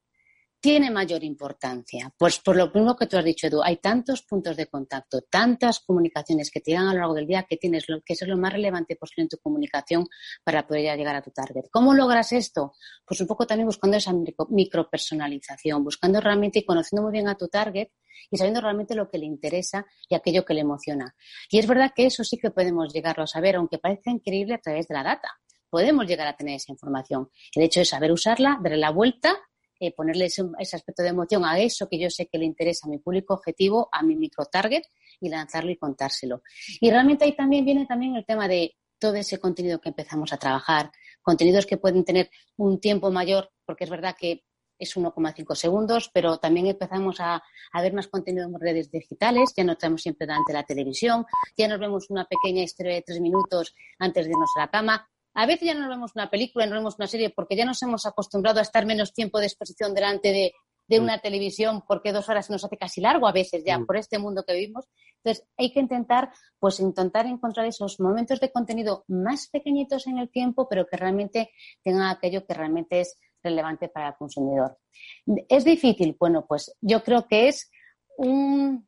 tiene 0.61 0.91
mayor 0.91 1.23
importancia. 1.23 2.13
Pues 2.15 2.39
por 2.39 2.55
lo 2.55 2.67
mismo 2.71 2.95
que 2.95 3.07
tú 3.07 3.17
has 3.17 3.25
dicho, 3.25 3.47
Edu, 3.47 3.63
hay 3.63 3.77
tantos 3.77 4.21
puntos 4.21 4.55
de 4.55 4.67
contacto, 4.67 5.21
tantas 5.23 5.79
comunicaciones 5.79 6.51
que 6.51 6.61
te 6.61 6.71
llegan 6.71 6.87
a 6.87 6.93
lo 6.93 6.99
largo 6.99 7.15
del 7.15 7.25
día 7.25 7.43
que 7.49 7.57
tienes 7.57 7.87
que 8.05 8.15
ser 8.15 8.27
lo 8.27 8.37
más 8.37 8.53
relevante 8.53 8.95
posible 8.95 9.23
en 9.23 9.29
tu 9.29 9.37
comunicación 9.39 10.07
para 10.43 10.67
poder 10.67 10.95
llegar 10.95 11.15
a 11.15 11.23
tu 11.23 11.31
target. 11.31 11.65
¿Cómo 11.71 11.95
logras 11.95 12.31
esto? 12.31 12.73
Pues 13.03 13.19
un 13.19 13.27
poco 13.27 13.47
también 13.47 13.65
buscando 13.65 13.97
esa 13.97 14.13
micropersonalización, 14.49 15.83
buscando 15.83 16.21
realmente 16.21 16.59
y 16.59 16.65
conociendo 16.65 17.01
muy 17.01 17.11
bien 17.11 17.27
a 17.27 17.35
tu 17.35 17.47
target 17.47 17.89
y 18.29 18.37
sabiendo 18.37 18.61
realmente 18.61 18.93
lo 18.93 19.09
que 19.09 19.17
le 19.17 19.25
interesa 19.25 19.87
y 20.07 20.13
aquello 20.13 20.45
que 20.45 20.53
le 20.53 20.61
emociona. 20.61 21.15
Y 21.49 21.57
es 21.57 21.65
verdad 21.65 21.91
que 21.95 22.05
eso 22.05 22.23
sí 22.23 22.37
que 22.37 22.51
podemos 22.51 22.93
llegarlo 22.93 23.23
a 23.23 23.27
saber, 23.27 23.55
aunque 23.55 23.79
parezca 23.79 24.11
increíble 24.11 24.53
a 24.53 24.59
través 24.59 24.87
de 24.87 24.93
la 24.93 25.03
data. 25.03 25.27
Podemos 25.71 26.05
llegar 26.05 26.27
a 26.27 26.35
tener 26.35 26.55
esa 26.55 26.71
información. 26.71 27.31
El 27.55 27.63
hecho 27.63 27.79
de 27.79 27.85
saber 27.85 28.11
usarla, 28.11 28.59
darle 28.61 28.77
la 28.77 28.91
vuelta 28.91 29.39
eh, 29.83 29.91
ponerle 29.95 30.25
ese, 30.25 30.43
aspecto 30.59 31.01
de 31.01 31.09
emoción 31.09 31.43
a 31.43 31.57
eso 31.59 31.89
que 31.89 31.97
yo 31.97 32.07
sé 32.11 32.27
que 32.27 32.37
le 32.37 32.45
interesa 32.45 32.85
a 32.85 32.89
mi 32.91 32.99
público 32.99 33.33
objetivo, 33.33 33.89
a 33.91 34.03
mi 34.03 34.15
micro 34.15 34.45
target 34.45 34.83
y 35.19 35.27
lanzarlo 35.27 35.71
y 35.71 35.75
contárselo. 35.75 36.43
Y 36.79 36.91
realmente 36.91 37.25
ahí 37.25 37.35
también 37.35 37.65
viene 37.65 37.87
también 37.87 38.15
el 38.15 38.23
tema 38.23 38.47
de 38.47 38.75
todo 38.99 39.15
ese 39.15 39.39
contenido 39.39 39.81
que 39.81 39.89
empezamos 39.89 40.31
a 40.33 40.37
trabajar, 40.37 40.91
contenidos 41.23 41.65
que 41.65 41.77
pueden 41.77 42.05
tener 42.05 42.29
un 42.57 42.79
tiempo 42.79 43.09
mayor, 43.09 43.49
porque 43.65 43.85
es 43.85 43.89
verdad 43.89 44.15
que 44.15 44.43
es 44.77 44.95
1,5 44.95 45.55
segundos, 45.55 46.11
pero 46.13 46.37
también 46.37 46.67
empezamos 46.67 47.19
a, 47.19 47.41
ver 47.73 47.93
más 47.93 48.07
contenido 48.07 48.45
en 48.45 48.59
redes 48.59 48.91
digitales, 48.91 49.51
ya 49.57 49.63
no 49.63 49.71
estamos 49.71 50.03
siempre 50.03 50.27
delante 50.27 50.53
de 50.53 50.59
la 50.59 50.63
televisión, 50.63 51.25
ya 51.57 51.67
nos 51.67 51.79
vemos 51.79 52.07
una 52.11 52.25
pequeña 52.25 52.61
historia 52.61 52.93
de 52.93 53.01
tres 53.01 53.19
minutos 53.19 53.73
antes 53.97 54.25
de 54.25 54.31
irnos 54.31 54.51
a 54.57 54.59
la 54.59 54.69
cama. 54.69 55.10
A 55.33 55.45
veces 55.45 55.67
ya 55.67 55.73
no 55.73 55.89
vemos 55.89 56.11
una 56.15 56.29
película, 56.29 56.65
no 56.65 56.75
vemos 56.75 56.95
una 56.97 57.07
serie, 57.07 57.29
porque 57.29 57.55
ya 57.55 57.65
nos 57.65 57.81
hemos 57.83 58.05
acostumbrado 58.05 58.59
a 58.59 58.63
estar 58.63 58.85
menos 58.85 59.13
tiempo 59.13 59.39
de 59.39 59.45
exposición 59.45 59.93
delante 59.93 60.29
de, 60.31 60.53
de 60.91 60.99
mm. 60.99 61.03
una 61.03 61.19
televisión 61.19 61.83
porque 61.87 62.11
dos 62.11 62.27
horas 62.29 62.49
nos 62.49 62.63
hace 62.63 62.77
casi 62.77 63.01
largo 63.01 63.27
a 63.27 63.31
veces 63.31 63.63
ya 63.65 63.79
mm. 63.79 63.85
por 63.85 63.97
este 63.97 64.19
mundo 64.19 64.43
que 64.45 64.53
vivimos. 64.53 64.85
Entonces 65.23 65.47
hay 65.57 65.71
que 65.71 65.79
intentar, 65.79 66.31
pues 66.59 66.79
intentar 66.79 67.25
encontrar 67.25 67.65
esos 67.65 67.99
momentos 67.99 68.39
de 68.39 68.51
contenido 68.51 69.05
más 69.07 69.49
pequeñitos 69.49 70.07
en 70.07 70.17
el 70.17 70.29
tiempo, 70.29 70.67
pero 70.69 70.85
que 70.85 70.97
realmente 70.97 71.51
tengan 71.83 72.09
aquello 72.09 72.45
que 72.45 72.53
realmente 72.53 72.99
es 72.99 73.17
relevante 73.41 73.87
para 73.87 74.09
el 74.09 74.15
consumidor. 74.15 74.77
¿Es 75.47 75.63
difícil? 75.63 76.15
Bueno, 76.19 76.45
pues 76.47 76.75
yo 76.81 77.03
creo 77.03 77.27
que 77.27 77.47
es 77.47 77.71
un, 78.17 78.87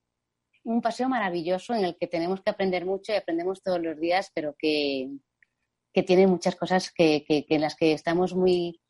un 0.63 0.82
paseo 0.82 1.10
maravilloso 1.10 1.73
en 1.73 1.86
el 1.86 1.97
que 1.97 2.08
tenemos 2.08 2.41
que 2.41 2.51
aprender 2.51 2.86
mucho 2.86 3.13
y 3.13 3.15
aprendemos 3.15 3.63
todos 3.63 3.82
los 3.82 3.99
días, 3.99 4.29
pero 4.36 4.56
que, 4.60 5.10
que 5.93 6.03
tiene 6.03 6.27
muchas 6.27 6.56
cosas 6.56 6.91
que, 6.91 7.25
en 7.27 7.62
las 7.62 7.75
que 7.75 7.93
estamos 7.93 8.34
muy, 8.34 8.82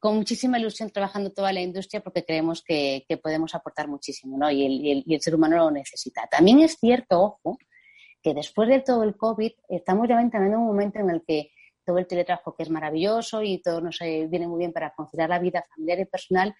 con 0.00 0.16
muchísima 0.16 0.58
ilusión 0.58 0.90
trabajando 0.90 1.32
toda 1.32 1.52
la 1.52 1.60
industria 1.60 2.02
porque 2.02 2.24
creemos 2.24 2.62
que, 2.62 3.06
podemos 3.22 3.54
aportar 3.54 3.88
muchísimo 3.88 4.36
¿no? 4.36 4.50
y, 4.50 5.04
el, 5.06 5.20
ser 5.22 5.36
humano 5.36 5.56
lo 5.56 5.70
necesita. 5.70 6.26
También 6.30 6.60
es 6.60 6.76
cierto, 6.78 7.22
ojo, 7.22 7.58
que 8.20 8.34
después 8.34 8.68
de 8.68 8.80
todo 8.80 9.04
el 9.04 9.16
COVID 9.16 9.52
estamos 9.68 10.08
ya 10.08 10.20
en 10.20 10.56
un 10.56 10.66
momento 10.66 10.98
en 10.98 11.10
el 11.10 11.22
que 11.24 11.52
todo 11.84 11.98
el 11.98 12.06
teletrabajo 12.06 12.54
que 12.56 12.62
es 12.64 12.70
maravilloso 12.70 13.42
y 13.42 13.60
todo 13.60 13.80
nos 13.80 13.98
viene 14.00 14.48
muy 14.48 14.58
bien 14.58 14.72
para 14.72 14.92
conciliar 14.94 15.28
la 15.28 15.38
vida 15.38 15.64
familiar 15.74 16.00
y 16.00 16.06
personal. 16.06 16.54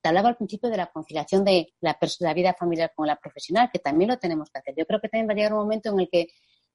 Te 0.00 0.08
hablaba 0.08 0.28
al 0.28 0.36
principio 0.36 0.70
de 0.70 0.76
la 0.76 0.86
conciliación 0.86 1.44
de 1.44 1.74
la, 1.80 1.98
la 2.20 2.34
vida 2.34 2.54
familiar 2.54 2.92
con 2.94 3.08
la 3.08 3.16
profesional, 3.16 3.68
que 3.72 3.80
también 3.80 4.10
lo 4.10 4.18
tenemos 4.18 4.48
que 4.50 4.60
hacer. 4.60 4.74
Yo 4.76 4.86
creo 4.86 5.00
que 5.00 5.08
también 5.08 5.28
va 5.28 5.32
a 5.32 5.36
llegar 5.36 5.52
un 5.52 5.58
momento 5.58 5.90
en 5.90 5.98
el 5.98 6.08
que 6.08 6.28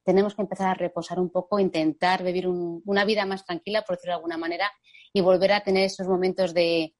tenemos 0.04 0.34
que 0.34 0.42
empezar 0.42 0.68
a 0.68 0.74
reposar 0.74 1.18
un 1.18 1.30
poco, 1.30 1.58
intentar 1.58 2.22
vivir 2.22 2.46
una 2.46 3.04
vida 3.04 3.24
más 3.26 3.44
tranquila, 3.44 3.82
por 3.82 3.96
decirlo 3.96 4.12
de 4.12 4.16
alguna 4.16 4.36
manera, 4.36 4.70
y 5.12 5.20
volver 5.20 5.52
a 5.52 5.62
tener 5.62 5.84
esos 5.84 6.06
momentos 6.06 6.52
de, 6.52 6.94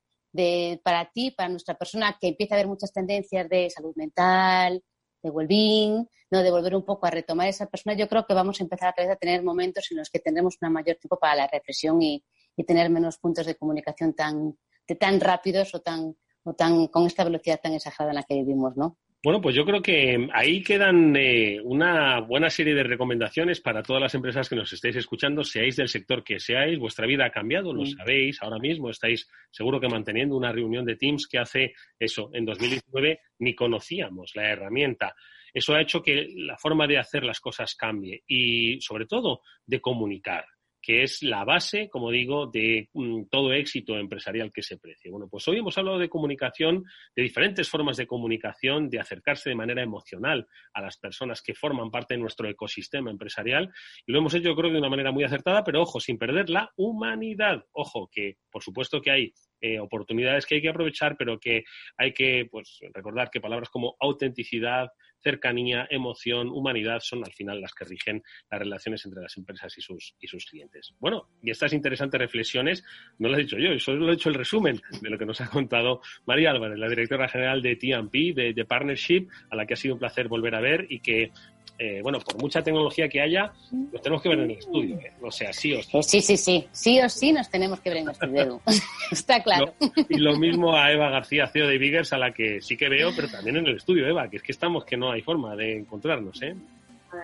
para 0.82 1.10
ti, 1.12 1.30
para 1.30 1.50
nuestra 1.50 1.74
persona, 1.74 2.16
que 2.18 2.28
empieza 2.28 2.54
a 2.54 2.56
haber 2.56 2.68
muchas 2.68 2.92
tendencias 2.92 3.48
de 3.48 3.68
salud 3.70 3.92
mental, 3.96 4.82
de 5.22 5.30
well-being, 5.30 6.08
¿no? 6.30 6.42
de 6.42 6.50
volver 6.50 6.74
un 6.74 6.84
poco 6.84 7.06
a 7.06 7.10
retomar 7.10 7.48
esa 7.48 7.66
persona, 7.66 7.94
yo 7.96 8.08
creo 8.08 8.26
que 8.26 8.34
vamos 8.34 8.60
a 8.60 8.64
empezar 8.64 8.88
a, 8.88 8.92
través 8.92 9.12
a 9.12 9.16
tener 9.16 9.42
momentos 9.42 9.90
en 9.90 9.98
los 9.98 10.10
que 10.10 10.18
tendremos 10.18 10.56
un 10.60 10.72
mayor 10.72 10.96
tiempo 10.96 11.18
para 11.18 11.34
la 11.34 11.46
reflexión 11.46 12.00
y, 12.02 12.24
tener 12.66 12.88
menos 12.88 13.18
puntos 13.18 13.46
de 13.46 13.56
comunicación 13.56 14.14
tan, 14.14 14.56
tan 15.00 15.20
rápidos 15.20 15.74
o 15.74 15.80
tan, 15.80 16.16
o 16.44 16.54
tan 16.54 16.86
con 16.86 17.04
esta 17.06 17.24
velocidad 17.24 17.58
tan 17.60 17.72
exagerada 17.72 18.12
en 18.12 18.16
la 18.16 18.22
que 18.22 18.34
vivimos, 18.34 18.76
¿no? 18.76 18.96
Bueno, 19.24 19.40
pues 19.40 19.56
yo 19.56 19.64
creo 19.64 19.80
que 19.80 20.28
ahí 20.34 20.62
quedan 20.62 21.16
eh, 21.16 21.58
una 21.64 22.20
buena 22.20 22.50
serie 22.50 22.74
de 22.74 22.82
recomendaciones 22.82 23.58
para 23.58 23.82
todas 23.82 24.02
las 24.02 24.14
empresas 24.14 24.50
que 24.50 24.54
nos 24.54 24.70
estéis 24.70 24.96
escuchando, 24.96 25.42
seáis 25.42 25.76
del 25.76 25.88
sector 25.88 26.22
que 26.22 26.38
seáis, 26.38 26.78
vuestra 26.78 27.06
vida 27.06 27.24
ha 27.24 27.30
cambiado, 27.30 27.72
lo 27.72 27.86
sabéis, 27.86 28.42
ahora 28.42 28.58
mismo 28.58 28.90
estáis 28.90 29.26
seguro 29.50 29.80
que 29.80 29.88
manteniendo 29.88 30.36
una 30.36 30.52
reunión 30.52 30.84
de 30.84 30.96
Teams 30.96 31.26
que 31.26 31.38
hace 31.38 31.72
eso, 31.98 32.28
en 32.34 32.44
2019 32.44 33.20
ni 33.38 33.54
conocíamos 33.54 34.32
la 34.34 34.50
herramienta. 34.50 35.14
Eso 35.54 35.72
ha 35.72 35.80
hecho 35.80 36.02
que 36.02 36.28
la 36.36 36.58
forma 36.58 36.86
de 36.86 36.98
hacer 36.98 37.24
las 37.24 37.40
cosas 37.40 37.74
cambie 37.76 38.24
y 38.26 38.78
sobre 38.82 39.06
todo 39.06 39.40
de 39.64 39.80
comunicar 39.80 40.44
que 40.84 41.02
es 41.02 41.22
la 41.22 41.44
base, 41.44 41.88
como 41.88 42.10
digo, 42.10 42.46
de 42.46 42.90
mm, 42.92 43.24
todo 43.30 43.54
éxito 43.54 43.96
empresarial 43.96 44.52
que 44.52 44.62
se 44.62 44.76
precie. 44.76 45.10
Bueno, 45.10 45.28
pues 45.30 45.48
hoy 45.48 45.58
hemos 45.58 45.78
hablado 45.78 45.98
de 45.98 46.10
comunicación, 46.10 46.84
de 47.16 47.22
diferentes 47.22 47.70
formas 47.70 47.96
de 47.96 48.06
comunicación, 48.06 48.90
de 48.90 49.00
acercarse 49.00 49.48
de 49.48 49.56
manera 49.56 49.82
emocional 49.82 50.46
a 50.74 50.82
las 50.82 50.98
personas 50.98 51.40
que 51.40 51.54
forman 51.54 51.90
parte 51.90 52.14
de 52.14 52.20
nuestro 52.20 52.46
ecosistema 52.48 53.10
empresarial 53.10 53.72
y 54.06 54.12
lo 54.12 54.18
hemos 54.18 54.34
hecho 54.34 54.44
yo 54.50 54.54
creo 54.54 54.70
de 54.70 54.78
una 54.78 54.90
manera 54.90 55.10
muy 55.10 55.24
acertada, 55.24 55.64
pero 55.64 55.80
ojo, 55.80 56.00
sin 56.00 56.18
perder 56.18 56.50
la 56.50 56.70
humanidad. 56.76 57.64
Ojo, 57.72 58.10
que 58.12 58.36
por 58.50 58.62
supuesto 58.62 59.00
que 59.00 59.10
hay 59.10 59.32
eh, 59.62 59.80
oportunidades 59.80 60.44
que 60.44 60.56
hay 60.56 60.60
que 60.60 60.68
aprovechar, 60.68 61.16
pero 61.16 61.40
que 61.40 61.64
hay 61.96 62.12
que 62.12 62.46
pues, 62.50 62.80
recordar 62.92 63.30
que 63.30 63.40
palabras 63.40 63.70
como 63.70 63.96
autenticidad, 63.98 64.88
cercanía, 65.24 65.88
emoción, 65.90 66.50
humanidad 66.50 67.00
son 67.00 67.24
al 67.24 67.32
final 67.32 67.60
las 67.60 67.72
que 67.72 67.84
rigen 67.84 68.22
las 68.50 68.60
relaciones 68.60 69.04
entre 69.04 69.22
las 69.22 69.36
empresas 69.36 69.76
y 69.78 69.80
sus, 69.80 70.14
y 70.20 70.28
sus 70.28 70.44
clientes. 70.44 70.94
Bueno, 71.00 71.28
y 71.42 71.50
estas 71.50 71.72
interesantes 71.72 72.20
reflexiones 72.20 72.84
no 73.18 73.28
las 73.28 73.40
he 73.40 73.42
dicho 73.42 73.58
yo, 73.58 73.76
solo 73.80 74.10
he 74.10 74.14
hecho 74.14 74.28
el 74.28 74.34
resumen 74.34 74.80
de 75.00 75.10
lo 75.10 75.18
que 75.18 75.26
nos 75.26 75.40
ha 75.40 75.48
contado 75.48 76.02
María 76.26 76.50
Álvarez, 76.50 76.78
la 76.78 76.88
directora 76.88 77.28
general 77.28 77.62
de 77.62 77.76
TMP, 77.76 78.34
de, 78.34 78.52
de 78.54 78.64
Partnership, 78.64 79.28
a 79.50 79.56
la 79.56 79.66
que 79.66 79.74
ha 79.74 79.76
sido 79.76 79.94
un 79.94 80.00
placer 80.00 80.28
volver 80.28 80.54
a 80.54 80.60
ver 80.60 80.86
y 80.88 81.00
que 81.00 81.32
eh, 81.76 82.00
bueno, 82.02 82.20
por 82.20 82.40
mucha 82.40 82.62
tecnología 82.62 83.08
que 83.08 83.20
haya, 83.20 83.52
nos 83.72 84.00
tenemos 84.00 84.22
que 84.22 84.28
ver 84.28 84.38
en 84.38 84.50
el 84.52 84.58
estudio. 84.58 84.96
¿eh? 84.96 85.12
O 85.20 85.30
sea, 85.30 85.52
sí 85.52 85.72
o 85.72 85.82
sí. 85.82 86.02
Sí, 86.02 86.20
sí, 86.20 86.36
sí. 86.36 86.68
Sí 86.70 87.00
o 87.00 87.08
sí 87.08 87.32
nos 87.32 87.50
tenemos 87.50 87.80
que 87.80 87.90
ver 87.90 87.98
en 87.98 88.04
el 88.04 88.12
estudio. 88.12 88.60
Está 89.10 89.42
claro. 89.42 89.74
y 90.08 90.18
lo 90.18 90.36
mismo 90.36 90.76
a 90.76 90.92
Eva 90.92 91.10
García, 91.10 91.48
CEO 91.48 91.66
de 91.66 91.78
Biggers, 91.78 92.12
a 92.12 92.18
la 92.18 92.32
que 92.32 92.60
sí 92.60 92.76
que 92.76 92.88
veo, 92.88 93.10
pero 93.16 93.28
también 93.28 93.56
en 93.56 93.66
el 93.66 93.76
estudio, 93.76 94.06
Eva, 94.06 94.28
que 94.30 94.36
es 94.36 94.42
que 94.42 94.52
estamos 94.52 94.84
que 94.84 94.96
no 94.96 95.10
hay 95.14 95.22
forma 95.22 95.56
de 95.56 95.78
encontrarnos, 95.78 96.40
¿eh? 96.42 96.54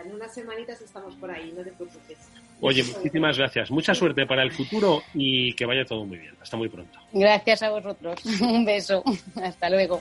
En 0.05 0.15
unas 0.15 0.33
semanitas 0.33 0.81
estamos 0.81 1.15
por 1.17 1.31
ahí, 1.31 1.53
no 1.57 1.65
te 1.65 1.73
preocupes. 1.73 2.19
Oye, 2.61 2.85
muchísimas 2.85 3.37
gracias. 3.37 3.71
Mucha 3.71 3.95
suerte 3.95 4.27
para 4.27 4.43
el 4.43 4.53
futuro 4.53 5.03
y 5.15 5.53
que 5.55 5.67
vaya 5.67 5.85
todo 5.85 6.05
muy 6.05 6.19
bien. 6.19 6.35
Hasta 6.41 6.57
muy 6.57 6.69
pronto. 6.69 6.99
Gracias 7.13 7.63
a 7.63 7.71
vosotros. 7.71 8.25
Un 8.41 8.65
beso. 8.65 9.03
Hasta 9.43 9.71
luego. 9.71 10.01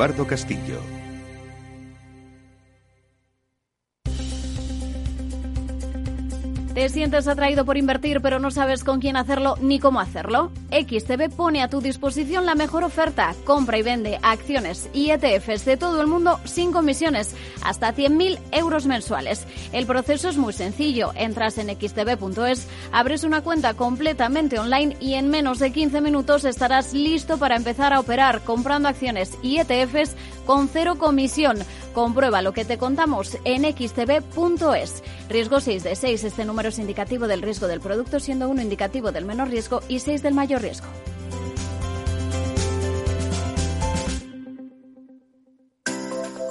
Eduardo 0.00 0.26
Castillo. 0.26 0.99
¿Te 6.80 6.88
sientes 6.88 7.28
atraído 7.28 7.66
por 7.66 7.76
invertir 7.76 8.22
pero 8.22 8.38
no 8.38 8.50
sabes 8.50 8.84
con 8.84 9.00
quién 9.00 9.18
hacerlo 9.18 9.58
ni 9.60 9.78
cómo 9.78 10.00
hacerlo? 10.00 10.50
XTB 10.70 11.28
pone 11.36 11.62
a 11.62 11.68
tu 11.68 11.82
disposición 11.82 12.46
la 12.46 12.54
mejor 12.54 12.84
oferta. 12.84 13.34
Compra 13.44 13.76
y 13.76 13.82
vende 13.82 14.18
acciones 14.22 14.88
y 14.94 15.10
ETFs 15.10 15.66
de 15.66 15.76
todo 15.76 16.00
el 16.00 16.06
mundo 16.06 16.40
sin 16.44 16.72
comisiones, 16.72 17.34
hasta 17.62 17.94
100.000 17.94 18.38
euros 18.52 18.86
mensuales. 18.86 19.46
El 19.74 19.84
proceso 19.84 20.30
es 20.30 20.38
muy 20.38 20.54
sencillo. 20.54 21.12
Entras 21.16 21.58
en 21.58 21.68
xtb.es, 21.68 22.66
abres 22.92 23.24
una 23.24 23.42
cuenta 23.42 23.74
completamente 23.74 24.58
online 24.58 24.96
y 25.00 25.14
en 25.14 25.28
menos 25.28 25.58
de 25.58 25.72
15 25.72 26.00
minutos 26.00 26.46
estarás 26.46 26.94
listo 26.94 27.36
para 27.36 27.56
empezar 27.56 27.92
a 27.92 28.00
operar 28.00 28.40
comprando 28.40 28.88
acciones 28.88 29.36
y 29.42 29.58
ETFs 29.58 30.16
con 30.46 30.66
cero 30.66 30.96
comisión. 30.98 31.58
Comprueba 31.92 32.40
lo 32.40 32.52
que 32.52 32.64
te 32.64 32.78
contamos 32.78 33.36
en 33.44 33.64
xtb.es. 33.64 35.02
Riesgo 35.28 35.60
6 35.60 35.82
de 35.82 35.96
6. 35.96 36.24
Este 36.24 36.44
número 36.44 36.68
es 36.68 36.78
indicativo 36.78 37.26
del 37.26 37.42
riesgo 37.42 37.66
del 37.66 37.80
producto, 37.80 38.20
siendo 38.20 38.48
uno 38.48 38.62
indicativo 38.62 39.10
del 39.10 39.24
menor 39.24 39.48
riesgo 39.48 39.80
y 39.88 39.98
6 39.98 40.22
del 40.22 40.34
mayor 40.34 40.62
riesgo. 40.62 40.86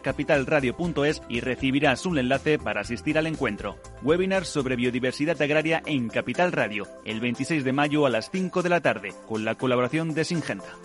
capitalradio.es 0.00 1.22
y 1.28 1.40
recibirás 1.40 2.06
un 2.06 2.18
enlace 2.18 2.58
para 2.58 2.80
asistir 2.80 3.18
al 3.18 3.26
encuentro. 3.26 3.76
Webinar 4.02 4.44
sobre 4.44 4.76
biodiversidad 4.76 5.40
agraria 5.40 5.82
en 5.86 6.08
Capital 6.08 6.52
Radio, 6.52 6.86
el 7.04 7.20
26 7.20 7.64
de 7.64 7.72
mayo 7.72 8.06
a 8.06 8.10
las 8.10 8.30
5 8.30 8.62
de 8.62 8.68
la 8.68 8.80
tarde, 8.80 9.14
con 9.28 9.44
la 9.44 9.54
colaboración 9.54 10.14
de 10.14 10.24
Singenta. 10.24 10.76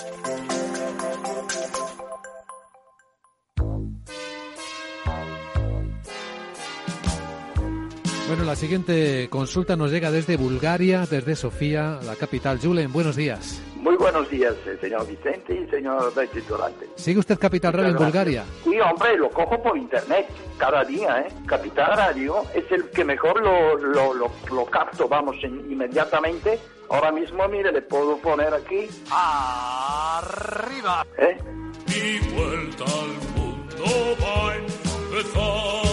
Bueno, 8.28 8.44
la 8.44 8.56
siguiente 8.56 9.30
consulta 9.30 9.76
nos 9.76 9.92
llega 9.92 10.10
desde 10.10 10.36
Bulgaria, 10.36 11.06
desde 11.06 11.36
Sofía, 11.36 12.00
la 12.04 12.16
capital. 12.16 12.60
Julen, 12.60 12.92
buenos 12.92 13.16
días. 13.16 13.62
Muy 13.86 13.98
buenos 13.98 14.28
días, 14.32 14.56
eh, 14.66 14.80
señor 14.82 15.06
Vicente 15.06 15.54
y 15.54 15.70
señor 15.70 16.12
Durante. 16.48 16.90
¿Sigue 16.96 17.20
usted 17.20 17.38
Capital 17.38 17.72
Radio 17.72 17.90
en 17.92 17.98
Bulgaria? 17.98 18.44
Sí, 18.64 18.80
hombre, 18.80 19.16
lo 19.16 19.30
cojo 19.30 19.62
por 19.62 19.78
internet 19.78 20.28
cada 20.58 20.84
día, 20.84 21.20
¿eh? 21.20 21.28
Capital 21.46 21.96
Radio 21.96 22.42
es 22.56 22.64
el 22.72 22.90
que 22.90 23.06
mejor 23.06 23.44
lo, 23.44 23.78
lo, 23.78 24.16
lo, 24.16 24.66
capto, 24.66 25.08
vamos, 25.08 25.36
inmediatamente. 25.44 26.58
Ahora 26.90 27.12
mismo, 27.12 27.48
mire, 27.48 27.72
le 27.72 27.84
puedo 27.84 28.18
poner 28.18 28.56
aquí. 28.56 28.88
¡Arriba! 29.12 31.06
¿Eh? 31.20 31.38
Y 31.86 32.18
vuelta 32.34 32.86
al 32.86 33.14
mundo 33.36 34.18
va 34.20 34.52
a 34.52 34.56
empezar. 34.56 35.86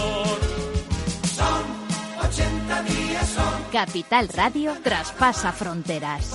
Capital 3.71 4.29
Radio 4.29 4.73
traspasa 4.83 5.51
fronteras. 5.51 6.33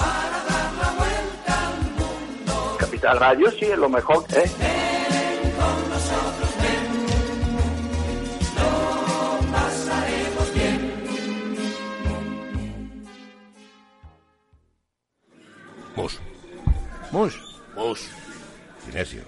Capital 2.99 3.21
Radio 3.21 3.51
sí 3.53 3.65
es 3.65 3.79
lo 3.79 3.89
mejor, 3.89 4.25
¿eh? 4.35 4.51
Mus. 15.95 16.21
Mus. 17.13 17.39
Mus. 17.77 18.09
Sinesio. 18.85 19.23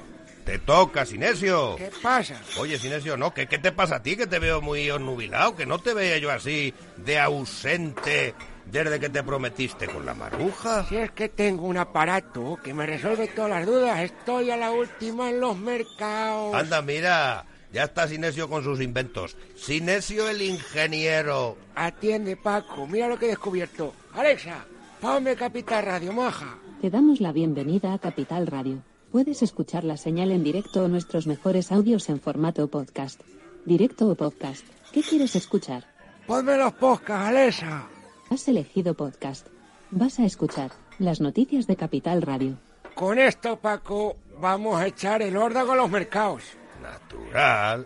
Te 0.44 0.58
toca, 0.58 1.06
Sinesio. 1.06 1.76
¿Qué 1.76 1.92
pasa? 2.02 2.40
Oye, 2.58 2.76
Sinesio, 2.76 3.16
no, 3.16 3.32
¿qué, 3.32 3.46
¿qué 3.46 3.58
te 3.58 3.70
pasa 3.70 3.96
a 3.96 4.02
ti? 4.02 4.16
Que 4.16 4.26
te 4.26 4.40
veo 4.40 4.60
muy 4.60 4.90
onnubilado, 4.90 5.54
que 5.54 5.64
no 5.64 5.78
te 5.78 5.94
veía 5.94 6.18
yo 6.18 6.32
así 6.32 6.74
de 6.96 7.20
ausente 7.20 8.34
desde 8.70 9.00
que 9.00 9.08
te 9.08 9.22
prometiste 9.22 9.86
con 9.86 10.06
la 10.06 10.14
maruja. 10.14 10.86
Si 10.88 10.96
es 10.96 11.10
que 11.10 11.28
tengo 11.28 11.66
un 11.66 11.76
aparato 11.76 12.58
que 12.62 12.72
me 12.72 12.86
resuelve 12.86 13.28
todas 13.28 13.50
las 13.50 13.66
dudas, 13.66 14.00
estoy 14.00 14.50
a 14.50 14.56
la 14.56 14.70
última 14.70 15.30
en 15.30 15.40
los 15.40 15.58
mercados. 15.58 16.54
Anda, 16.54 16.80
mira, 16.82 17.44
ya 17.72 17.84
está 17.84 18.08
Sinesio 18.08 18.48
con 18.48 18.62
sus 18.62 18.80
inventos. 18.80 19.36
Sinesio 19.56 20.28
el 20.28 20.42
ingeniero. 20.42 21.56
Atiende, 21.74 22.36
Paco, 22.36 22.86
mira 22.86 23.08
lo 23.08 23.18
que 23.18 23.26
he 23.26 23.30
descubierto. 23.30 23.92
Alexa, 24.14 24.64
ponme 25.00 25.36
Capital 25.36 25.84
Radio, 25.84 26.12
maja. 26.12 26.58
Te 26.80 26.90
damos 26.90 27.20
la 27.20 27.32
bienvenida 27.32 27.92
a 27.92 27.98
Capital 27.98 28.46
Radio. 28.46 28.82
Puedes 29.12 29.42
escuchar 29.42 29.84
la 29.84 29.96
señal 29.96 30.30
en 30.30 30.44
directo 30.44 30.84
o 30.84 30.88
nuestros 30.88 31.26
mejores 31.26 31.72
audios 31.72 32.08
en 32.08 32.20
formato 32.20 32.68
podcast. 32.68 33.20
Directo 33.64 34.08
o 34.08 34.14
podcast. 34.14 34.64
¿Qué 34.92 35.02
quieres 35.02 35.34
escuchar? 35.36 35.84
Ponme 36.26 36.56
los 36.56 36.72
podcasts, 36.74 37.28
Alexa. 37.28 37.88
Has 38.30 38.46
elegido 38.46 38.94
podcast. 38.94 39.48
Vas 39.90 40.20
a 40.20 40.24
escuchar 40.24 40.70
las 41.00 41.20
noticias 41.20 41.66
de 41.66 41.74
Capital 41.74 42.22
Radio. 42.22 42.58
Con 42.94 43.18
esto, 43.18 43.56
Paco, 43.56 44.18
vamos 44.40 44.80
a 44.80 44.86
echar 44.86 45.20
el 45.20 45.36
orden 45.36 45.66
con 45.66 45.76
los 45.76 45.90
mercados. 45.90 46.44
Natural. 46.80 47.84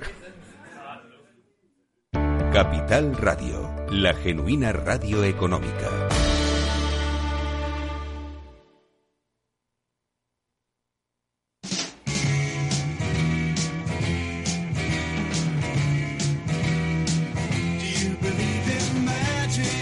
Capital 2.52 3.16
Radio, 3.16 3.74
la 3.90 4.12
genuina 4.12 4.70
radio 4.72 5.24
económica. 5.24 6.03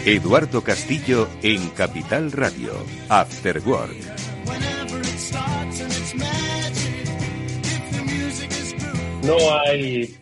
Eduardo 0.05 0.65
Castillo 0.65 1.29
en 1.45 1.71
Capital 1.71 2.33
Radio, 2.33 2.73
After 3.09 3.61
Work. 3.65 3.95
No 9.23 9.37
hay 9.61 10.13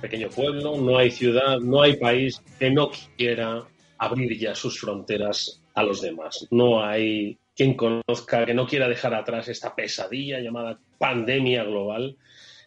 pequeño 0.00 0.30
pueblo, 0.30 0.80
no 0.80 0.96
hay 0.96 1.10
ciudad, 1.10 1.58
no 1.60 1.82
hay 1.82 1.96
país 1.96 2.42
que 2.58 2.70
no 2.70 2.90
quiera 3.18 3.62
abrir 3.98 4.38
ya 4.38 4.54
sus 4.54 4.80
fronteras 4.80 5.60
a 5.74 5.82
los 5.82 6.00
demás. 6.00 6.48
No 6.50 6.82
hay 6.82 7.38
quien 7.54 7.74
conozca, 7.74 8.46
que 8.46 8.54
no 8.54 8.66
quiera 8.66 8.88
dejar 8.88 9.12
atrás 9.12 9.48
esta 9.48 9.74
pesadilla 9.74 10.40
llamada 10.40 10.78
pandemia 10.96 11.64
global 11.64 12.16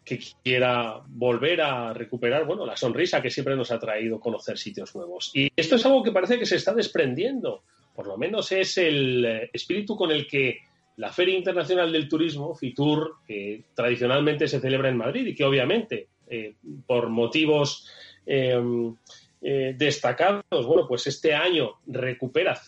que 0.04 0.20
quiera 0.44 1.02
volver 1.08 1.62
a 1.62 1.94
recuperar, 1.94 2.46
bueno, 2.46 2.66
la 2.66 2.76
sonrisa 2.76 3.22
que 3.22 3.30
siempre 3.30 3.56
nos 3.56 3.72
ha 3.72 3.80
traído 3.80 4.20
conocer 4.20 4.58
sitios 4.58 4.94
nuevos. 4.96 5.32
Y 5.34 5.50
esto 5.56 5.76
es 5.76 5.86
algo 5.86 6.04
que 6.04 6.12
parece 6.12 6.38
que 6.38 6.46
se 6.46 6.58
está 6.58 6.74
desprendiendo, 6.74 7.64
por 7.96 8.08
lo 8.08 8.18
menos 8.18 8.52
es 8.52 8.78
el 8.78 9.26
eh, 9.26 9.50
espíritu 9.54 9.96
con 9.96 10.12
el 10.12 10.28
que 10.28 10.60
la 10.98 11.12
Feria 11.12 11.38
Internacional 11.38 11.92
del 11.92 12.10
Turismo, 12.10 12.54
FITUR, 12.54 13.18
que 13.26 13.64
tradicionalmente 13.74 14.48
se 14.48 14.60
celebra 14.60 14.90
en 14.90 14.98
Madrid 14.98 15.26
y 15.28 15.36
que 15.36 15.46
obviamente 15.46 16.08
eh, 16.28 16.54
por 16.86 17.10
motivos 17.10 17.90
em, 18.26 18.96
eh, 19.42 19.74
destacados, 19.78 20.66
bueno, 20.66 20.86
pues 20.88 21.08
este 21.08 21.34
año 21.34 21.80
recupera 21.88 22.60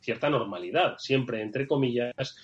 cierta 0.00 0.30
normalidad, 0.30 0.96
siempre 0.98 1.42
entre 1.42 1.66
comillas, 1.66 2.36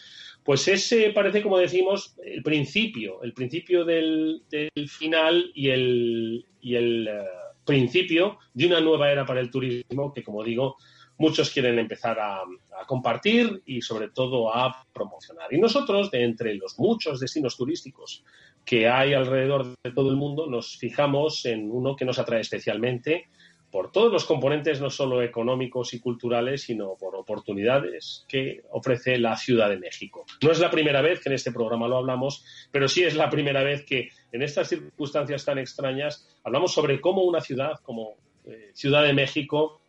pues 0.46 0.68
ese 0.68 1.10
parece, 1.10 1.42
como 1.42 1.58
decimos, 1.58 2.14
el 2.24 2.40
principio, 2.44 3.20
el 3.24 3.32
principio 3.32 3.84
del, 3.84 4.44
final 4.86 5.50
y 5.52 5.70
el, 5.70 6.46
y 6.60 6.76
el 6.76 7.08
eh, 7.08 7.24
principio 7.64 8.38
de 8.54 8.66
una 8.68 8.80
nueva 8.80 9.10
era 9.10 9.26
para 9.26 9.40
el 9.40 9.50
turismo 9.50 10.14
que, 10.14 10.22
como 10.22 10.44
digo, 10.44 10.76
muchos 11.18 11.50
quieren 11.50 11.80
empezar 11.80 12.20
a, 12.20 12.42
a, 12.42 12.86
compartir 12.86 13.60
y 13.66 13.82
sobre 13.82 14.10
todo 14.10 14.54
a 14.54 14.86
promocionar. 14.92 15.52
Y 15.52 15.58
nosotros, 15.58 16.12
de 16.12 16.22
entre 16.22 16.54
los 16.54 16.78
muchos 16.78 17.18
destinos 17.18 17.56
turísticos 17.56 18.22
que 18.64 18.86
hay 18.88 19.14
alrededor 19.14 19.74
de 19.82 19.90
todo 19.90 20.10
el 20.10 20.16
mundo, 20.16 20.46
nos 20.46 20.76
fijamos 20.76 21.44
en 21.44 21.72
uno 21.72 21.96
que 21.96 22.04
nos 22.04 22.20
atrae 22.20 22.42
especialmente 22.42 23.30
por 23.76 23.92
todos 23.92 24.10
los 24.10 24.24
componentes, 24.24 24.80
no 24.80 24.88
solo 24.88 25.20
económicos 25.20 25.92
y 25.92 26.00
culturales, 26.00 26.62
sino 26.62 26.96
por 26.98 27.14
oportunidades 27.14 28.24
que 28.26 28.62
ofrece 28.70 29.18
la 29.18 29.36
Ciudad 29.36 29.68
de 29.68 29.76
México. 29.76 30.24
No 30.42 30.50
es 30.50 30.60
la 30.60 30.70
primera 30.70 31.02
vez 31.02 31.20
que 31.20 31.28
en 31.28 31.34
este 31.34 31.52
programa 31.52 31.86
lo 31.86 31.98
hablamos, 31.98 32.42
pero 32.70 32.88
sí 32.88 33.04
es 33.04 33.14
la 33.14 33.28
primera 33.28 33.62
vez 33.62 33.84
que 33.84 34.08
en 34.32 34.40
estas 34.40 34.70
circunstancias 34.70 35.44
tan 35.44 35.58
extrañas 35.58 36.26
hablamos 36.42 36.72
sobre 36.72 37.02
cómo 37.02 37.24
una 37.24 37.42
ciudad 37.42 37.74
como 37.82 38.14
eh, 38.46 38.70
Ciudad 38.72 39.02
de 39.02 39.12
México 39.12 39.82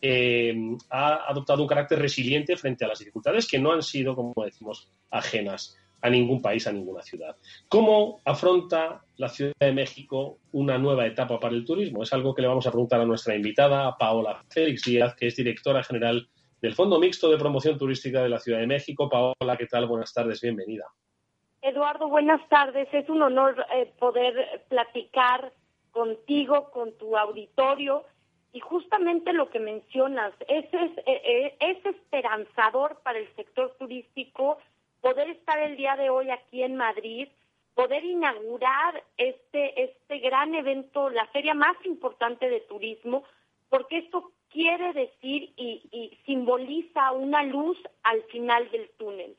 eh, 0.00 0.54
ha 0.88 1.28
adoptado 1.28 1.60
un 1.60 1.68
carácter 1.68 1.98
resiliente 1.98 2.56
frente 2.56 2.86
a 2.86 2.88
las 2.88 3.00
dificultades 3.00 3.46
que 3.46 3.58
no 3.58 3.74
han 3.74 3.82
sido, 3.82 4.16
como 4.16 4.32
decimos, 4.46 4.88
ajenas 5.10 5.76
a 6.02 6.10
ningún 6.10 6.40
país, 6.40 6.66
a 6.66 6.72
ninguna 6.72 7.02
ciudad. 7.02 7.36
¿Cómo 7.68 8.20
afronta 8.24 9.02
la 9.16 9.28
Ciudad 9.28 9.52
de 9.60 9.72
México 9.72 10.38
una 10.52 10.78
nueva 10.78 11.06
etapa 11.06 11.38
para 11.38 11.54
el 11.54 11.64
turismo? 11.64 12.02
Es 12.02 12.12
algo 12.12 12.34
que 12.34 12.42
le 12.42 12.48
vamos 12.48 12.66
a 12.66 12.70
preguntar 12.70 13.00
a 13.00 13.04
nuestra 13.04 13.34
invitada, 13.34 13.96
Paola 13.98 14.42
Félix 14.48 14.84
Díaz, 14.84 15.14
que 15.14 15.26
es 15.26 15.36
directora 15.36 15.82
general 15.82 16.28
del 16.60 16.74
Fondo 16.74 16.98
Mixto 16.98 17.30
de 17.30 17.38
Promoción 17.38 17.78
Turística 17.78 18.22
de 18.22 18.28
la 18.28 18.38
Ciudad 18.38 18.60
de 18.60 18.66
México. 18.66 19.08
Paola, 19.08 19.56
¿qué 19.58 19.66
tal? 19.66 19.86
Buenas 19.86 20.12
tardes, 20.12 20.40
bienvenida. 20.40 20.84
Eduardo, 21.62 22.08
buenas 22.08 22.46
tardes. 22.48 22.88
Es 22.92 23.08
un 23.08 23.22
honor 23.22 23.64
eh, 23.74 23.92
poder 23.98 24.64
platicar 24.68 25.52
contigo, 25.90 26.70
con 26.70 26.96
tu 26.96 27.16
auditorio. 27.16 28.04
Y 28.52 28.60
justamente 28.60 29.32
lo 29.32 29.48
que 29.50 29.60
mencionas, 29.60 30.32
es, 30.48 30.64
es, 30.72 30.98
eh, 31.06 31.22
eh, 31.24 31.56
es 31.60 31.86
esperanzador 31.86 33.00
para 33.04 33.18
el 33.18 33.28
sector 33.36 33.76
turístico 33.78 34.58
poder 35.00 35.30
estar 35.30 35.58
el 35.58 35.76
día 35.76 35.96
de 35.96 36.10
hoy 36.10 36.30
aquí 36.30 36.62
en 36.62 36.76
Madrid, 36.76 37.28
poder 37.74 38.04
inaugurar 38.04 39.02
este, 39.16 39.82
este 39.82 40.18
gran 40.18 40.54
evento, 40.54 41.10
la 41.10 41.26
feria 41.28 41.54
más 41.54 41.76
importante 41.84 42.48
de 42.48 42.60
turismo, 42.60 43.24
porque 43.68 43.98
esto 43.98 44.32
quiere 44.50 44.92
decir 44.92 45.52
y, 45.56 46.18
simboliza 46.26 47.12
una 47.12 47.42
luz 47.42 47.78
al 48.02 48.22
final 48.24 48.70
del 48.70 48.90
túnel. 48.98 49.36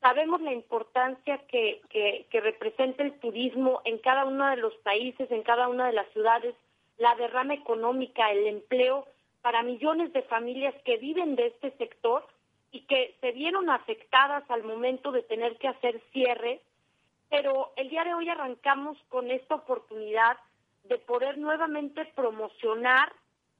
Sabemos 0.00 0.40
la 0.40 0.52
importancia 0.52 1.38
que, 1.48 1.80
que, 1.90 2.26
que 2.30 2.40
representa 2.40 3.02
el 3.02 3.12
turismo 3.20 3.82
en 3.84 3.98
cada 3.98 4.24
uno 4.24 4.48
de 4.50 4.56
los 4.56 4.74
países, 4.78 5.30
en 5.30 5.42
cada 5.42 5.68
una 5.68 5.86
de 5.86 5.92
las 5.92 6.08
ciudades, 6.12 6.54
la 6.98 7.14
derrama 7.16 7.54
económica, 7.54 8.30
el 8.30 8.46
empleo 8.46 9.06
para 9.42 9.62
millones 9.62 10.12
de 10.12 10.22
familias 10.22 10.74
que 10.84 10.96
viven 10.96 11.36
de 11.36 11.48
este 11.48 11.72
sector 11.72 12.24
y 12.72 12.80
que 12.86 13.16
se 13.20 13.32
vieron 13.32 13.70
afectadas 13.70 14.42
al 14.50 14.64
momento 14.64 15.12
de 15.12 15.22
tener 15.22 15.56
que 15.58 15.68
hacer 15.68 16.02
cierre, 16.12 16.60
pero 17.30 17.72
el 17.76 17.88
día 17.88 18.04
de 18.04 18.14
hoy 18.14 18.28
arrancamos 18.28 18.98
con 19.08 19.30
esta 19.30 19.54
oportunidad 19.54 20.36
de 20.84 20.98
poder 20.98 21.38
nuevamente 21.38 22.04
promocionar, 22.16 23.12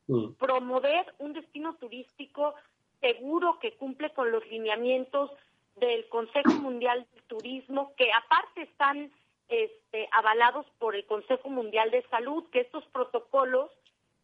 Mm. 0.08 0.32
promover 0.34 1.14
un 1.18 1.32
destino 1.32 1.74
turístico 1.74 2.54
seguro 3.00 3.58
que 3.60 3.74
cumple 3.74 4.10
con 4.10 4.30
los 4.32 4.46
lineamientos 4.48 5.30
del 5.76 6.08
Consejo 6.08 6.52
Mundial 6.54 7.06
del 7.14 7.22
Turismo, 7.24 7.94
que 7.96 8.10
aparte 8.12 8.62
están 8.62 9.12
este, 9.48 10.08
avalados 10.12 10.66
por 10.78 10.96
el 10.96 11.04
Consejo 11.06 11.48
Mundial 11.50 11.90
de 11.90 12.02
Salud, 12.08 12.44
que 12.50 12.60
estos 12.60 12.84
protocolos 12.86 13.70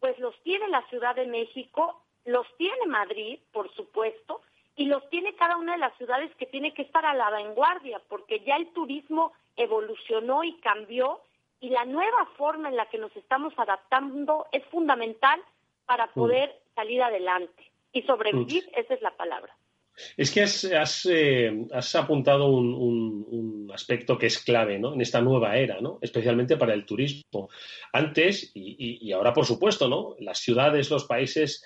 pues 0.01 0.18
los 0.18 0.34
tiene 0.43 0.68
la 0.68 0.86
Ciudad 0.89 1.14
de 1.14 1.26
México, 1.26 2.03
los 2.24 2.47
tiene 2.57 2.86
Madrid, 2.86 3.39
por 3.53 3.72
supuesto, 3.74 4.41
y 4.79 4.87
los 4.87 5.07
tiene 5.11 5.35
cada 5.37 5.57
una 5.59 5.72
de 5.72 5.79
las 5.79 5.95
ciudades 5.99 6.35
que 6.37 6.47
tiene 6.47 6.72
que 6.72 6.83
estar 6.83 7.05
a 7.05 7.12
la 7.14 7.29
vanguardia, 7.31 8.01
porque 8.09 8.41
ya 8.47 8.57
el 8.57 8.68
turismo 8.72 9.33
evolucionó 9.57 10.45
y 10.45 10.55
cambió, 10.61 11.20
y 11.61 11.68
la 11.70 11.85
nueva 11.85 12.26
forma 12.37 12.68
en 12.68 12.76
la 12.76 12.87
que 12.87 12.99
nos 12.99 13.14
estamos 13.16 13.53
adaptando 13.59 14.47
es 14.53 14.64
fundamental 14.66 15.41
para 15.87 16.07
poder 16.14 16.55
salir 16.74 17.03
adelante 17.03 17.64
y 17.93 18.03
sobrevivir, 18.03 18.70
esa 18.76 18.95
es 18.95 19.03
la 19.03 19.11
palabra. 19.16 19.55
Es 20.16 20.31
que 20.33 20.43
has, 20.43 20.64
has, 20.66 21.07
eh, 21.11 21.66
has 21.72 21.93
apuntado 21.97 22.47
un, 22.47 22.72
un- 22.72 23.26
un 23.29 23.70
aspecto 23.74 24.16
que 24.16 24.26
es 24.26 24.39
clave 24.45 24.79
¿no? 24.79 24.95
en 24.95 25.01
esta 25.01 25.20
nueva 25.20 25.57
era, 25.57 25.81
¿no? 25.81 25.99
especialmente 26.01 26.57
para 26.57 26.72
el 26.74 26.87
turismo. 26.87 27.49
Antes, 27.93 28.53
y, 28.55 28.76
y- 28.79 28.99
y 29.09 29.12
ahora 29.12 29.33
por 29.33 29.45
supuesto, 29.45 29.89
¿no? 29.89 30.14
las 30.20 30.39
ciudades, 30.39 30.89
los 30.91 31.05
países 31.05 31.64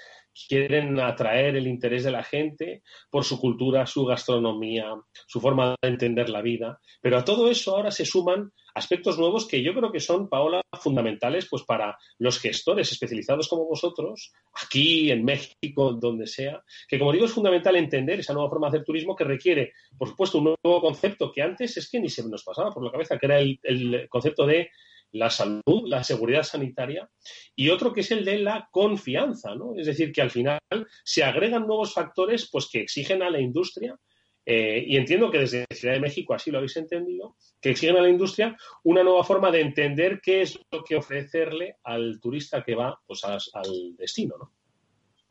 quieren 0.49 0.99
atraer 1.01 1.57
el 1.57 1.67
interés 1.67 2.05
de 2.05 2.11
la 2.11 2.23
gente 2.23 2.83
por 3.11 3.25
su 3.25 3.39
cultura, 3.41 3.87
su 3.87 4.05
gastronomía, 4.05 4.95
su 5.27 5.41
forma 5.41 5.75
de 5.81 5.89
entender 5.89 6.29
la 6.29 6.43
vida. 6.43 6.81
Pero 7.01 7.19
a 7.19 7.25
todo 7.25 7.51
eso 7.51 7.77
ahora 7.77 7.91
se 7.91 8.05
suman 8.05 8.53
aspectos 8.75 9.19
nuevos 9.19 9.47
que 9.47 9.63
yo 9.63 9.75
creo 9.75 9.93
que 9.93 10.01
son, 10.01 10.29
Paola, 10.29 10.63
fundamentales 10.81 11.47
pues 11.49 11.63
para 11.63 11.99
los 12.19 12.39
gestores 12.39 12.91
especializados 12.91 13.49
como 13.49 13.67
vosotros, 13.67 14.33
aquí, 14.55 15.11
en 15.11 15.25
México, 15.25 15.93
donde 15.93 16.27
sea, 16.27 16.63
que 16.89 16.99
como 16.99 17.13
digo 17.13 17.27
es 17.27 17.33
fundamental 17.33 17.77
entender 17.77 18.21
esa 18.21 18.33
nueva 18.33 18.49
forma 18.49 18.69
de 18.69 18.79
hacer 18.79 18.85
turismo 18.85 19.15
que 19.15 19.25
requiere, 19.25 19.73
por 19.99 20.09
supuesto, 20.09 20.39
un 20.39 20.55
nuevo 20.65 20.81
concepto 20.81 21.31
que 21.31 21.43
antes 21.43 21.77
es 21.77 21.91
que 21.91 22.01
ni 22.01 22.09
se 22.09 22.27
nos 22.29 22.43
pasaba 22.43 22.71
por 22.71 22.85
la 22.85 22.91
cabeza, 22.91 23.19
que 23.19 23.27
era 23.27 23.39
el, 23.39 23.59
el 23.63 24.09
concepto 24.09 24.47
de 24.47 24.71
la 25.13 25.31
salud, 25.31 25.87
la 25.87 26.03
seguridad 26.05 26.43
sanitaria, 26.43 27.09
y 27.55 27.71
otro 27.71 27.93
que 27.93 28.01
es 28.01 28.11
el 28.11 28.25
de 28.25 28.39
la 28.39 28.69
confianza, 28.71 29.55
¿no? 29.55 29.75
Es 29.77 29.87
decir, 29.87 30.13
que 30.13 30.23
al 30.23 30.31
final 30.31 30.59
se 31.05 31.23
agregan 31.23 31.67
nuevos 31.67 31.95
factores 31.95 32.49
pues, 32.51 32.69
que 32.71 32.81
exigen 32.81 33.23
a 33.23 33.31
la 33.31 33.41
industria, 33.41 33.97
eh, 34.45 34.83
y 34.85 34.97
entiendo 34.97 35.31
que 35.31 35.39
desde 35.39 35.67
Ciudad 35.71 35.95
de 35.95 36.01
México 36.01 36.35
así 36.35 36.51
lo 36.51 36.59
habéis 36.59 36.77
entendido, 36.77 37.37
que 37.61 37.71
exigen 37.71 37.97
a 37.97 38.03
la 38.03 38.09
industria 38.09 38.57
una 38.83 39.05
nueva 39.05 39.23
forma 39.23 39.53
de 39.53 39.61
entender 39.61 40.21
qué 40.21 40.43
es 40.43 40.59
lo 40.73 40.83
que 40.83 40.97
ofrecerle 40.97 41.77
al 41.85 42.19
turista 42.21 42.65
que 42.65 42.75
va 42.75 42.99
pues, 43.07 43.23
al 43.25 43.97
destino, 43.97 44.35
¿no? 44.39 44.51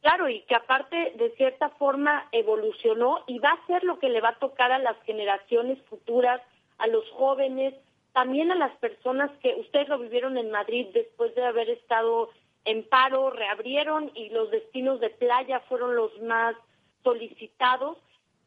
Claro, 0.02 0.28
y 0.30 0.42
que 0.46 0.56
aparte 0.56 1.14
de 1.16 1.32
cierta 1.38 1.70
forma 1.70 2.28
evolucionó 2.32 3.24
y 3.28 3.38
va 3.38 3.50
a 3.50 3.68
ser 3.68 3.84
lo 3.84 4.00
que 4.00 4.10
le 4.10 4.20
va 4.20 4.30
a 4.30 4.40
tocar 4.40 4.72
a 4.72 4.80
las 4.80 5.00
generaciones 5.04 5.80
futuras, 5.84 6.42
a 6.80 6.88
los 6.88 7.08
jóvenes, 7.12 7.76
también 8.14 8.52
a 8.52 8.56
las 8.56 8.76
personas 8.78 9.32
que 9.42 9.56
ustedes 9.56 9.88
lo 9.88 10.00
vivieron 10.00 10.38
en 10.38 10.52
Madrid 10.52 10.88
después 10.94 11.34
de 11.36 11.46
haber 11.46 11.70
estado 11.70 12.30
en 12.66 12.88
paro, 12.88 13.32
reabrieron 13.32 14.12
y 14.14 14.30
los 14.30 14.52
destinos 14.52 15.00
de 15.00 15.10
playa 15.10 15.62
fueron 15.62 15.96
los 15.96 16.12
más 16.22 16.56
solicitados, 17.04 17.98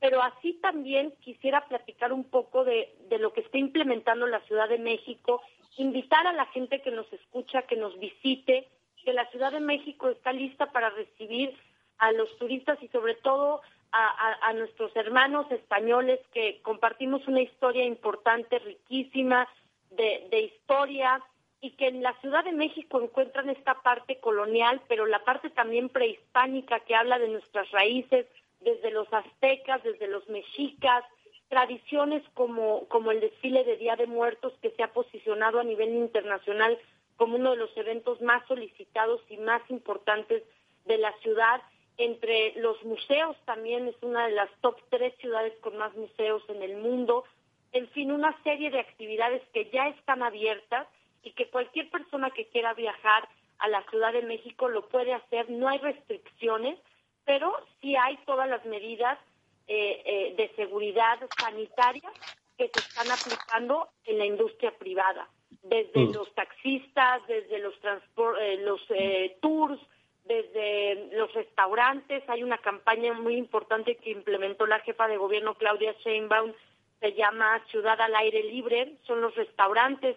pero 0.00 0.22
así 0.22 0.54
también 0.60 1.12
quisiera 1.20 1.66
platicar 1.66 2.12
un 2.12 2.24
poco 2.24 2.64
de, 2.64 2.94
de 3.08 3.18
lo 3.18 3.32
que 3.32 3.40
está 3.40 3.58
implementando 3.58 4.26
la 4.26 4.40
Ciudad 4.42 4.68
de 4.68 4.78
México, 4.78 5.42
invitar 5.78 6.26
a 6.26 6.32
la 6.32 6.46
gente 6.46 6.82
que 6.82 6.90
nos 6.90 7.10
escucha, 7.12 7.62
que 7.62 7.76
nos 7.76 7.98
visite, 7.98 8.68
que 9.04 9.12
la 9.12 9.28
Ciudad 9.30 9.52
de 9.52 9.60
México 9.60 10.08
está 10.08 10.32
lista 10.32 10.70
para 10.72 10.90
recibir 10.90 11.56
a 11.98 12.12
los 12.12 12.36
turistas 12.38 12.80
y 12.82 12.88
sobre 12.88 13.14
todo 13.14 13.62
a, 13.93 14.53
nuestros 14.55 14.95
hermanos 14.97 15.51
españoles 15.53 16.20
que 16.32 16.61
compartimos 16.62 17.26
una 17.28 17.43
historia 17.43 17.85
importante, 17.85 18.59
riquísima 18.59 19.49
de, 19.91 20.26
de 20.30 20.41
historia 20.41 21.22
y 21.61 21.70
que 21.72 21.89
en 21.89 22.03
la 22.03 22.12
Ciudad 22.20 22.45
de 22.45 22.53
México 22.53 23.01
encuentran 23.01 23.49
esta 23.49 23.74
parte 23.82 24.18
colonial, 24.18 24.82
pero 24.89 25.07
la 25.07 25.24
parte 25.24 25.51
también 25.51 25.89
prehispánica 25.89 26.80
que 26.80 26.95
habla 26.95 27.18
de 27.18 27.28
nuestras 27.28 27.70
raíces, 27.70 28.26
desde 28.61 28.91
los 28.91 29.12
aztecas, 29.12 29.82
desde 29.82 30.09
los 30.09 30.28
mexicas, 30.28 31.05
tradiciones 31.49 32.22
como, 32.35 32.87
como 32.89 33.12
el 33.12 33.20
desfile 33.20 33.64
de 33.64 33.76
Día 33.76 33.97
de 33.97 34.07
Muertos 34.07 34.53
que 34.61 34.70
se 34.70 34.82
ha 34.82 34.93
posicionado 34.93 35.61
a 35.61 35.64
nivel 35.64 35.95
internacional 35.95 36.78
como 37.16 37.37
uno 37.37 37.53
de 37.53 37.59
los 37.59 37.76
eventos 37.76 38.20
más 38.20 38.47
solicitados 38.49 39.20
y 39.28 39.37
más 39.37 39.62
importantes 39.70 40.43
de 40.85 40.99
la 40.99 41.12
ciudad. 41.18 41.62
Entre 41.97 42.55
los 42.57 42.82
museos 42.84 43.36
también 43.45 43.86
es 43.88 43.95
una 44.03 44.26
de 44.26 44.32
las 44.32 44.51
top 44.61 44.76
tres 44.90 45.14
ciudades 45.18 45.53
con 45.61 45.76
más 45.76 45.95
museos 45.95 46.42
en 46.49 46.62
el 46.62 46.76
mundo. 46.76 47.24
En 47.72 47.88
fin, 47.90 48.11
una 48.11 48.36
serie 48.42 48.70
de 48.70 48.80
actividades 48.80 49.42
que 49.53 49.70
ya 49.70 49.88
están 49.88 50.22
abiertas 50.22 50.88
y 51.22 51.32
que 51.32 51.49
cualquier 51.51 51.88
persona 51.90 52.30
que 52.30 52.47
quiera 52.49 52.74
viajar 52.74 53.28
a 53.59 53.68
la 53.68 53.82
Ciudad 53.90 54.12
de 54.12 54.22
México 54.22 54.68
lo 54.68 54.88
puede 54.88 55.12
hacer. 55.14 55.49
No 55.51 55.68
hay 55.68 55.78
restricciones, 55.78 56.78
pero 57.24 57.55
sí 57.80 57.95
hay 57.97 58.16
todas 58.26 58.49
las 58.49 58.64
medidas 58.64 59.18
eh, 59.66 60.03
eh, 60.05 60.34
de 60.36 60.49
seguridad 60.57 61.18
sanitaria 61.40 62.11
que 62.59 62.70
se 62.74 62.80
están 62.80 63.11
aplicando 63.11 63.88
en 64.05 64.18
la 64.18 64.26
industria 64.26 64.72
privada, 64.78 65.28
desde 65.62 66.01
Mm. 66.01 66.12
los 66.12 66.32
taxistas, 66.34 67.26
desde 67.26 67.59
los, 67.61 67.74
transpor- 67.80 68.38
eh, 68.40 68.59
los 68.59 68.80
eh, 68.90 69.36
tours, 69.40 69.80
desde 70.24 71.10
los 71.12 71.32
restaurantes. 71.34 72.22
Hay 72.28 72.42
una 72.42 72.58
campaña 72.58 73.12
muy 73.12 73.36
importante 73.36 73.96
que 73.96 74.10
implementó 74.10 74.66
la 74.66 74.80
jefa 74.80 75.08
de 75.08 75.16
gobierno 75.16 75.54
Claudia 75.54 75.94
Sheinbaum, 76.04 76.52
se 77.00 77.12
llama 77.12 77.62
Ciudad 77.70 78.00
al 78.00 78.14
Aire 78.16 78.42
Libre. 78.44 78.94
Son 79.06 79.20
los 79.20 79.34
restaurantes 79.34 80.16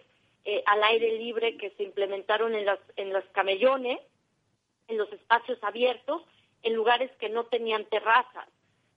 eh, 0.49 0.63
al 0.65 0.81
aire 0.81 1.17
libre 1.17 1.57
que 1.57 1.71
se 1.71 1.83
implementaron 1.83 2.55
en 2.55 2.65
las, 2.65 2.79
en 2.95 3.11
las 3.11 3.25
camellones, 3.33 3.99
en 4.87 4.97
los 4.97 5.11
espacios 5.11 5.61
abiertos, 5.61 6.23
en 6.63 6.73
lugares 6.73 7.11
que 7.19 7.27
no 7.27 7.47
tenían 7.47 7.83
terrazas. 7.85 8.47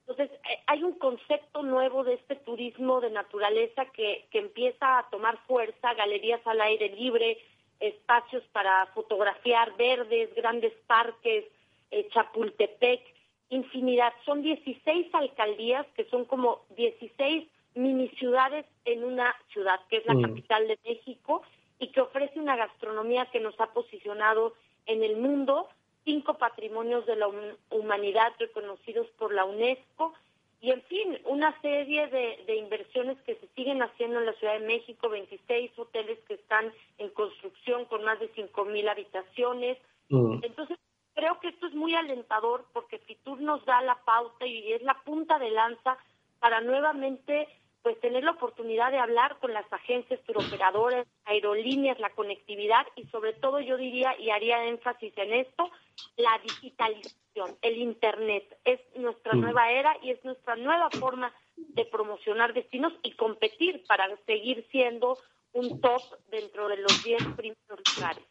Entonces, 0.07 0.31
eh, 0.49 0.63
hay 0.69 0.85
un 0.85 0.93
concepto 0.93 1.65
nuevo 1.65 2.05
de 2.05 2.15
este 2.15 2.37
turismo 2.37 3.01
de 3.01 3.11
naturaleza 3.11 3.87
que, 3.87 4.29
que 4.31 4.39
empieza 4.39 4.99
a 4.99 5.11
tomar 5.11 5.39
fuerza, 5.49 5.95
galerías 5.95 6.41
al 6.47 6.61
aire 6.61 6.91
libre, 6.91 7.37
espacios 7.81 8.43
para 8.53 8.87
fotografiar 8.95 9.77
verdes, 9.77 10.35
grandes 10.35 10.73
parques, 10.87 11.45
eh, 11.91 12.09
Chapultepec, 12.13 13.01
infinidad. 13.49 14.13
Son 14.25 14.43
16 14.43 15.13
alcaldías 15.15 15.87
que 15.97 16.05
son 16.05 16.25
como 16.25 16.63
16 16.77 17.49
mini 17.75 18.09
ciudades 18.11 18.67
en 18.85 19.05
una 19.05 19.35
ciudad, 19.53 19.81
que 19.89 19.97
es 19.99 20.07
la 20.07 20.15
Mm. 20.15 20.23
capital 20.23 20.69
de 20.69 20.79
México, 20.85 21.43
y 21.79 21.89
que 21.89 22.01
ofrece 22.01 22.39
una 22.39 22.57
gastronomía 22.57 23.27
que 23.27 23.41
nos 23.41 23.59
ha 23.61 23.69
posicionado 23.73 24.55
en 24.87 25.03
el 25.03 25.17
mundo, 25.17 25.69
cinco 26.05 26.35
patrimonios 26.35 27.07
de 27.07 27.17
la 27.17 27.29
hum- 27.29 27.57
humanidad 27.71 28.33
reconocidos 28.39 29.07
por 29.19 29.33
la 29.33 29.45
UNESCO, 29.45 30.13
y 30.61 30.71
en 30.71 30.83
fin, 30.83 31.19
una 31.25 31.59
serie 31.63 32.07
de, 32.09 32.45
de 32.47 32.57
inversiones 32.57 33.19
que 33.23 33.35
se 33.37 33.49
siguen 33.55 33.83
haciendo 33.83 34.21
en 34.21 34.27
la 34.27 34.35
Ciudad 34.35 34.59
de 34.59 34.67
México, 34.67 35.09
26 35.09 35.79
hoteles 35.79 36.19
que 36.29 36.35
están 36.35 36.71
en 36.99 37.09
construcción 37.11 37.87
con 37.87 38.05
más 38.05 38.21
de 38.21 38.31
5 38.35 38.65
mil 38.67 38.87
habitaciones. 38.89 39.79
Mm. 40.11 40.41
Entonces, 40.43 40.79
creo 41.15 41.41
que 41.41 41.49
esto 41.49 41.67
es 41.67 41.75
muy 41.75 41.95
alentador 41.95 42.67
porque 42.75 42.99
Fitur 42.99 43.41
nos 43.41 43.65
da 43.65 43.81
la 43.81 43.97
pauta 44.05 44.47
y 44.47 44.73
es 44.73 44.83
la 44.83 44.95
punta 45.03 45.39
de 45.39 45.51
lanza 45.51 45.97
para 46.41 46.61
nuevamente 46.61 47.49
pues 47.83 47.99
tener 48.01 48.25
la 48.25 48.33
oportunidad 48.33 48.91
de 48.91 48.99
hablar 48.99 49.39
con 49.41 49.53
las 49.53 49.71
agencias 49.73 50.21
turoperadores, 50.25 51.07
aerolíneas, 51.25 51.99
la 51.99 52.11
conectividad 52.11 52.87
y 52.97 53.05
sobre 53.07 53.33
todo 53.35 53.61
yo 53.61 53.77
diría 53.77 54.19
y 54.19 54.31
haría 54.31 54.67
énfasis 54.67 55.13
en 55.17 55.33
esto, 55.33 55.71
la 56.17 56.39
digitalización, 56.43 57.57
el 57.63 57.79
internet 57.79 58.59
es 58.65 58.81
nuestra 58.97 59.35
Mm. 59.35 59.41
nueva 59.41 59.71
era 59.71 59.97
y 60.03 60.11
es 60.11 60.25
nuestra 60.25 60.57
nueva 60.57 60.91
forma 60.91 61.33
de 61.57 61.85
promocionar 61.87 62.53
destinos 62.53 62.93
y 63.03 63.13
competir 63.13 63.83
para 63.87 64.09
seguir 64.27 64.67
siendo 64.71 65.17
un 65.53 65.81
top 65.81 66.03
dentro 66.31 66.69
de 66.69 66.77
los 66.79 67.03
10 67.03 67.19
primeros 67.37 67.81
lugares. 67.97 68.25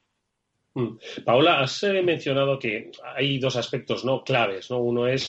Mm. 0.76 1.24
Paola, 1.26 1.60
has 1.62 1.84
eh, 1.84 2.02
mencionado 2.02 2.60
que 2.60 2.92
hay 3.16 3.40
dos 3.40 3.56
aspectos 3.56 4.06
no 4.06 4.24
claves, 4.24 4.70
¿no? 4.70 4.78
Uno 4.80 5.08
es 5.08 5.28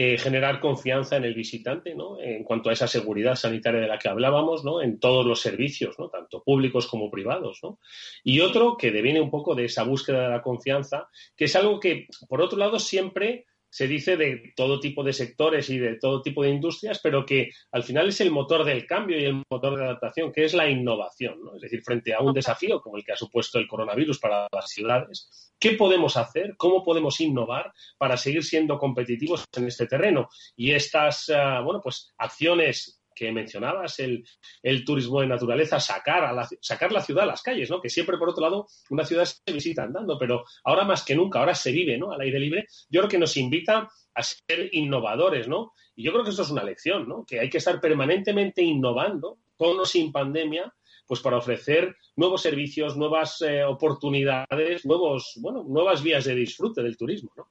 eh, 0.00 0.16
generar 0.16 0.60
confianza 0.60 1.16
en 1.16 1.24
el 1.24 1.34
visitante, 1.34 1.92
¿no? 1.92 2.20
En 2.20 2.44
cuanto 2.44 2.70
a 2.70 2.72
esa 2.72 2.86
seguridad 2.86 3.34
sanitaria 3.34 3.80
de 3.80 3.88
la 3.88 3.98
que 3.98 4.08
hablábamos, 4.08 4.64
¿no? 4.64 4.80
En 4.80 5.00
todos 5.00 5.26
los 5.26 5.40
servicios, 5.40 5.98
¿no? 5.98 6.08
Tanto 6.08 6.44
públicos 6.44 6.86
como 6.86 7.10
privados, 7.10 7.58
¿no? 7.64 7.80
Y 8.22 8.38
otro 8.38 8.76
que 8.76 8.92
deviene 8.92 9.20
un 9.20 9.32
poco 9.32 9.56
de 9.56 9.64
esa 9.64 9.82
búsqueda 9.82 10.22
de 10.22 10.28
la 10.28 10.40
confianza, 10.40 11.08
que 11.36 11.46
es 11.46 11.56
algo 11.56 11.80
que, 11.80 12.06
por 12.28 12.40
otro 12.40 12.56
lado, 12.56 12.78
siempre 12.78 13.46
se 13.70 13.86
dice 13.86 14.16
de 14.16 14.52
todo 14.56 14.80
tipo 14.80 15.02
de 15.02 15.12
sectores 15.12 15.68
y 15.70 15.78
de 15.78 15.96
todo 15.96 16.22
tipo 16.22 16.42
de 16.42 16.50
industrias, 16.50 17.00
pero 17.02 17.24
que 17.24 17.50
al 17.72 17.84
final 17.84 18.08
es 18.08 18.20
el 18.20 18.30
motor 18.30 18.64
del 18.64 18.86
cambio 18.86 19.18
y 19.18 19.24
el 19.24 19.42
motor 19.50 19.76
de 19.76 19.84
adaptación, 19.84 20.32
que 20.32 20.44
es 20.44 20.54
la 20.54 20.68
innovación. 20.68 21.42
¿no? 21.42 21.56
Es 21.56 21.62
decir, 21.62 21.82
frente 21.82 22.14
a 22.14 22.20
un 22.20 22.32
desafío 22.32 22.80
como 22.80 22.96
el 22.96 23.04
que 23.04 23.12
ha 23.12 23.16
supuesto 23.16 23.58
el 23.58 23.68
coronavirus 23.68 24.18
para 24.18 24.46
las 24.52 24.70
ciudades, 24.70 25.52
¿qué 25.58 25.72
podemos 25.72 26.16
hacer? 26.16 26.54
¿Cómo 26.56 26.82
podemos 26.82 27.20
innovar 27.20 27.72
para 27.98 28.16
seguir 28.16 28.44
siendo 28.44 28.78
competitivos 28.78 29.44
en 29.56 29.66
este 29.66 29.86
terreno? 29.86 30.28
Y 30.56 30.72
estas, 30.72 31.28
uh, 31.28 31.62
bueno, 31.64 31.80
pues 31.82 32.12
acciones 32.16 32.97
que 33.18 33.32
mencionabas, 33.32 33.98
el, 33.98 34.24
el, 34.62 34.84
turismo 34.84 35.20
de 35.20 35.26
naturaleza, 35.26 35.80
sacar, 35.80 36.24
a 36.24 36.32
la, 36.32 36.48
sacar 36.60 36.92
la 36.92 37.02
ciudad 37.02 37.24
a 37.24 37.26
las 37.26 37.42
calles, 37.42 37.68
¿no? 37.70 37.80
Que 37.80 37.88
siempre, 37.88 38.16
por 38.16 38.28
otro 38.28 38.42
lado, 38.42 38.66
una 38.90 39.04
ciudad 39.04 39.24
se 39.24 39.52
visita 39.52 39.82
andando, 39.82 40.18
pero 40.18 40.44
ahora 40.64 40.84
más 40.84 41.04
que 41.04 41.16
nunca, 41.16 41.40
ahora 41.40 41.54
se 41.54 41.72
vive, 41.72 41.98
¿no? 41.98 42.12
Al 42.12 42.20
aire 42.20 42.38
libre. 42.38 42.66
Yo 42.88 43.00
creo 43.00 43.10
que 43.10 43.18
nos 43.18 43.36
invita 43.36 43.88
a 44.14 44.22
ser 44.22 44.70
innovadores, 44.72 45.48
¿no? 45.48 45.72
Y 45.96 46.04
yo 46.04 46.12
creo 46.12 46.22
que 46.22 46.30
esto 46.30 46.42
es 46.42 46.50
una 46.50 46.62
lección, 46.62 47.08
¿no? 47.08 47.24
Que 47.26 47.40
hay 47.40 47.50
que 47.50 47.58
estar 47.58 47.80
permanentemente 47.80 48.62
innovando, 48.62 49.38
con 49.56 49.78
o 49.80 49.84
sin 49.84 50.12
pandemia, 50.12 50.72
pues 51.06 51.20
para 51.20 51.38
ofrecer 51.38 51.96
nuevos 52.16 52.42
servicios, 52.42 52.96
nuevas 52.96 53.40
eh, 53.42 53.64
oportunidades, 53.64 54.86
nuevos, 54.86 55.38
bueno, 55.40 55.64
nuevas 55.66 56.02
vías 56.02 56.24
de 56.24 56.34
disfrute 56.34 56.82
del 56.82 56.96
turismo, 56.96 57.32
¿no? 57.36 57.48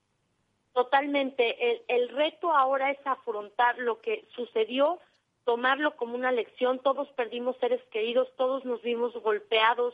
Totalmente. 0.77 1.71
El, 1.71 1.81
el 1.87 2.09
reto 2.09 2.53
ahora 2.53 2.91
es 2.91 2.99
afrontar 3.03 3.79
lo 3.79 3.99
que 3.99 4.27
sucedió 4.35 4.99
tomarlo 5.47 5.95
como 5.95 6.15
una 6.15 6.33
lección. 6.33 6.79
Todos 6.79 7.07
perdimos 7.13 7.55
seres 7.61 7.81
queridos, 7.89 8.27
todos 8.35 8.65
nos 8.65 8.81
vimos 8.81 9.13
golpeados 9.13 9.93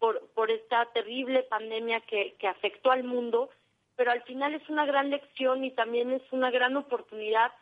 por, 0.00 0.26
por 0.34 0.50
esta 0.50 0.86
terrible 0.86 1.44
pandemia 1.44 2.00
que, 2.00 2.34
afectó 2.48 2.90
al 2.90 3.04
mundo, 3.04 3.48
pero 3.94 4.10
al 4.10 4.22
final 4.24 4.54
es 4.54 4.68
una 4.68 4.86
gran 4.86 5.08
lección 5.08 5.62
y 5.62 5.70
también 5.70 6.10
es 6.10 6.22
una 6.32 6.50
gran 6.50 6.76
oportunidad 6.76 7.52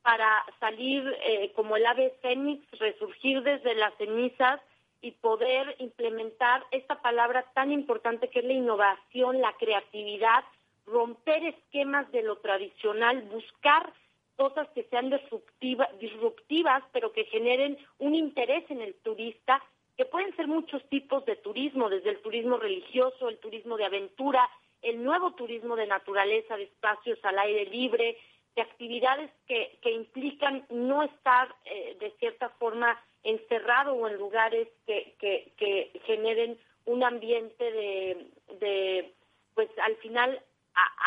para 0.00 0.42
salir 0.58 1.04
eh, 1.20 1.52
como 1.54 1.76
el 1.76 1.84
ave 1.84 2.16
fénix, 2.22 2.64
resurgir 2.78 3.42
desde 3.42 3.74
las 3.74 3.94
cenizas 3.98 4.58
y 5.02 5.10
poder 5.10 5.76
implementar 5.78 6.64
esta 6.70 7.02
palabra 7.02 7.44
tan 7.52 7.72
importante 7.72 8.30
que 8.30 8.38
es 8.38 8.44
la 8.46 8.54
innovación, 8.54 9.42
la 9.42 9.52
creatividad, 9.58 10.44
romper 10.86 11.44
esquemas 11.44 12.10
de 12.10 12.22
lo 12.22 12.36
tradicional, 12.36 13.20
buscar 13.24 13.92
cosas 14.36 14.68
que 14.74 14.84
sean 14.84 15.10
disruptivas, 15.98 16.84
pero 16.92 17.12
que 17.12 17.24
generen 17.24 17.78
un 17.98 18.14
interés 18.14 18.70
en 18.70 18.80
el 18.82 18.94
turista, 18.96 19.62
que 19.96 20.04
pueden 20.04 20.34
ser 20.36 20.46
muchos 20.46 20.86
tipos 20.88 21.24
de 21.24 21.36
turismo, 21.36 21.88
desde 21.88 22.10
el 22.10 22.20
turismo 22.20 22.58
religioso, 22.58 23.28
el 23.28 23.38
turismo 23.38 23.76
de 23.76 23.86
aventura, 23.86 24.48
el 24.82 25.02
nuevo 25.02 25.32
turismo 25.32 25.74
de 25.74 25.86
naturaleza, 25.86 26.56
de 26.56 26.64
espacios 26.64 27.18
al 27.22 27.38
aire 27.38 27.66
libre, 27.66 28.18
de 28.54 28.62
actividades 28.62 29.30
que, 29.46 29.78
que 29.82 29.90
implican 29.90 30.66
no 30.70 31.02
estar 31.02 31.54
eh, 31.64 31.96
de 32.00 32.10
cierta 32.18 32.50
forma 32.50 32.98
encerrado 33.22 33.94
o 33.94 34.08
en 34.08 34.16
lugares 34.16 34.68
que, 34.86 35.14
que, 35.18 35.52
que 35.56 35.90
generen 36.04 36.58
un 36.84 37.02
ambiente 37.02 37.70
de, 37.72 38.30
de 38.60 39.12
pues 39.54 39.68
al 39.78 39.96
final 39.96 40.40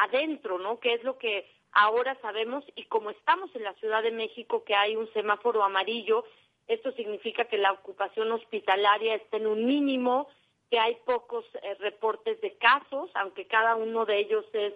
adentro, 0.04 0.58
¿no? 0.58 0.80
Que 0.80 0.94
es 0.94 1.04
lo 1.04 1.18
que 1.18 1.46
Ahora 1.72 2.18
sabemos, 2.22 2.64
y 2.76 2.86
como 2.86 3.12
estamos 3.12 3.54
en 3.56 3.64
la 3.64 3.74
Ciudad 3.76 4.02
de 4.04 4.12
México, 4.12 4.64
que 4.64 4.76
hay 4.76 4.96
un 4.96 5.12
semáforo 5.14 5.64
amarillo, 5.64 6.26
esto 6.68 6.92
significa 6.94 7.46
que 7.46 7.58
la 7.58 7.72
ocupación 7.72 8.32
hospitalaria 8.32 9.16
está 9.16 9.38
en 9.38 9.48
un 9.48 9.66
mínimo, 9.66 10.28
que 10.70 10.80
hay 10.80 10.96
pocos 11.06 11.46
eh, 11.62 11.76
reportes 11.80 12.40
de 12.42 12.58
casos, 12.58 13.10
aunque 13.16 13.46
cada 13.46 13.76
uno 13.76 14.06
de 14.06 14.20
ellos 14.20 14.46
es, 14.54 14.74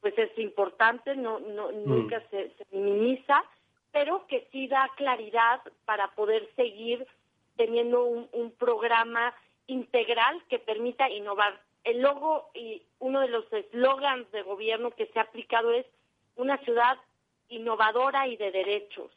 pues 0.00 0.16
es 0.18 0.36
importante, 0.38 1.14
no, 1.16 1.38
no 1.38 1.70
mm. 1.70 1.84
nunca 1.84 2.20
se, 2.30 2.50
se 2.50 2.66
minimiza, 2.72 3.44
pero 3.92 4.26
que 4.26 4.48
sí 4.52 4.66
da 4.68 4.90
claridad 4.96 5.60
para 5.84 6.08
poder 6.14 6.48
seguir 6.56 7.06
teniendo 7.56 8.04
un, 8.04 8.28
un 8.32 8.50
programa 8.52 9.34
integral 9.66 10.42
que 10.48 10.58
permita 10.58 11.08
innovar. 11.08 11.60
El 11.84 12.02
logo 12.02 12.50
y 12.54 12.82
uno 12.98 13.20
de 13.20 13.28
los 13.28 13.50
eslogans 13.52 14.30
de 14.32 14.42
gobierno 14.42 14.90
que 14.90 15.06
se 15.06 15.18
ha 15.18 15.22
aplicado 15.22 15.72
es 15.72 15.86
una 16.40 16.58
ciudad 16.58 16.96
innovadora 17.48 18.26
y 18.26 18.36
de 18.36 18.50
derechos. 18.50 19.10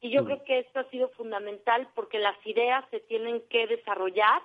Y 0.00 0.10
yo 0.10 0.22
mm. 0.22 0.24
creo 0.26 0.44
que 0.44 0.58
esto 0.60 0.80
ha 0.80 0.90
sido 0.90 1.08
fundamental 1.10 1.88
porque 1.94 2.18
las 2.18 2.36
ideas 2.46 2.84
se 2.90 3.00
tienen 3.00 3.42
que 3.48 3.66
desarrollar, 3.66 4.42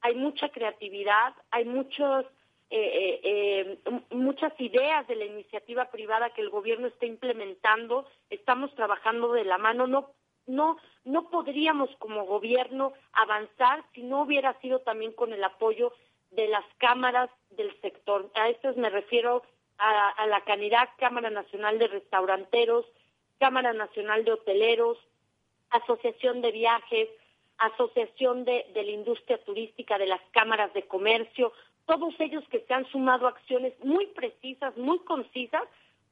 hay 0.00 0.14
mucha 0.14 0.48
creatividad, 0.50 1.34
hay 1.50 1.64
muchos, 1.64 2.24
eh, 2.70 3.20
eh, 3.22 3.78
eh, 3.84 4.00
muchas 4.10 4.52
ideas 4.60 5.06
de 5.08 5.16
la 5.16 5.24
iniciativa 5.24 5.86
privada 5.90 6.30
que 6.30 6.42
el 6.42 6.50
gobierno 6.50 6.86
está 6.86 7.06
implementando, 7.06 8.06
estamos 8.30 8.74
trabajando 8.74 9.32
de 9.32 9.44
la 9.44 9.58
mano, 9.58 9.86
no, 9.86 10.10
no, 10.46 10.76
no 11.04 11.30
podríamos 11.30 11.90
como 11.98 12.26
gobierno 12.26 12.92
avanzar 13.12 13.84
si 13.94 14.02
no 14.02 14.22
hubiera 14.22 14.58
sido 14.60 14.80
también 14.80 15.12
con 15.12 15.32
el 15.32 15.42
apoyo 15.42 15.92
de 16.30 16.48
las 16.48 16.64
cámaras 16.76 17.30
del 17.50 17.74
sector. 17.80 18.30
A 18.34 18.48
esto 18.48 18.72
me 18.76 18.90
refiero 18.90 19.42
a, 19.78 20.26
la 20.26 20.40
Canidad, 20.42 20.88
Cámara 20.98 21.30
Nacional 21.30 21.78
de 21.78 21.88
Restauranteros, 21.88 22.84
Cámara 23.38 23.72
Nacional 23.72 24.24
de 24.24 24.32
Hoteleros, 24.32 24.98
Asociación 25.70 26.40
de 26.42 26.52
Viajes, 26.52 27.08
Asociación 27.58 28.44
de, 28.44 28.66
la 28.74 28.82
Industria 28.82 29.42
Turística, 29.44 29.98
de 29.98 30.06
las 30.06 30.20
cámaras 30.32 30.72
de 30.74 30.82
comercio, 30.82 31.52
todos 31.86 32.14
ellos 32.18 32.44
que 32.50 32.60
se 32.60 32.74
han 32.74 32.86
sumado 32.90 33.26
acciones 33.26 33.72
muy 33.82 34.06
precisas, 34.06 34.76
muy 34.76 34.98
concisas, 35.00 35.62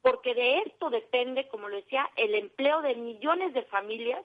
porque 0.01 0.35
de 0.35 0.59
esto 0.61 0.89
depende, 0.89 1.49
como 1.49 1.69
lo 1.69 1.77
decía, 1.77 2.09
el 2.17 2.35
empleo 2.35 2.81
de 2.81 2.95
millones 2.95 3.53
de 3.53 3.63
familias. 3.63 4.25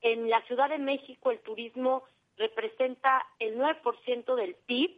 En 0.00 0.30
la 0.30 0.40
Ciudad 0.42 0.68
de 0.68 0.78
México 0.78 1.30
el 1.30 1.40
turismo 1.40 2.04
representa 2.36 3.26
el 3.38 3.58
9% 3.58 4.34
del 4.36 4.54
PIB 4.54 4.90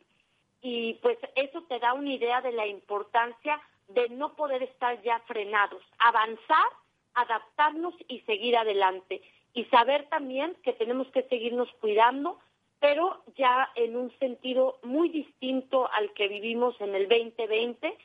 y 0.60 0.94
pues 0.94 1.18
eso 1.34 1.62
te 1.62 1.78
da 1.78 1.94
una 1.94 2.12
idea 2.12 2.40
de 2.42 2.52
la 2.52 2.66
importancia 2.66 3.60
de 3.88 4.08
no 4.10 4.34
poder 4.34 4.62
estar 4.62 5.00
ya 5.02 5.18
frenados, 5.20 5.82
avanzar, 5.98 6.66
adaptarnos 7.14 7.94
y 8.06 8.20
seguir 8.20 8.56
adelante. 8.56 9.22
Y 9.54 9.64
saber 9.66 10.08
también 10.08 10.54
que 10.62 10.72
tenemos 10.74 11.08
que 11.08 11.22
seguirnos 11.24 11.68
cuidando, 11.80 12.38
pero 12.80 13.22
ya 13.36 13.70
en 13.74 13.96
un 13.96 14.16
sentido 14.18 14.78
muy 14.82 15.08
distinto 15.08 15.90
al 15.92 16.12
que 16.12 16.28
vivimos 16.28 16.80
en 16.80 16.94
el 16.94 17.08
2020 17.08 17.96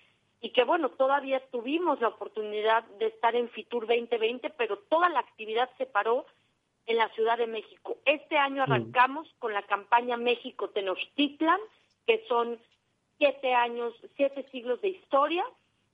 y 0.41 0.49
que 0.49 0.63
bueno, 0.63 0.89
todavía 0.89 1.41
tuvimos 1.51 2.01
la 2.01 2.09
oportunidad 2.09 2.83
de 2.99 3.07
estar 3.07 3.35
en 3.35 3.49
Fitur 3.49 3.87
2020, 3.87 4.49
pero 4.51 4.77
toda 4.77 5.09
la 5.09 5.19
actividad 5.19 5.69
se 5.77 5.85
paró 5.85 6.25
en 6.85 6.97
la 6.97 7.09
Ciudad 7.09 7.37
de 7.37 7.47
México. 7.47 7.97
Este 8.05 8.37
año 8.37 8.57
mm. 8.57 8.71
arrancamos 8.71 9.27
con 9.39 9.53
la 9.53 9.61
campaña 9.63 10.17
México 10.17 10.69
Tenochtitlan, 10.69 11.59
que 12.05 12.25
son 12.27 12.59
siete 13.17 13.53
años, 13.53 13.93
siete 14.15 14.45
siglos 14.51 14.81
de 14.81 14.89
historia, 14.89 15.45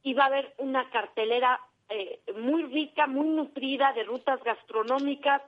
y 0.04 0.14
va 0.14 0.24
a 0.24 0.28
haber 0.28 0.54
una 0.58 0.90
cartelera 0.90 1.60
eh, 1.90 2.20
muy 2.36 2.64
rica, 2.64 3.08
muy 3.08 3.28
nutrida 3.28 3.94
de 3.94 4.04
rutas 4.04 4.44
gastronómicas, 4.44 5.42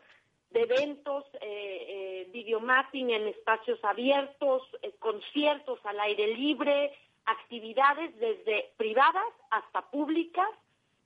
de 0.51 0.61
eventos, 0.61 1.23
eh, 1.35 1.39
eh, 1.41 2.29
videomapping 2.31 3.09
en 3.09 3.27
espacios 3.27 3.83
abiertos, 3.83 4.63
eh, 4.81 4.93
conciertos 4.99 5.79
al 5.85 5.99
aire 6.01 6.35
libre, 6.35 6.93
actividades 7.25 8.17
desde 8.19 8.71
privadas 8.77 9.33
hasta 9.49 9.89
públicas 9.89 10.49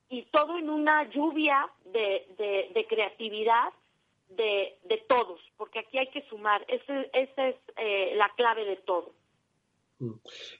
y 0.10 0.24
todo 0.24 0.58
en 0.58 0.70
una 0.70 1.04
lluvia 1.10 1.70
de, 1.86 2.86
creatividad 2.90 3.72
de, 4.30 4.78
de, 4.84 4.98
todos, 5.08 5.40
porque 5.58 5.80
aquí 5.80 5.98
hay 5.98 6.08
que 6.08 6.24
sumar, 6.24 6.66
esa 6.68 7.02
es 7.14 7.56
la 8.16 8.30
clave 8.36 8.66
de 8.66 8.78
todo. 8.78 9.12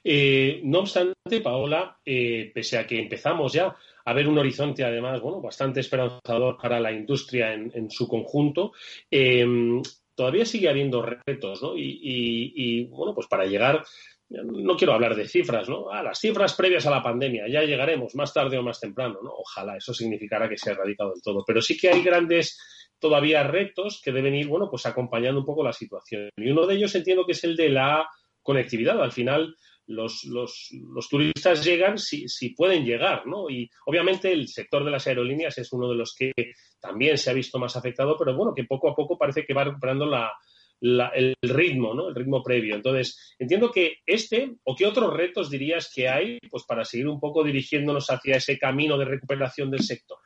Eh, 0.02 0.60
no 0.64 0.80
obstante, 0.80 1.40
Paola, 1.42 1.98
eh, 2.04 2.50
pese 2.54 2.78
a 2.78 2.86
que 2.86 2.98
empezamos 2.98 3.52
ya 3.52 3.76
a 4.04 4.12
ver 4.12 4.28
un 4.28 4.38
horizonte, 4.38 4.84
además, 4.84 5.20
bueno, 5.20 5.40
bastante 5.40 5.80
esperanzador 5.80 6.56
para 6.56 6.80
la 6.80 6.92
industria 6.92 7.52
en, 7.52 7.90
su 7.90 8.06
conjunto, 8.06 8.72
em, 9.10 9.82
todavía 10.14 10.46
sigue 10.46 10.68
habiendo 10.68 11.02
retos, 11.02 11.62
¿no? 11.62 11.72
Y, 11.76 12.84
bueno, 12.84 13.14
pues 13.14 13.26
para 13.26 13.46
llegar, 13.46 13.84
no 14.28 14.76
quiero 14.76 14.92
hablar 14.92 15.16
de 15.16 15.28
cifras, 15.28 15.68
¿no? 15.68 15.90
A 15.90 16.02
las 16.02 16.20
cifras 16.20 16.54
previas 16.54 16.86
a 16.86 16.90
la 16.90 17.02
pandemia, 17.02 17.48
ya 17.48 17.62
llegaremos 17.62 18.14
más 18.14 18.32
tarde 18.32 18.58
o 18.58 18.62
más 18.62 18.80
temprano, 18.80 19.18
¿no? 19.22 19.32
Ojalá 19.32 19.76
eso 19.76 19.92
significara 19.92 20.48
que 20.48 20.56
se 20.56 20.70
ha 20.70 20.74
erradicado 20.74 21.10
del 21.10 21.22
todo, 21.22 21.44
pero 21.44 21.60
sí 21.60 21.76
que 21.76 21.88
hay 21.88 22.02
grandes 22.02 22.58
todavía 22.98 23.42
retos 23.42 24.00
que 24.02 24.12
deben 24.12 24.34
ir, 24.34 24.46
bueno, 24.46 24.70
pues 24.70 24.86
acompañando 24.86 25.40
un 25.40 25.46
poco 25.46 25.64
la 25.64 25.72
situación. 25.72 26.30
Y 26.36 26.50
uno 26.50 26.66
de 26.66 26.76
ellos 26.76 26.94
entiendo 26.94 27.26
que 27.26 27.32
es 27.32 27.44
el 27.44 27.56
de 27.56 27.68
la 27.68 28.08
conectividad. 28.46 29.02
Al 29.02 29.12
final, 29.12 29.54
los, 29.86 30.24
los, 30.24 30.68
los 30.92 31.08
turistas 31.08 31.64
llegan 31.64 31.98
si, 31.98 32.28
si, 32.28 32.50
pueden 32.50 32.84
llegar, 32.84 33.26
¿no? 33.26 33.50
Y 33.50 33.68
obviamente 33.84 34.32
el 34.32 34.48
sector 34.48 34.84
de 34.84 34.90
las 34.90 35.06
aerolíneas 35.06 35.58
es 35.58 35.72
uno 35.72 35.88
de 35.88 35.96
los 35.96 36.14
que 36.14 36.32
también 36.80 37.18
se 37.18 37.30
ha 37.30 37.34
visto 37.34 37.58
más 37.58 37.76
afectado, 37.76 38.16
pero 38.18 38.34
bueno, 38.34 38.54
que 38.54 38.64
poco 38.64 38.88
a 38.88 38.94
poco 38.94 39.18
parece 39.18 39.44
que 39.44 39.54
va 39.54 39.64
recuperando 39.64 40.06
la, 40.06 40.32
el 40.80 41.34
ritmo, 41.42 41.94
¿no? 41.94 42.08
El 42.08 42.14
ritmo 42.14 42.42
previo. 42.42 42.74
Entonces, 42.74 43.34
entiendo 43.38 43.70
que 43.70 43.98
este 44.06 44.56
o 44.64 44.74
qué 44.74 44.86
otros 44.86 45.12
retos 45.12 45.50
dirías 45.50 45.90
que 45.94 46.08
hay 46.08 46.38
pues 46.50 46.64
para 46.64 46.84
seguir 46.84 47.08
un 47.08 47.20
poco 47.20 47.44
dirigiéndonos 47.44 48.08
hacia 48.10 48.36
ese 48.36 48.58
camino 48.58 48.96
de 48.98 49.04
recuperación 49.06 49.70
del 49.70 49.82
sector. 49.82 50.18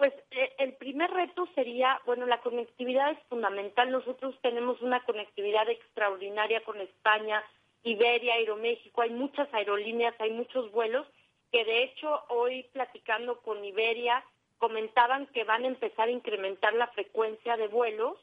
Pues 0.00 0.14
eh, 0.30 0.54
el 0.56 0.72
primer 0.76 1.10
reto 1.10 1.46
sería, 1.54 2.00
bueno, 2.06 2.24
la 2.24 2.40
conectividad 2.40 3.10
es 3.10 3.18
fundamental. 3.28 3.90
Nosotros 3.90 4.34
tenemos 4.40 4.80
una 4.80 5.04
conectividad 5.04 5.68
extraordinaria 5.68 6.64
con 6.64 6.80
España, 6.80 7.44
Iberia, 7.82 8.32
Aeroméxico, 8.32 9.02
hay 9.02 9.10
muchas 9.10 9.52
aerolíneas, 9.52 10.14
hay 10.18 10.30
muchos 10.30 10.72
vuelos 10.72 11.06
que 11.52 11.66
de 11.66 11.82
hecho 11.82 12.22
hoy 12.30 12.62
platicando 12.72 13.42
con 13.42 13.62
Iberia 13.62 14.24
comentaban 14.56 15.26
que 15.34 15.44
van 15.44 15.64
a 15.64 15.68
empezar 15.68 16.08
a 16.08 16.12
incrementar 16.12 16.72
la 16.72 16.86
frecuencia 16.86 17.58
de 17.58 17.68
vuelos, 17.68 18.16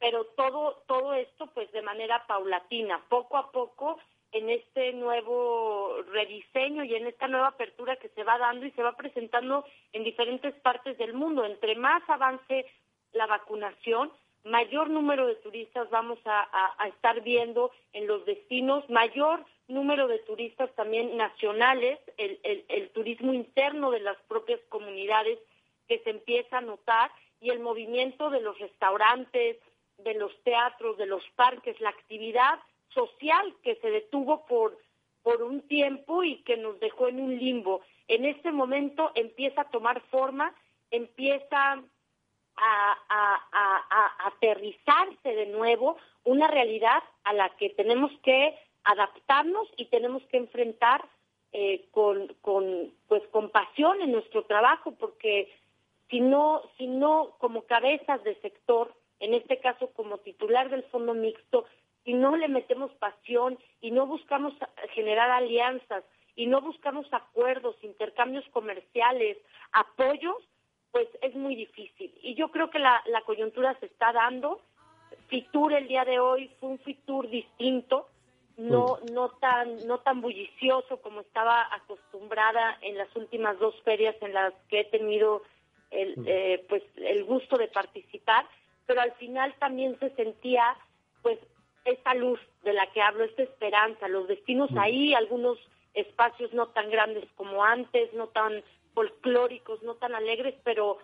pero 0.00 0.24
todo 0.36 0.82
todo 0.88 1.14
esto 1.14 1.46
pues 1.54 1.70
de 1.70 1.82
manera 1.82 2.26
paulatina, 2.26 3.04
poco 3.08 3.36
a 3.36 3.52
poco 3.52 4.00
en 4.34 4.50
este 4.50 4.92
nuevo 4.94 6.02
rediseño 6.12 6.82
y 6.82 6.96
en 6.96 7.06
esta 7.06 7.28
nueva 7.28 7.48
apertura 7.48 7.96
que 7.96 8.08
se 8.10 8.24
va 8.24 8.36
dando 8.36 8.66
y 8.66 8.72
se 8.72 8.82
va 8.82 8.96
presentando 8.96 9.64
en 9.92 10.02
diferentes 10.02 10.52
partes 10.56 10.98
del 10.98 11.14
mundo. 11.14 11.44
Entre 11.44 11.76
más 11.76 12.02
avance 12.08 12.66
la 13.12 13.26
vacunación, 13.26 14.12
mayor 14.42 14.90
número 14.90 15.28
de 15.28 15.36
turistas 15.36 15.88
vamos 15.88 16.18
a, 16.24 16.48
estar 16.88 17.20
viendo 17.22 17.70
en 17.92 18.08
los 18.08 18.26
destinos, 18.26 18.88
mayor 18.90 19.44
número 19.68 20.08
de 20.08 20.18
turistas 20.18 20.68
también 20.74 21.16
nacionales, 21.16 22.00
el, 22.18 22.90
turismo 22.90 23.32
interno 23.32 23.92
de 23.92 24.00
las 24.00 24.16
propias 24.28 24.60
comunidades 24.68 25.38
que 25.86 26.00
se 26.00 26.10
empieza 26.10 26.58
a 26.58 26.60
notar 26.60 27.12
y 27.40 27.50
el 27.50 27.60
movimiento 27.60 28.30
de 28.30 28.40
los 28.40 28.58
restaurantes, 28.58 29.58
de 29.98 30.14
los 30.14 30.36
teatros, 30.42 30.98
de 30.98 31.06
los 31.06 31.22
parques, 31.36 31.80
la 31.80 31.90
actividad 31.90 32.58
social 32.94 33.54
que 33.62 33.76
se 33.76 33.90
detuvo 33.90 34.46
por, 34.46 34.78
por 35.22 35.42
un 35.42 35.60
tiempo 35.62 36.22
y 36.22 36.42
que 36.42 36.56
nos 36.56 36.78
dejó 36.80 37.08
en 37.08 37.20
un 37.20 37.36
limbo. 37.36 37.82
En 38.08 38.24
este 38.24 38.52
momento 38.52 39.10
empieza 39.14 39.62
a 39.62 39.70
tomar 39.70 40.00
forma, 40.10 40.54
empieza 40.90 41.82
a, 42.56 44.16
aterrizarse 44.26 45.28
de 45.28 45.46
nuevo 45.46 45.96
una 46.24 46.48
realidad 46.48 47.02
a 47.24 47.32
la 47.32 47.50
que 47.56 47.70
tenemos 47.70 48.12
que 48.22 48.56
adaptarnos 48.84 49.68
y 49.76 49.86
tenemos 49.86 50.22
que 50.24 50.36
enfrentar 50.36 51.04
eh, 51.52 51.86
con, 51.90 52.28
con, 52.40 52.92
pues, 53.08 53.22
con 53.28 53.50
pasión 53.50 54.00
en 54.00 54.12
nuestro 54.12 54.44
trabajo, 54.44 54.92
porque 54.92 55.52
si 56.10 56.20
no, 56.20 56.62
si 56.76 56.86
no, 56.86 57.36
como 57.38 57.62
cabezas 57.62 58.22
de 58.24 58.34
sector, 58.40 58.94
en 59.20 59.34
este 59.34 59.58
caso 59.58 59.90
como 59.94 60.18
titular 60.18 60.68
del 60.68 60.82
fondo 60.84 61.14
mixto, 61.14 61.64
si 62.04 62.12
no 62.12 62.36
le 62.36 62.48
metemos 62.48 62.92
pasión 62.94 63.58
y 63.80 63.90
no 63.90 64.06
buscamos 64.06 64.52
generar 64.90 65.30
alianzas 65.30 66.04
y 66.36 66.46
no 66.46 66.60
buscamos 66.60 67.06
acuerdos, 67.12 67.76
intercambios 67.82 68.44
comerciales, 68.50 69.38
apoyos, 69.72 70.36
pues 70.90 71.08
es 71.22 71.34
muy 71.34 71.56
difícil. 71.56 72.12
Y 72.22 72.34
yo 72.34 72.50
creo 72.50 72.70
que 72.70 72.78
la, 72.78 73.02
coyuntura 73.24 73.78
se 73.80 73.86
está 73.86 74.12
dando. 74.12 74.60
Fitur 75.28 75.72
el 75.72 75.88
día 75.88 76.04
de 76.04 76.18
hoy 76.18 76.50
fue 76.60 76.70
un 76.70 76.78
Fitur 76.78 77.28
distinto, 77.28 78.08
no, 78.56 78.98
no, 79.12 79.30
tan, 79.30 79.86
no 79.86 79.98
tan 79.98 80.20
bullicioso 80.20 81.00
como 81.00 81.22
estaba 81.22 81.68
acostumbrada 81.74 82.78
en 82.82 82.96
las 82.98 83.14
últimas 83.16 83.58
dos 83.58 83.74
ferias 83.82 84.14
en 84.20 84.34
las 84.34 84.52
que 84.68 84.80
he 84.80 84.84
tenido 84.84 85.42
el, 85.90 86.14
eh, 86.26 86.64
pues, 86.68 86.82
el 86.96 87.24
gusto 87.24 87.56
de 87.56 87.68
participar, 87.68 88.46
pero 88.86 89.00
al 89.00 89.12
final 89.12 89.54
también 89.58 89.98
se 89.98 90.10
sentía 90.10 90.76
pues 91.22 91.38
esta 91.84 92.14
luz 92.14 92.40
de 92.62 92.72
la 92.72 92.86
que 92.92 93.02
hablo, 93.02 93.24
esta 93.24 93.42
esperanza, 93.42 94.08
los 94.08 94.28
destinos 94.28 94.70
ahí, 94.76 95.14
algunos 95.14 95.58
espacios 95.94 96.52
no 96.52 96.68
tan 96.68 96.90
grandes 96.90 97.24
como 97.36 97.64
antes, 97.64 98.12
no 98.14 98.28
tan 98.28 98.62
folclóricos, 98.94 99.82
no 99.82 99.94
tan 99.94 100.14
alegres, 100.14 100.54
pero 100.64 100.98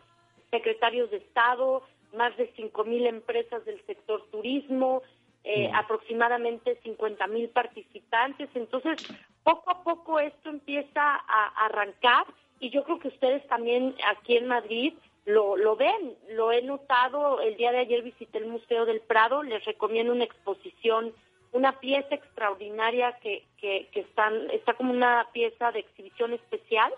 secretarios 0.50 1.10
de 1.10 1.18
Estado, 1.18 1.82
más 2.14 2.36
de 2.36 2.52
5.000 2.54 3.06
empresas 3.06 3.64
del 3.64 3.84
sector 3.86 4.26
turismo, 4.30 5.02
eh, 5.44 5.70
aproximadamente 5.74 6.80
50.000 6.82 7.52
participantes. 7.52 8.48
Entonces, 8.54 8.96
poco 9.44 9.70
a 9.70 9.82
poco 9.82 10.18
esto 10.18 10.50
empieza 10.50 11.00
a 11.02 11.66
arrancar 11.66 12.26
y 12.58 12.70
yo 12.70 12.84
creo 12.84 12.98
que 12.98 13.08
ustedes 13.08 13.46
también 13.48 13.94
aquí 14.06 14.36
en 14.36 14.46
Madrid 14.46 14.94
lo, 15.26 15.56
lo 15.56 15.76
ven, 15.76 16.16
lo 16.30 16.52
he 16.52 16.62
notado, 16.62 17.40
el 17.40 17.56
día 17.56 17.72
de 17.72 17.78
ayer 17.78 18.02
visité 18.02 18.38
el 18.38 18.46
Museo 18.46 18.86
del 18.86 19.00
Prado, 19.00 19.42
les 19.42 19.64
recomiendo 19.64 20.12
una 20.12 20.24
exposición, 20.24 21.12
una 21.52 21.78
pieza 21.80 22.14
extraordinaria 22.14 23.18
que, 23.18 23.44
que, 23.58 23.88
que 23.92 24.00
están, 24.00 24.50
está 24.50 24.74
como 24.74 24.92
una 24.92 25.28
pieza 25.32 25.72
de 25.72 25.80
exhibición 25.80 26.32
especial, 26.32 26.92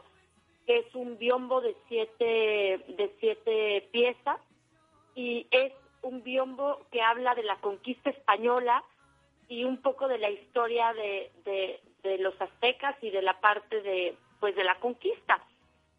que 0.66 0.78
es 0.78 0.94
un 0.94 1.18
biombo 1.18 1.60
de 1.60 1.74
siete, 1.88 2.84
de 2.88 3.12
siete 3.18 3.88
piezas 3.90 4.38
y 5.14 5.46
es 5.50 5.72
un 6.02 6.22
biombo 6.22 6.80
que 6.90 7.02
habla 7.02 7.34
de 7.34 7.42
la 7.42 7.56
conquista 7.56 8.10
española 8.10 8.84
y 9.48 9.64
un 9.64 9.78
poco 9.78 10.08
de 10.08 10.18
la 10.18 10.30
historia 10.30 10.92
de, 10.94 11.30
de, 11.44 12.18
los 12.18 12.40
aztecas 12.40 12.96
y 13.02 13.10
de 13.10 13.22
la 13.22 13.40
parte 13.40 13.80
de 13.80 14.16
pues 14.40 14.56
de 14.56 14.64
la 14.64 14.74
conquista 14.80 15.44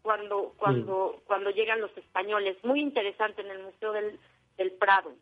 cuando 0.04 0.54
cuando 0.58 1.22
cuando 1.26 1.50
llegan 1.50 1.80
los 1.80 1.96
españoles. 1.96 2.56
Muy 2.62 2.80
interesante 2.80 3.40
en 3.40 3.50
el 3.50 3.62
museo 3.62 3.92
del, 3.92 4.20
del 4.58 4.70
Prado 4.72 5.14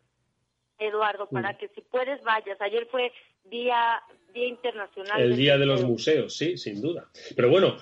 Eduardo 0.79 1.29
para 1.29 1.57
que 1.57 1.69
si 1.69 1.81
puedes 1.83 2.23
vayas. 2.25 2.61
Ayer 2.61 2.87
fue 2.91 3.13
día 3.45 4.03
día 4.35 4.49
internacional 4.49 5.21
el 5.21 5.37
día 5.37 5.59
de 5.59 5.67
los 5.67 5.85
museos 5.85 6.37
sí 6.37 6.57
sin 6.57 6.81
duda. 6.81 7.09
Pero 7.37 7.49
bueno 7.49 7.77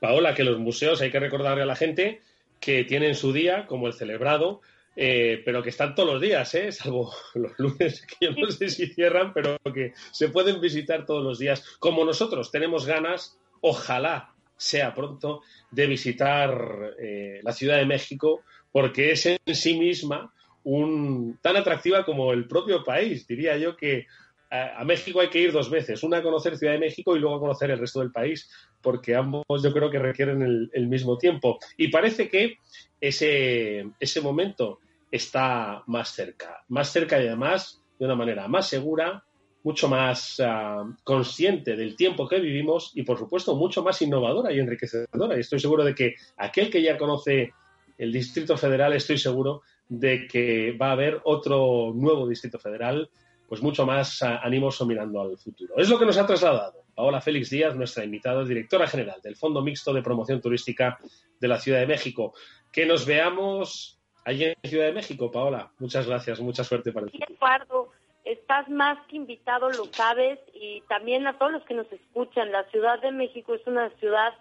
Paola, 0.00 0.34
que 0.34 0.44
los 0.44 0.58
museos 0.58 1.00
hay 1.00 1.10
que 1.10 1.20
recordarle 1.20 1.62
a 1.62 1.66
la 1.66 1.76
gente 1.76 2.22
que 2.60 2.84
tienen 2.84 3.14
su 3.14 3.32
día, 3.32 3.66
como 3.66 3.86
el 3.86 3.92
celebrado, 3.92 4.60
eh, 4.96 5.42
pero 5.44 5.62
que 5.62 5.70
están 5.70 5.94
todos 5.94 6.12
los 6.12 6.20
días, 6.20 6.54
¿eh? 6.54 6.72
salvo 6.72 7.12
los 7.34 7.52
lunes, 7.58 8.06
que 8.06 8.26
yo 8.26 8.32
no 8.32 8.50
sé 8.50 8.68
si 8.68 8.86
cierran, 8.86 9.32
pero 9.32 9.56
que 9.74 9.92
se 10.12 10.28
pueden 10.28 10.60
visitar 10.60 11.04
todos 11.04 11.22
los 11.22 11.38
días. 11.38 11.76
Como 11.78 12.04
nosotros 12.04 12.50
tenemos 12.50 12.86
ganas, 12.86 13.38
ojalá 13.60 14.34
sea 14.58 14.92
pronto, 14.92 15.42
de 15.70 15.86
visitar 15.86 16.94
eh, 17.00 17.40
la 17.42 17.52
Ciudad 17.52 17.78
de 17.78 17.86
México, 17.86 18.42
porque 18.70 19.12
es 19.12 19.24
en 19.24 19.54
sí 19.54 19.78
misma 19.78 20.32
un, 20.64 21.38
tan 21.40 21.56
atractiva 21.56 22.04
como 22.04 22.32
el 22.32 22.46
propio 22.46 22.84
país. 22.84 23.26
Diría 23.26 23.56
yo 23.56 23.76
que 23.76 24.06
a, 24.50 24.84
México 24.84 25.20
hay 25.20 25.28
que 25.28 25.40
ir 25.40 25.52
dos 25.52 25.70
veces, 25.70 26.02
una 26.02 26.18
a 26.18 26.22
conocer 26.22 26.56
Ciudad 26.56 26.72
de 26.72 26.78
México 26.78 27.16
y 27.16 27.20
luego 27.20 27.36
a 27.36 27.40
conocer 27.40 27.70
el 27.70 27.78
resto 27.78 28.00
del 28.00 28.12
país, 28.12 28.50
porque 28.82 29.14
ambos 29.14 29.44
yo 29.62 29.72
creo 29.72 29.90
que 29.90 29.98
requieren 29.98 30.68
el, 30.72 30.88
mismo 30.88 31.16
tiempo. 31.18 31.58
Y 31.76 31.88
parece 31.88 32.28
que 32.28 32.58
ese, 33.00 33.90
ese 34.00 34.20
momento 34.20 34.80
está 35.10 35.82
más 35.86 36.10
cerca, 36.10 36.64
más 36.68 36.90
cerca 36.90 37.22
y 37.22 37.26
además 37.26 37.80
de 37.98 38.06
una 38.06 38.14
manera 38.14 38.48
más 38.48 38.68
segura, 38.68 39.24
mucho 39.62 39.88
más 39.88 40.40
ah, 40.44 40.84
consciente 41.04 41.76
del 41.76 41.96
tiempo 41.96 42.28
que 42.28 42.40
vivimos 42.40 42.92
y, 42.94 43.02
por 43.02 43.18
supuesto, 43.18 43.54
mucho 43.56 43.82
más 43.82 44.00
innovadora 44.02 44.52
y 44.52 44.58
enriquecedora. 44.58 45.36
Y 45.36 45.40
estoy 45.40 45.60
seguro 45.60 45.84
de 45.84 45.94
que 45.94 46.14
aquel 46.36 46.70
que 46.70 46.82
ya 46.82 46.96
conoce 46.96 47.52
el 47.98 48.12
Distrito 48.12 48.56
Federal, 48.56 48.92
estoy 48.92 49.18
seguro 49.18 49.62
de 49.88 50.26
que 50.28 50.72
va 50.72 50.88
a 50.88 50.92
haber 50.92 51.20
otro 51.24 51.92
nuevo 51.94 52.28
Distrito 52.28 52.58
Federal 52.58 53.10
pues 53.48 53.62
mucho 53.62 53.86
más 53.86 54.22
animoso 54.22 54.84
mirando 54.84 55.22
al 55.22 55.38
futuro. 55.38 55.74
Es 55.78 55.88
lo 55.88 55.98
que 55.98 56.04
nos 56.04 56.18
ha 56.18 56.26
trasladado 56.26 56.84
Paola 56.94 57.20
Félix 57.20 57.48
Díaz, 57.48 57.74
nuestra 57.74 58.04
invitada, 58.04 58.44
directora 58.44 58.86
general 58.86 59.20
del 59.22 59.36
Fondo 59.36 59.62
Mixto 59.62 59.94
de 59.94 60.02
Promoción 60.02 60.40
Turística 60.40 60.98
de 61.40 61.48
la 61.48 61.58
Ciudad 61.58 61.80
de 61.80 61.86
México. 61.86 62.34
Que 62.70 62.84
nos 62.84 63.06
veamos 63.06 63.98
allí 64.24 64.44
en 64.44 64.56
Ciudad 64.68 64.86
de 64.86 64.92
México, 64.92 65.30
Paola. 65.30 65.72
Muchas 65.78 66.06
gracias, 66.06 66.40
mucha 66.40 66.62
suerte 66.62 66.92
para 66.92 67.06
ti. 67.06 67.18
Eduardo, 67.26 67.92
estás 68.28 68.68
más 68.68 68.98
que 69.06 69.16
invitado, 69.16 69.70
lo 69.70 69.86
sabes, 69.86 70.38
y 70.52 70.82
también 70.82 71.26
a 71.26 71.38
todos 71.38 71.50
los 71.50 71.64
que 71.64 71.74
nos 71.74 71.90
escuchan. 71.90 72.52
La 72.52 72.64
Ciudad 72.64 73.00
de 73.00 73.10
México 73.10 73.54
es 73.54 73.66
una 73.66 73.88
ciudad 73.98 74.34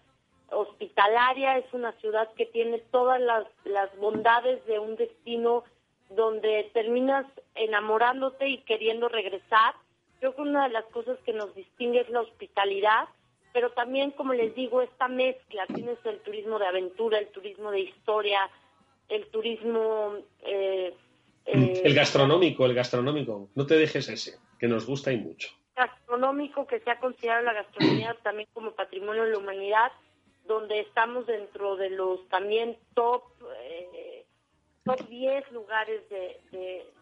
hospitalaria, 0.49 1.57
es 1.57 1.73
una 1.73 1.93
ciudad 1.93 2.29
que 2.33 2.45
tiene 2.45 2.79
todas 2.91 3.21
las, 3.21 3.45
las 3.63 3.95
bondades 3.97 4.65
de 4.65 4.79
un 4.79 4.97
destino 4.97 5.63
donde 6.09 6.69
terminas 6.73 7.25
enamorándote 7.55 8.49
y 8.49 8.57
queriendo 8.59 9.07
regresar. 9.07 9.73
Creo 10.19 10.35
que 10.35 10.41
una 10.41 10.67
de 10.67 10.73
las 10.73 10.85
cosas 10.85 11.17
que 11.25 11.31
nos 11.31 11.55
distingue 11.55 12.01
es 12.01 12.09
la 12.09 12.21
hospitalidad, 12.21 13.07
pero 13.53 13.71
también, 13.71 14.11
como 14.11 14.33
les 14.33 14.53
digo, 14.53 14.81
esta 14.81 15.07
mezcla, 15.07 15.65
tienes 15.67 15.97
el 16.05 16.19
turismo 16.19 16.59
de 16.59 16.67
aventura, 16.67 17.19
el 17.19 17.29
turismo 17.29 17.71
de 17.71 17.79
historia, 17.81 18.49
el 19.07 19.27
turismo... 19.27 20.15
Eh, 20.41 20.93
eh, 21.47 21.81
el 21.83 21.93
gastronómico, 21.93 22.65
el 22.65 22.73
gastronómico, 22.73 23.49
no 23.55 23.65
te 23.65 23.75
dejes 23.75 24.09
ese, 24.09 24.37
que 24.59 24.67
nos 24.67 24.85
gusta 24.85 25.11
y 25.11 25.17
mucho. 25.17 25.49
Gastronómico, 25.75 26.67
que 26.67 26.79
se 26.79 26.91
ha 26.91 26.99
considerado 26.99 27.45
la 27.45 27.53
gastronomía 27.53 28.15
también 28.23 28.49
como 28.53 28.71
patrimonio 28.71 29.23
de 29.23 29.31
la 29.31 29.37
humanidad, 29.37 29.91
donde 30.45 30.79
estamos 30.81 31.25
dentro 31.25 31.75
de 31.75 31.89
los 31.89 32.27
también 32.29 32.77
top... 32.93 33.23
Eh, 33.61 34.25
top 34.83 35.05
10 35.09 35.51
lugares 35.51 36.07
de, 36.09 36.39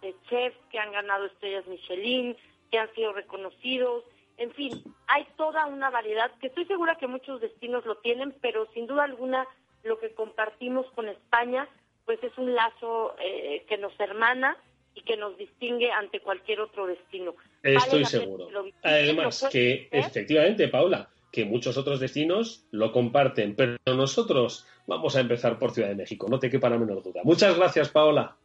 de 0.02 0.16
chefs 0.28 0.58
que 0.72 0.80
han 0.80 0.92
ganado 0.92 1.26
estrellas 1.26 1.68
Michelin, 1.68 2.36
que 2.72 2.80
han 2.80 2.92
sido 2.96 3.14
reconocidos. 3.14 4.04
En 4.38 4.52
fin, 4.54 4.72
hay 5.08 5.26
toda 5.38 5.68
una 5.68 5.92
variedad 5.92 6.32
que 6.40 6.48
estoy 6.48 6.66
segura 6.66 6.98
que 6.98 7.06
muchos 7.06 7.42
destinos 7.42 7.86
lo 7.86 7.98
tienen, 7.98 8.36
pero 8.42 8.68
sin 8.74 8.88
duda 8.88 9.04
alguna 9.04 9.48
lo 9.84 10.00
que 10.00 10.16
compartimos 10.16 10.88
con 10.92 11.08
España 11.08 11.70
pues 12.06 12.24
es 12.24 12.38
un 12.38 12.54
lazo 12.54 13.16
eh, 13.20 13.66
que 13.68 13.78
nos 13.78 14.00
hermana 14.00 14.58
y 14.94 15.02
que 15.02 15.18
nos 15.18 15.38
distingue 15.38 15.92
ante 15.92 16.22
cualquier 16.22 16.62
otro 16.62 16.88
destino. 16.88 17.36
Estoy 17.62 18.06
seguro. 18.06 18.48
Además 18.82 19.48
que 19.52 19.90
efectivamente, 19.92 20.68
Paula, 20.68 21.10
que 21.32 21.44
muchos 21.44 21.78
otros 21.78 22.00
destinos 22.00 22.66
lo 22.72 22.92
comparten, 22.94 23.56
pero 23.56 23.76
nosotros 23.86 24.66
vamos 24.88 25.16
a 25.16 25.20
empezar 25.20 25.60
por 25.60 25.72
Ciudad 25.72 25.90
de 25.90 25.96
México, 25.96 26.28
no 26.30 26.40
te 26.40 26.50
quepa 26.50 26.70
la 26.70 26.78
menor 26.78 27.04
duda. 27.04 27.22
Muchas 27.24 27.58
gracias, 27.58 27.90
Paola. 27.90 28.38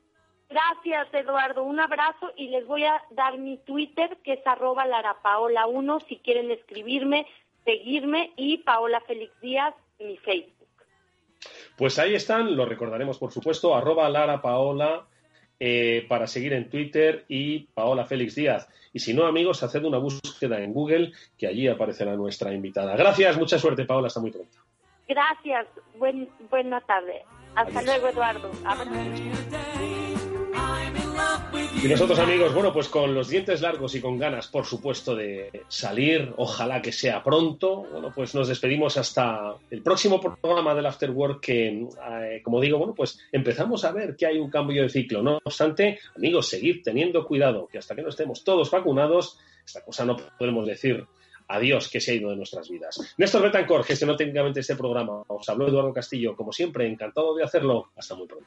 Gracias, 0.48 1.14
Eduardo. 1.14 1.62
Un 1.62 1.78
abrazo 1.78 2.32
y 2.36 2.48
les 2.48 2.66
voy 2.66 2.84
a 2.84 3.00
dar 3.12 3.38
mi 3.38 3.58
Twitter, 3.58 4.18
que 4.24 4.32
es 4.32 4.44
arroba 4.44 4.84
larapaola1, 4.84 6.04
si 6.08 6.16
quieren 6.16 6.50
escribirme, 6.50 7.26
seguirme, 7.64 8.32
y 8.36 8.58
Paola 8.58 9.00
Félix 9.02 9.32
Díaz, 9.40 9.74
mi 10.00 10.16
Facebook. 10.16 10.59
Pues 11.76 11.98
ahí 11.98 12.14
están, 12.14 12.56
lo 12.56 12.66
recordaremos 12.66 13.18
por 13.18 13.32
supuesto, 13.32 13.74
arroba 13.74 14.08
Lara 14.08 14.42
Paola 14.42 15.06
eh, 15.58 16.06
para 16.08 16.26
seguir 16.26 16.52
en 16.52 16.70
Twitter 16.70 17.24
y 17.28 17.60
Paola 17.74 18.06
Félix 18.06 18.34
Díaz. 18.34 18.68
Y 18.92 18.98
si 18.98 19.14
no, 19.14 19.26
amigos, 19.26 19.62
haced 19.62 19.84
una 19.84 19.98
búsqueda 19.98 20.60
en 20.60 20.72
Google, 20.72 21.12
que 21.38 21.46
allí 21.46 21.68
aparecerá 21.68 22.16
nuestra 22.16 22.52
invitada. 22.52 22.96
Gracias, 22.96 23.36
mucha 23.36 23.58
suerte, 23.58 23.84
Paola, 23.84 24.08
hasta 24.08 24.20
muy 24.20 24.30
pronto. 24.30 24.58
Gracias, 25.06 25.66
buena 26.50 26.80
tarde. 26.80 27.24
Hasta 27.54 27.82
luego, 27.82 28.08
Eduardo. 28.08 28.50
Y 31.82 31.88
nosotros 31.88 32.18
amigos, 32.18 32.52
bueno, 32.52 32.72
pues 32.72 32.88
con 32.88 33.14
los 33.14 33.28
dientes 33.28 33.62
largos 33.62 33.94
y 33.94 34.00
con 34.00 34.18
ganas, 34.18 34.48
por 34.48 34.66
supuesto, 34.66 35.14
de 35.16 35.64
salir, 35.68 36.32
ojalá 36.36 36.82
que 36.82 36.92
sea 36.92 37.22
pronto, 37.22 37.86
bueno, 37.90 38.12
pues 38.14 38.34
nos 38.34 38.48
despedimos 38.48 38.96
hasta 38.96 39.54
el 39.70 39.82
próximo 39.82 40.20
programa 40.20 40.74
del 40.74 40.86
After 40.86 41.10
Work 41.10 41.40
que, 41.40 41.68
eh, 41.68 42.42
como 42.44 42.60
digo, 42.60 42.78
bueno, 42.78 42.94
pues 42.94 43.18
empezamos 43.32 43.84
a 43.84 43.92
ver 43.92 44.14
que 44.14 44.26
hay 44.26 44.38
un 44.38 44.50
cambio 44.50 44.82
de 44.82 44.90
ciclo. 44.90 45.22
No 45.22 45.38
obstante, 45.42 45.98
amigos, 46.16 46.48
seguir 46.48 46.82
teniendo 46.82 47.24
cuidado, 47.24 47.66
que 47.66 47.78
hasta 47.78 47.94
que 47.94 48.02
no 48.02 48.10
estemos 48.10 48.44
todos 48.44 48.70
vacunados, 48.70 49.38
esta 49.64 49.82
cosa 49.82 50.04
no 50.04 50.16
podemos 50.38 50.66
decir 50.66 51.06
adiós 51.48 51.88
que 51.88 52.00
se 52.00 52.12
ha 52.12 52.14
ido 52.14 52.30
de 52.30 52.36
nuestras 52.36 52.68
vidas. 52.68 53.14
Néstor 53.16 53.42
Betancor 53.42 53.84
gestionó 53.84 54.16
técnicamente 54.16 54.60
este 54.60 54.76
programa. 54.76 55.24
Os 55.26 55.48
habló 55.48 55.66
Eduardo 55.66 55.92
Castillo, 55.92 56.36
como 56.36 56.52
siempre, 56.52 56.86
encantado 56.86 57.34
de 57.34 57.42
hacerlo. 57.42 57.90
Hasta 57.96 58.14
muy 58.14 58.26
pronto. 58.26 58.46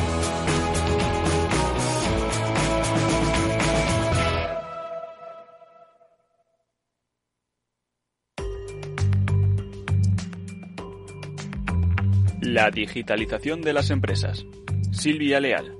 La 12.61 12.69
digitalización 12.69 13.63
de 13.63 13.73
las 13.73 13.89
empresas. 13.89 14.45
Silvia 14.91 15.39
Leal. 15.39 15.75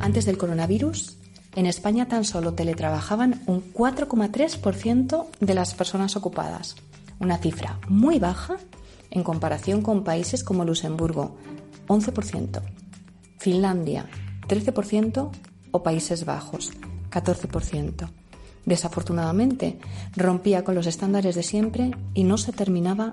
Antes 0.00 0.24
del 0.24 0.38
coronavirus, 0.38 1.18
en 1.56 1.66
España 1.66 2.08
tan 2.08 2.24
solo 2.24 2.54
teletrabajaban 2.54 3.42
un 3.46 3.74
4,3% 3.74 5.26
de 5.40 5.52
las 5.52 5.74
personas 5.74 6.16
ocupadas, 6.16 6.76
una 7.18 7.36
cifra 7.36 7.78
muy 7.86 8.18
baja 8.18 8.56
en 9.10 9.22
comparación 9.22 9.82
con 9.82 10.04
países 10.04 10.42
como 10.42 10.64
Luxemburgo, 10.64 11.36
11%, 11.86 12.62
Finlandia, 13.36 14.06
13% 14.48 15.30
o 15.72 15.82
Países 15.82 16.24
Bajos, 16.24 16.72
14%. 17.10 18.08
Desafortunadamente, 18.64 19.78
rompía 20.16 20.64
con 20.64 20.74
los 20.74 20.86
estándares 20.86 21.34
de 21.34 21.42
siempre 21.42 21.90
y 22.14 22.24
no 22.24 22.38
se 22.38 22.52
terminaba 22.52 23.12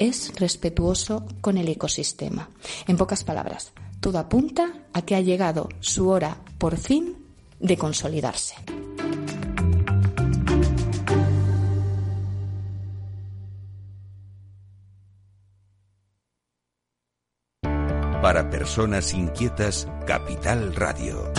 es 0.00 0.34
respetuoso 0.34 1.24
con 1.40 1.58
el 1.58 1.68
ecosistema. 1.68 2.50
En 2.88 2.96
pocas 2.96 3.22
palabras, 3.22 3.72
todo 4.00 4.18
apunta 4.18 4.72
a 4.92 5.02
que 5.02 5.14
ha 5.14 5.20
llegado 5.20 5.68
su 5.78 6.08
hora, 6.08 6.38
por 6.58 6.76
fin, 6.76 7.16
de 7.60 7.76
consolidarse. 7.76 8.56
Para 18.22 18.50
personas 18.50 19.14
inquietas, 19.14 19.88
Capital 20.06 20.74
Radio. 20.74 21.32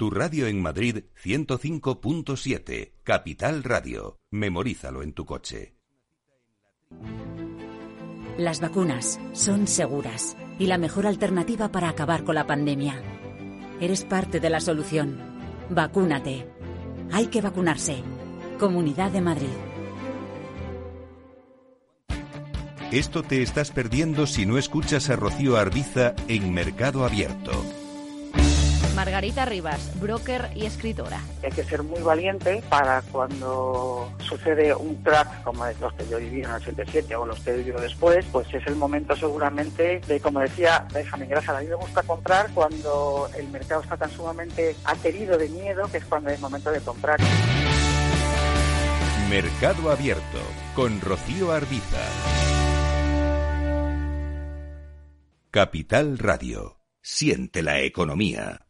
Tu 0.00 0.08
radio 0.08 0.46
en 0.46 0.62
Madrid 0.62 1.04
105.7, 1.22 2.92
Capital 3.02 3.62
Radio. 3.62 4.18
Memorízalo 4.30 5.02
en 5.02 5.12
tu 5.12 5.26
coche. 5.26 5.74
Las 8.38 8.62
vacunas 8.62 9.20
son 9.34 9.66
seguras 9.66 10.38
y 10.58 10.68
la 10.68 10.78
mejor 10.78 11.06
alternativa 11.06 11.70
para 11.70 11.90
acabar 11.90 12.24
con 12.24 12.34
la 12.34 12.46
pandemia. 12.46 13.02
Eres 13.78 14.06
parte 14.06 14.40
de 14.40 14.48
la 14.48 14.60
solución. 14.60 15.18
Vacúnate. 15.68 16.46
Hay 17.12 17.26
que 17.26 17.42
vacunarse. 17.42 18.02
Comunidad 18.58 19.10
de 19.10 19.20
Madrid. 19.20 19.52
Esto 22.90 23.22
te 23.22 23.42
estás 23.42 23.70
perdiendo 23.70 24.26
si 24.26 24.46
no 24.46 24.56
escuchas 24.56 25.10
a 25.10 25.16
Rocío 25.16 25.58
Arbiza 25.58 26.14
en 26.26 26.54
Mercado 26.54 27.04
Abierto. 27.04 27.52
Margarita 29.00 29.46
Rivas, 29.46 29.98
broker 29.98 30.50
y 30.54 30.66
escritora. 30.66 31.22
Hay 31.42 31.50
que 31.52 31.64
ser 31.64 31.82
muy 31.82 32.02
valiente 32.02 32.62
para 32.68 33.00
cuando 33.00 34.12
sucede 34.18 34.74
un 34.74 34.96
crack 34.96 35.42
como 35.42 35.64
los 35.80 35.94
que 35.94 36.06
yo 36.06 36.18
viví 36.18 36.40
en 36.42 36.50
el 36.50 36.56
87 36.56 37.16
o 37.16 37.24
los 37.24 37.40
que 37.40 37.52
he 37.52 37.56
vivido 37.56 37.80
después, 37.80 38.26
pues 38.30 38.52
es 38.52 38.66
el 38.66 38.76
momento 38.76 39.16
seguramente 39.16 40.02
de, 40.06 40.20
como 40.20 40.40
decía 40.40 40.86
Benjamin 40.92 41.30
Graham, 41.30 41.56
a 41.56 41.60
mí 41.60 41.66
me 41.68 41.76
gusta 41.76 42.02
comprar 42.02 42.50
cuando 42.52 43.30
el 43.38 43.48
mercado 43.48 43.80
está 43.80 43.96
tan 43.96 44.10
sumamente 44.10 44.76
aterido 44.84 45.38
de 45.38 45.48
miedo 45.48 45.90
que 45.90 45.96
es 45.96 46.04
cuando 46.04 46.28
es 46.28 46.38
momento 46.38 46.70
de 46.70 46.80
comprar. 46.82 47.18
Mercado 49.30 49.90
Abierto 49.90 50.42
con 50.74 51.00
Rocío 51.00 51.52
Arbiza. 51.52 52.04
Capital 55.50 56.18
Radio. 56.18 56.76
Siente 57.00 57.62
la 57.62 57.80
economía. 57.80 58.66